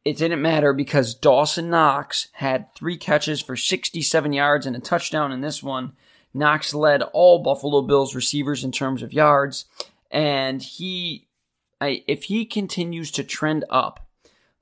it 0.04 0.16
didn't 0.16 0.40
matter 0.40 0.72
because 0.72 1.12
Dawson 1.12 1.70
Knox 1.70 2.28
had 2.34 2.72
three 2.72 2.96
catches 2.96 3.42
for 3.42 3.56
67 3.56 4.32
yards 4.32 4.66
and 4.66 4.76
a 4.76 4.78
touchdown 4.78 5.32
in 5.32 5.40
this 5.40 5.60
one. 5.60 5.94
Knox 6.32 6.72
led 6.72 7.02
all 7.02 7.42
Buffalo 7.42 7.82
Bills 7.82 8.14
receivers 8.14 8.62
in 8.62 8.70
terms 8.70 9.02
of 9.02 9.12
yards, 9.12 9.64
and 10.08 10.62
he, 10.62 11.26
I, 11.80 12.04
if 12.06 12.24
he 12.24 12.44
continues 12.44 13.10
to 13.10 13.24
trend 13.24 13.64
up 13.70 14.06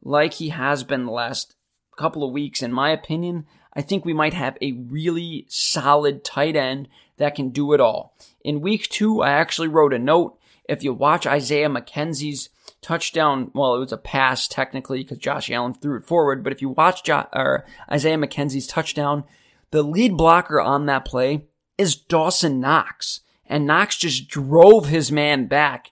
like 0.03 0.33
he 0.33 0.49
has 0.49 0.85
been 0.85 1.05
the 1.05 1.13
last 1.13 1.55
couple 1.99 2.25
of 2.25 2.33
weeks, 2.33 2.63
in 2.63 2.73
my 2.73 2.89
opinion, 2.89 3.45
I 3.75 3.83
think 3.83 4.07
we 4.07 4.15
might 4.15 4.33
have 4.33 4.57
a 4.63 4.73
really 4.73 5.45
solid 5.51 6.25
tight 6.25 6.57
end 6.57 6.89
that 7.19 7.35
can 7.35 7.51
do 7.51 7.73
it 7.73 7.81
all. 7.81 8.15
In 8.43 8.61
week 8.61 8.89
two, 8.89 9.23
I 9.23 9.31
actually 9.31 9.69
wrote 9.69 9.93
a 9.93 9.99
note. 9.99 10.39
If 10.69 10.83
you 10.83 10.93
watch 10.93 11.27
Isaiah 11.27 11.69
McKenzie's 11.69 12.49
touchdown, 12.81 13.51
well, 13.55 13.75
it 13.75 13.81
was 13.81 13.93
a 13.93 13.97
pass 13.97 14.49
technically 14.49 15.03
because 15.03 15.19
Josh 15.19 15.51
Allen 15.51 15.75
threw 15.75 15.97
it 15.97 16.05
forward, 16.05 16.43
but 16.43 16.53
if 16.53 16.63
you 16.63 16.71
watch 16.71 17.05
jo- 17.05 17.27
Isaiah 17.91 18.19
McKenzie's 18.19 18.67
touchdown, 18.67 19.25
the 19.71 19.83
lead 19.83 20.17
blocker 20.17 20.61
on 20.61 20.87
that 20.87 21.05
play 21.05 21.47
is 21.77 21.95
Dawson 21.95 22.61
Knox. 22.61 23.21
And 23.47 23.67
Knox 23.67 23.97
just 23.97 24.29
drove 24.29 24.87
his 24.87 25.11
man 25.11 25.47
back 25.47 25.91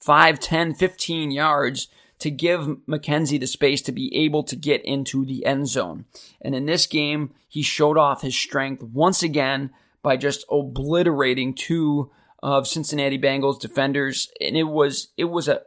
5, 0.00 0.38
10, 0.38 0.74
15 0.74 1.30
yards 1.30 1.88
to 2.20 2.30
give 2.30 2.60
McKenzie 2.88 3.40
the 3.40 3.48
space 3.48 3.82
to 3.82 3.92
be 3.92 4.14
able 4.14 4.44
to 4.44 4.54
get 4.54 4.84
into 4.84 5.24
the 5.24 5.44
end 5.44 5.68
zone. 5.68 6.04
And 6.40 6.54
in 6.54 6.66
this 6.66 6.86
game, 6.86 7.34
he 7.48 7.62
showed 7.62 7.98
off 7.98 8.22
his 8.22 8.36
strength 8.36 8.82
once 8.82 9.24
again 9.24 9.70
by 10.02 10.16
just 10.16 10.44
obliterating 10.50 11.54
two 11.54 12.10
of 12.42 12.66
Cincinnati 12.66 13.18
Bengals 13.18 13.60
defenders. 13.60 14.30
And 14.40 14.56
it 14.56 14.64
was, 14.64 15.08
it 15.16 15.26
was 15.26 15.48
a, 15.48 15.62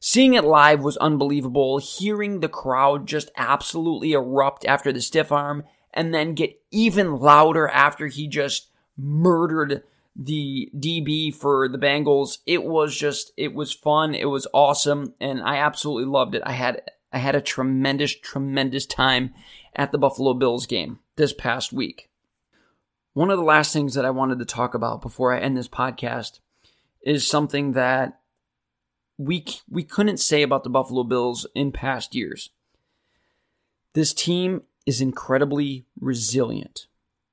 seeing 0.00 0.34
it 0.34 0.44
live 0.44 0.82
was 0.82 0.96
unbelievable. 0.96 1.78
Hearing 1.78 2.40
the 2.40 2.48
crowd 2.48 3.06
just 3.06 3.30
absolutely 3.36 4.12
erupt 4.12 4.64
after 4.64 4.92
the 4.92 5.00
stiff 5.00 5.30
arm 5.30 5.64
and 5.92 6.14
then 6.14 6.34
get 6.34 6.58
even 6.70 7.18
louder 7.18 7.68
after 7.68 8.06
he 8.06 8.26
just 8.26 8.70
murdered 8.96 9.82
the 10.16 10.70
DB 10.76 11.34
for 11.34 11.68
the 11.68 11.78
Bengals. 11.78 12.38
It 12.46 12.64
was 12.64 12.96
just, 12.96 13.32
it 13.36 13.54
was 13.54 13.72
fun. 13.72 14.14
It 14.14 14.26
was 14.26 14.46
awesome. 14.52 15.14
And 15.20 15.42
I 15.42 15.56
absolutely 15.56 16.10
loved 16.10 16.34
it. 16.34 16.42
I 16.44 16.52
had, 16.52 16.82
I 17.12 17.18
had 17.18 17.34
a 17.34 17.40
tremendous, 17.40 18.14
tremendous 18.14 18.86
time 18.86 19.34
at 19.76 19.92
the 19.92 19.98
Buffalo 19.98 20.34
Bills 20.34 20.66
game 20.66 21.00
this 21.16 21.32
past 21.32 21.72
week. 21.72 22.10
One 23.14 23.30
of 23.30 23.36
the 23.36 23.44
last 23.44 23.72
things 23.72 23.94
that 23.94 24.06
I 24.06 24.10
wanted 24.10 24.38
to 24.38 24.46
talk 24.46 24.72
about 24.72 25.02
before 25.02 25.34
I 25.34 25.40
end 25.40 25.56
this 25.56 25.68
podcast 25.68 26.40
is 27.02 27.26
something 27.26 27.72
that 27.72 28.20
we, 29.18 29.44
we 29.68 29.82
couldn't 29.82 30.16
say 30.16 30.42
about 30.42 30.64
the 30.64 30.70
Buffalo 30.70 31.04
Bills 31.04 31.46
in 31.54 31.72
past 31.72 32.14
years. 32.14 32.50
This 33.92 34.14
team 34.14 34.62
is 34.86 35.02
incredibly 35.02 35.84
resilient. 36.00 36.86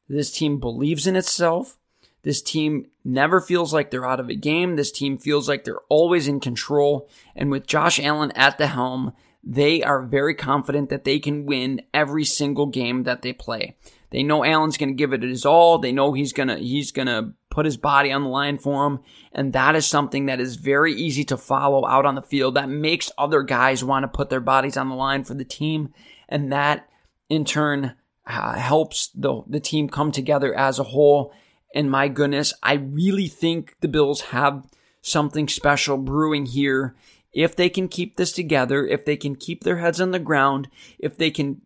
This 0.09 0.31
team 0.31 0.59
believes 0.59 1.07
in 1.07 1.15
itself. 1.15 1.77
This 2.23 2.41
team 2.41 2.87
never 3.05 3.39
feels 3.39 3.73
like 3.73 3.89
they're 3.89 4.05
out 4.05 4.19
of 4.19 4.29
a 4.29 4.35
game. 4.35 4.75
This 4.75 4.91
team 4.91 5.17
feels 5.17 5.47
like 5.47 5.63
they're 5.63 5.79
always 5.87 6.27
in 6.27 6.41
control. 6.41 7.09
And 7.35 7.49
with 7.49 7.65
Josh 7.65 7.99
Allen 8.01 8.31
at 8.31 8.57
the 8.57 8.67
helm, 8.67 9.13
they 9.41 9.81
are 9.81 10.01
very 10.01 10.35
confident 10.35 10.89
that 10.89 11.05
they 11.05 11.19
can 11.19 11.45
win 11.45 11.83
every 11.93 12.25
single 12.25 12.65
game 12.65 13.03
that 13.03 13.21
they 13.21 13.31
play. 13.31 13.77
They 14.11 14.23
know 14.23 14.43
Allen's 14.43 14.77
going 14.77 14.89
to 14.89 14.95
give 14.95 15.13
it 15.13 15.21
his 15.21 15.45
all. 15.45 15.77
They 15.77 15.91
know 15.91 16.13
he's 16.13 16.33
going 16.33 16.49
to 16.49 16.57
he's 16.57 16.91
going 16.91 17.07
to 17.07 17.33
put 17.49 17.65
his 17.65 17.77
body 17.77 18.11
on 18.11 18.23
the 18.23 18.29
line 18.29 18.57
for 18.57 18.87
him, 18.87 18.99
and 19.31 19.53
that 19.53 19.75
is 19.75 19.85
something 19.85 20.25
that 20.25 20.39
is 20.39 20.55
very 20.55 20.93
easy 20.93 21.23
to 21.25 21.37
follow 21.37 21.87
out 21.87 22.05
on 22.05 22.15
the 22.15 22.21
field. 22.21 22.55
That 22.55 22.69
makes 22.69 23.11
other 23.17 23.43
guys 23.43 23.83
want 23.83 24.03
to 24.03 24.07
put 24.07 24.29
their 24.29 24.39
bodies 24.39 24.77
on 24.77 24.89
the 24.89 24.95
line 24.95 25.23
for 25.23 25.33
the 25.33 25.45
team, 25.45 25.93
and 26.27 26.51
that 26.51 26.89
in 27.29 27.45
turn 27.45 27.95
uh, 28.25 28.53
helps 28.57 29.09
the 29.09 29.43
the 29.47 29.59
team 29.59 29.89
come 29.89 30.11
together 30.11 30.53
as 30.55 30.79
a 30.79 30.83
whole 30.83 31.33
and 31.73 31.91
my 31.91 32.07
goodness, 32.07 32.53
I 32.63 32.73
really 32.73 33.27
think 33.27 33.75
the 33.81 33.87
Bills 33.87 34.21
have 34.21 34.65
something 35.01 35.47
special 35.47 35.97
brewing 35.97 36.47
here. 36.47 36.95
If 37.31 37.55
they 37.55 37.69
can 37.69 37.87
keep 37.87 38.17
this 38.17 38.31
together, 38.31 38.87
if 38.87 39.05
they 39.05 39.15
can 39.15 39.35
keep 39.35 39.63
their 39.63 39.77
heads 39.77 40.01
on 40.01 40.11
the 40.11 40.19
ground, 40.19 40.67
if 40.97 41.17
they 41.17 41.29
can 41.29 41.61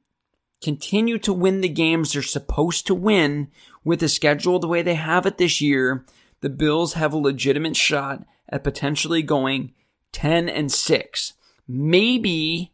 continue 0.64 1.18
to 1.20 1.34
win 1.34 1.61
the 1.61 1.70
games 1.70 2.14
they're 2.14 2.22
supposed 2.22 2.88
to 2.88 2.95
win 2.95 3.49
with 3.84 3.99
the 3.99 4.09
schedule 4.09 4.59
the 4.59 4.68
way 4.68 4.82
they 4.82 4.95
have 4.95 5.26
it 5.26 5.38
this 5.38 5.61
year, 5.61 6.05
the 6.41 6.49
Bills 6.49 6.93
have 6.93 7.14
a 7.14 7.18
legitimate 7.18 7.76
shot 7.76 8.26
at 8.49 8.64
potentially 8.64 9.22
going 9.22 9.74
10 10.11 10.49
and 10.49 10.72
6. 10.72 11.34
Maybe 11.68 12.74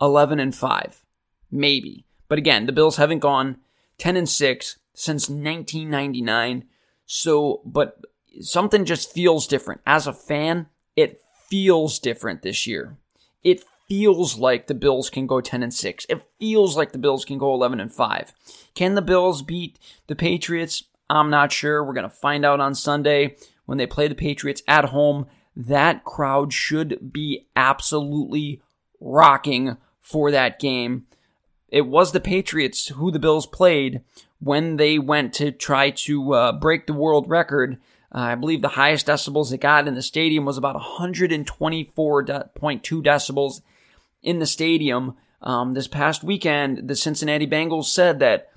11 0.00 0.40
and 0.40 0.54
5. 0.54 1.04
Maybe. 1.50 2.04
But 2.28 2.38
again, 2.38 2.66
the 2.66 2.72
Bills 2.72 2.96
haven't 2.96 3.20
gone 3.20 3.58
10 3.98 4.16
and 4.16 4.28
6 4.28 4.78
since 4.94 5.28
1999. 5.28 6.64
So, 7.06 7.62
but 7.64 7.98
something 8.40 8.84
just 8.84 9.12
feels 9.12 9.46
different. 9.46 9.80
As 9.86 10.06
a 10.06 10.12
fan, 10.12 10.66
it 10.96 11.20
feels 11.48 11.98
different 11.98 12.42
this 12.42 12.66
year. 12.66 12.96
It 13.42 13.64
feels 13.88 14.38
like 14.38 14.66
the 14.66 14.74
Bills 14.74 15.10
can 15.10 15.26
go 15.26 15.40
10 15.40 15.62
and 15.62 15.72
6. 15.72 16.06
It 16.08 16.22
feels 16.38 16.76
like 16.76 16.92
the 16.92 16.98
Bills 16.98 17.24
can 17.24 17.38
go 17.38 17.54
11 17.54 17.80
and 17.80 17.92
5. 17.92 18.32
Can 18.74 18.94
the 18.94 19.02
Bills 19.02 19.42
beat 19.42 19.78
the 20.06 20.16
Patriots? 20.16 20.84
I'm 21.10 21.30
not 21.30 21.52
sure. 21.52 21.84
We're 21.84 21.92
going 21.92 22.08
to 22.08 22.10
find 22.10 22.44
out 22.44 22.60
on 22.60 22.74
Sunday 22.74 23.36
when 23.66 23.78
they 23.78 23.86
play 23.86 24.08
the 24.08 24.14
Patriots 24.14 24.62
at 24.66 24.86
home. 24.86 25.26
That 25.56 26.04
crowd 26.04 26.52
should 26.52 27.12
be 27.12 27.46
absolutely 27.54 28.60
rocking 29.00 29.76
for 30.00 30.30
that 30.30 30.58
game. 30.58 31.06
It 31.68 31.86
was 31.86 32.12
the 32.12 32.20
Patriots 32.20 32.88
who 32.88 33.10
the 33.10 33.18
Bills 33.18 33.46
played 33.46 34.02
when 34.38 34.76
they 34.76 34.98
went 34.98 35.32
to 35.34 35.50
try 35.50 35.90
to 35.90 36.34
uh, 36.34 36.52
break 36.52 36.86
the 36.86 36.92
world 36.92 37.28
record. 37.28 37.78
Uh, 38.14 38.18
I 38.18 38.34
believe 38.36 38.62
the 38.62 38.68
highest 38.68 39.06
decibels 39.06 39.52
it 39.52 39.58
got 39.58 39.88
in 39.88 39.94
the 39.94 40.02
stadium 40.02 40.44
was 40.44 40.56
about 40.56 40.76
124.2 40.76 41.46
decibels 43.02 43.60
in 44.24 44.40
the 44.40 44.46
stadium. 44.46 45.14
Um, 45.40 45.74
this 45.74 45.86
past 45.86 46.24
weekend, 46.24 46.88
the 46.88 46.96
Cincinnati 46.96 47.46
Bengals 47.46 47.84
said 47.84 48.18
that 48.20 48.48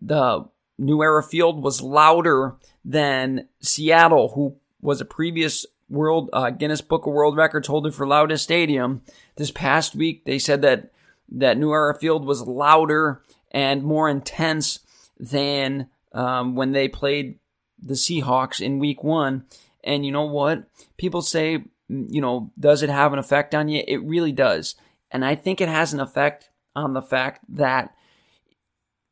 the 0.00 0.48
New 0.76 1.02
Era 1.02 1.22
Field 1.22 1.62
was 1.62 1.80
louder 1.80 2.56
than 2.84 3.48
Seattle, 3.60 4.32
who 4.34 4.56
was 4.80 5.00
a 5.00 5.06
previous 5.06 5.64
World 5.88 6.30
uh, 6.32 6.50
Guinness 6.50 6.80
Book 6.80 7.06
of 7.06 7.12
World 7.12 7.36
Records 7.36 7.68
holder 7.68 7.92
for 7.92 8.06
loudest 8.06 8.44
stadium. 8.44 9.02
This 9.36 9.50
past 9.50 9.94
week, 9.94 10.24
they 10.24 10.38
said 10.38 10.62
that 10.62 10.90
that 11.30 11.58
New 11.58 11.72
Era 11.72 11.94
Field 11.94 12.26
was 12.26 12.42
louder 12.42 13.22
and 13.50 13.82
more 13.82 14.08
intense 14.08 14.80
than 15.18 15.88
um, 16.12 16.56
when 16.56 16.72
they 16.72 16.88
played 16.88 17.38
the 17.80 17.94
Seahawks 17.94 18.60
in 18.60 18.78
week 18.78 19.02
one. 19.02 19.44
And 19.84 20.04
you 20.04 20.12
know 20.12 20.26
what? 20.26 20.64
People 20.96 21.22
say, 21.22 21.64
you 21.88 22.20
know, 22.20 22.50
does 22.58 22.82
it 22.82 22.90
have 22.90 23.12
an 23.12 23.18
effect 23.18 23.54
on 23.54 23.68
you? 23.68 23.82
It 23.86 24.02
really 24.02 24.32
does. 24.32 24.74
And 25.12 25.24
I 25.24 25.34
think 25.34 25.60
it 25.60 25.68
has 25.68 25.92
an 25.92 26.00
effect 26.00 26.50
on 26.74 26.94
the 26.94 27.02
fact 27.02 27.44
that 27.48 27.94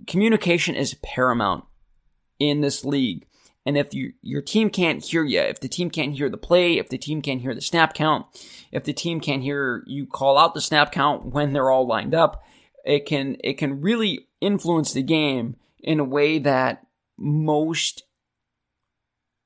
communication 0.06 0.74
is 0.74 0.94
paramount 1.02 1.64
in 2.38 2.62
this 2.62 2.84
league. 2.84 3.26
And 3.66 3.76
if 3.76 3.92
you, 3.92 4.14
your 4.22 4.40
team 4.40 4.70
can't 4.70 5.04
hear 5.04 5.22
you, 5.22 5.40
if 5.40 5.60
the 5.60 5.68
team 5.68 5.90
can't 5.90 6.14
hear 6.14 6.30
the 6.30 6.38
play, 6.38 6.78
if 6.78 6.88
the 6.88 6.96
team 6.96 7.20
can't 7.20 7.42
hear 7.42 7.54
the 7.54 7.60
snap 7.60 7.92
count, 7.92 8.26
if 8.72 8.84
the 8.84 8.94
team 8.94 9.20
can't 9.20 9.42
hear 9.42 9.84
you 9.86 10.06
call 10.06 10.38
out 10.38 10.54
the 10.54 10.62
snap 10.62 10.90
count 10.90 11.26
when 11.26 11.52
they're 11.52 11.70
all 11.70 11.86
lined 11.86 12.14
up, 12.14 12.42
it 12.84 13.04
can 13.04 13.36
it 13.44 13.58
can 13.58 13.82
really 13.82 14.28
influence 14.40 14.94
the 14.94 15.02
game 15.02 15.56
in 15.78 16.00
a 16.00 16.04
way 16.04 16.38
that 16.38 16.86
most 17.18 18.04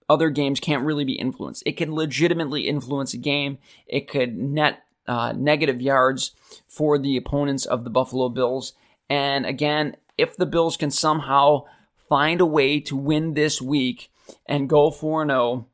other 0.08 0.30
games 0.30 0.60
can't 0.60 0.84
really 0.84 1.04
be 1.04 1.14
influenced. 1.14 1.64
It 1.66 1.76
can 1.76 1.94
legitimately 1.94 2.68
influence 2.68 3.14
a 3.14 3.18
game. 3.18 3.58
It 3.86 4.08
could 4.08 4.36
net 4.36 4.84
uh, 5.06 5.32
negative 5.36 5.80
yards 5.80 6.32
for 6.66 6.98
the 6.98 7.16
opponents 7.16 7.66
of 7.66 7.84
the 7.84 7.90
Buffalo 7.90 8.28
Bills. 8.28 8.72
And 9.08 9.46
again, 9.46 9.96
if 10.16 10.36
the 10.36 10.46
Bills 10.46 10.76
can 10.76 10.90
somehow 10.90 11.64
find 12.08 12.40
a 12.40 12.46
way 12.46 12.80
to 12.80 12.96
win 12.96 13.34
this 13.34 13.60
week 13.60 14.10
and 14.46 14.68
go 14.68 14.90
4 14.90 15.26
0, 15.26 15.66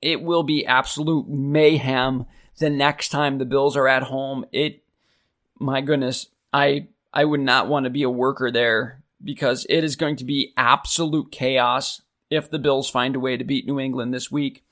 it 0.00 0.22
will 0.22 0.42
be 0.42 0.66
absolute 0.66 1.28
mayhem 1.28 2.26
the 2.58 2.70
next 2.70 3.08
time 3.08 3.38
the 3.38 3.44
Bills 3.44 3.76
are 3.76 3.88
at 3.88 4.04
home. 4.04 4.44
It, 4.52 4.82
my 5.58 5.80
goodness, 5.80 6.28
I 6.52 6.88
I 7.12 7.24
would 7.24 7.40
not 7.40 7.68
want 7.68 7.84
to 7.84 7.90
be 7.90 8.02
a 8.02 8.10
worker 8.10 8.50
there 8.50 9.02
because 9.22 9.66
it 9.68 9.82
is 9.82 9.96
going 9.96 10.16
to 10.16 10.24
be 10.24 10.52
absolute 10.56 11.32
chaos 11.32 12.02
if 12.30 12.50
the 12.50 12.58
Bills 12.58 12.90
find 12.90 13.16
a 13.16 13.20
way 13.20 13.36
to 13.36 13.44
beat 13.44 13.66
New 13.66 13.80
England 13.80 14.12
this 14.12 14.30
week. 14.30 14.64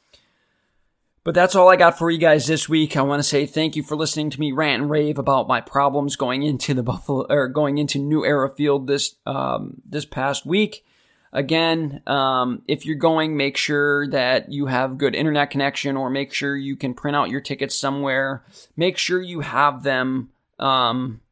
But 1.26 1.34
that's 1.34 1.56
all 1.56 1.68
I 1.68 1.74
got 1.74 1.98
for 1.98 2.08
you 2.08 2.18
guys 2.18 2.46
this 2.46 2.68
week. 2.68 2.96
I 2.96 3.02
want 3.02 3.18
to 3.18 3.28
say 3.28 3.46
thank 3.46 3.74
you 3.74 3.82
for 3.82 3.96
listening 3.96 4.30
to 4.30 4.38
me 4.38 4.52
rant 4.52 4.82
and 4.82 4.88
rave 4.88 5.18
about 5.18 5.48
my 5.48 5.60
problems 5.60 6.14
going 6.14 6.44
into 6.44 6.72
the 6.72 6.84
Buffalo 6.84 7.26
or 7.28 7.48
going 7.48 7.78
into 7.78 7.98
New 7.98 8.24
Era 8.24 8.48
Field 8.48 8.86
this 8.86 9.16
um, 9.26 9.82
this 9.84 10.04
past 10.04 10.46
week. 10.46 10.86
Again, 11.32 12.00
um, 12.06 12.62
if 12.68 12.86
you're 12.86 12.94
going, 12.94 13.36
make 13.36 13.56
sure 13.56 14.06
that 14.10 14.52
you 14.52 14.66
have 14.66 14.98
good 14.98 15.16
internet 15.16 15.50
connection, 15.50 15.96
or 15.96 16.10
make 16.10 16.32
sure 16.32 16.56
you 16.56 16.76
can 16.76 16.94
print 16.94 17.16
out 17.16 17.28
your 17.28 17.40
tickets 17.40 17.76
somewhere. 17.76 18.44
Make 18.76 18.96
sure 18.96 19.20
you 19.20 19.40
have 19.40 19.82
them 19.82 20.30
um, 20.60 21.22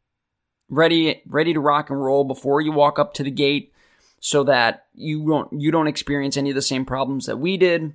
ready 0.69 1.23
ready 1.25 1.53
to 1.55 1.61
rock 1.61 1.91
and 1.91 2.03
roll 2.03 2.25
before 2.25 2.61
you 2.61 2.73
walk 2.73 2.99
up 2.99 3.15
to 3.15 3.23
the 3.23 3.31
gate 3.31 3.73
so 4.19 4.43
that 4.43 4.87
you 4.93 5.25
don't 5.25 5.53
you 5.53 5.71
don't 5.71 5.87
experience 5.87 6.37
any 6.37 6.51
of 6.51 6.57
the 6.57 6.63
same 6.63 6.85
problems 6.85 7.27
that 7.27 7.39
we 7.39 7.57
did. 7.57 7.95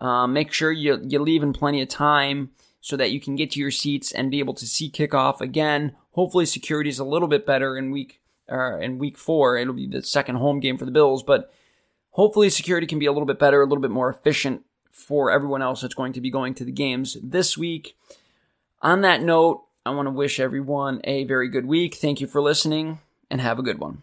Um, 0.00 0.32
make 0.32 0.52
sure 0.52 0.72
you 0.72 1.00
you 1.06 1.18
leave 1.18 1.42
in 1.42 1.52
plenty 1.52 1.82
of 1.82 1.88
time 1.88 2.50
so 2.80 2.96
that 2.96 3.10
you 3.10 3.20
can 3.20 3.36
get 3.36 3.52
to 3.52 3.60
your 3.60 3.70
seats 3.70 4.10
and 4.10 4.30
be 4.30 4.38
able 4.38 4.54
to 4.54 4.66
see 4.66 4.90
kickoff 4.90 5.40
again. 5.40 5.94
Hopefully, 6.12 6.46
security 6.46 6.90
is 6.90 6.98
a 6.98 7.04
little 7.04 7.28
bit 7.28 7.46
better 7.46 7.76
in 7.76 7.90
week 7.90 8.20
uh, 8.50 8.78
in 8.78 8.98
week 8.98 9.18
four. 9.18 9.56
It'll 9.56 9.74
be 9.74 9.86
the 9.86 10.02
second 10.02 10.36
home 10.36 10.60
game 10.60 10.78
for 10.78 10.86
the 10.86 10.90
Bills, 10.90 11.22
but 11.22 11.52
hopefully, 12.10 12.50
security 12.50 12.86
can 12.86 12.98
be 12.98 13.06
a 13.06 13.12
little 13.12 13.26
bit 13.26 13.38
better, 13.38 13.60
a 13.60 13.66
little 13.66 13.82
bit 13.82 13.90
more 13.90 14.10
efficient 14.10 14.64
for 14.90 15.30
everyone 15.30 15.62
else 15.62 15.82
that's 15.82 15.94
going 15.94 16.12
to 16.14 16.20
be 16.20 16.30
going 16.30 16.54
to 16.54 16.64
the 16.64 16.72
games 16.72 17.16
this 17.22 17.56
week. 17.56 17.96
On 18.82 19.02
that 19.02 19.22
note, 19.22 19.64
I 19.84 19.90
want 19.90 20.06
to 20.06 20.12
wish 20.12 20.40
everyone 20.40 21.00
a 21.04 21.24
very 21.24 21.48
good 21.48 21.66
week. 21.66 21.94
Thank 21.94 22.20
you 22.20 22.26
for 22.26 22.40
listening 22.40 23.00
and 23.30 23.40
have 23.40 23.58
a 23.58 23.62
good 23.62 23.78
one. 23.78 24.02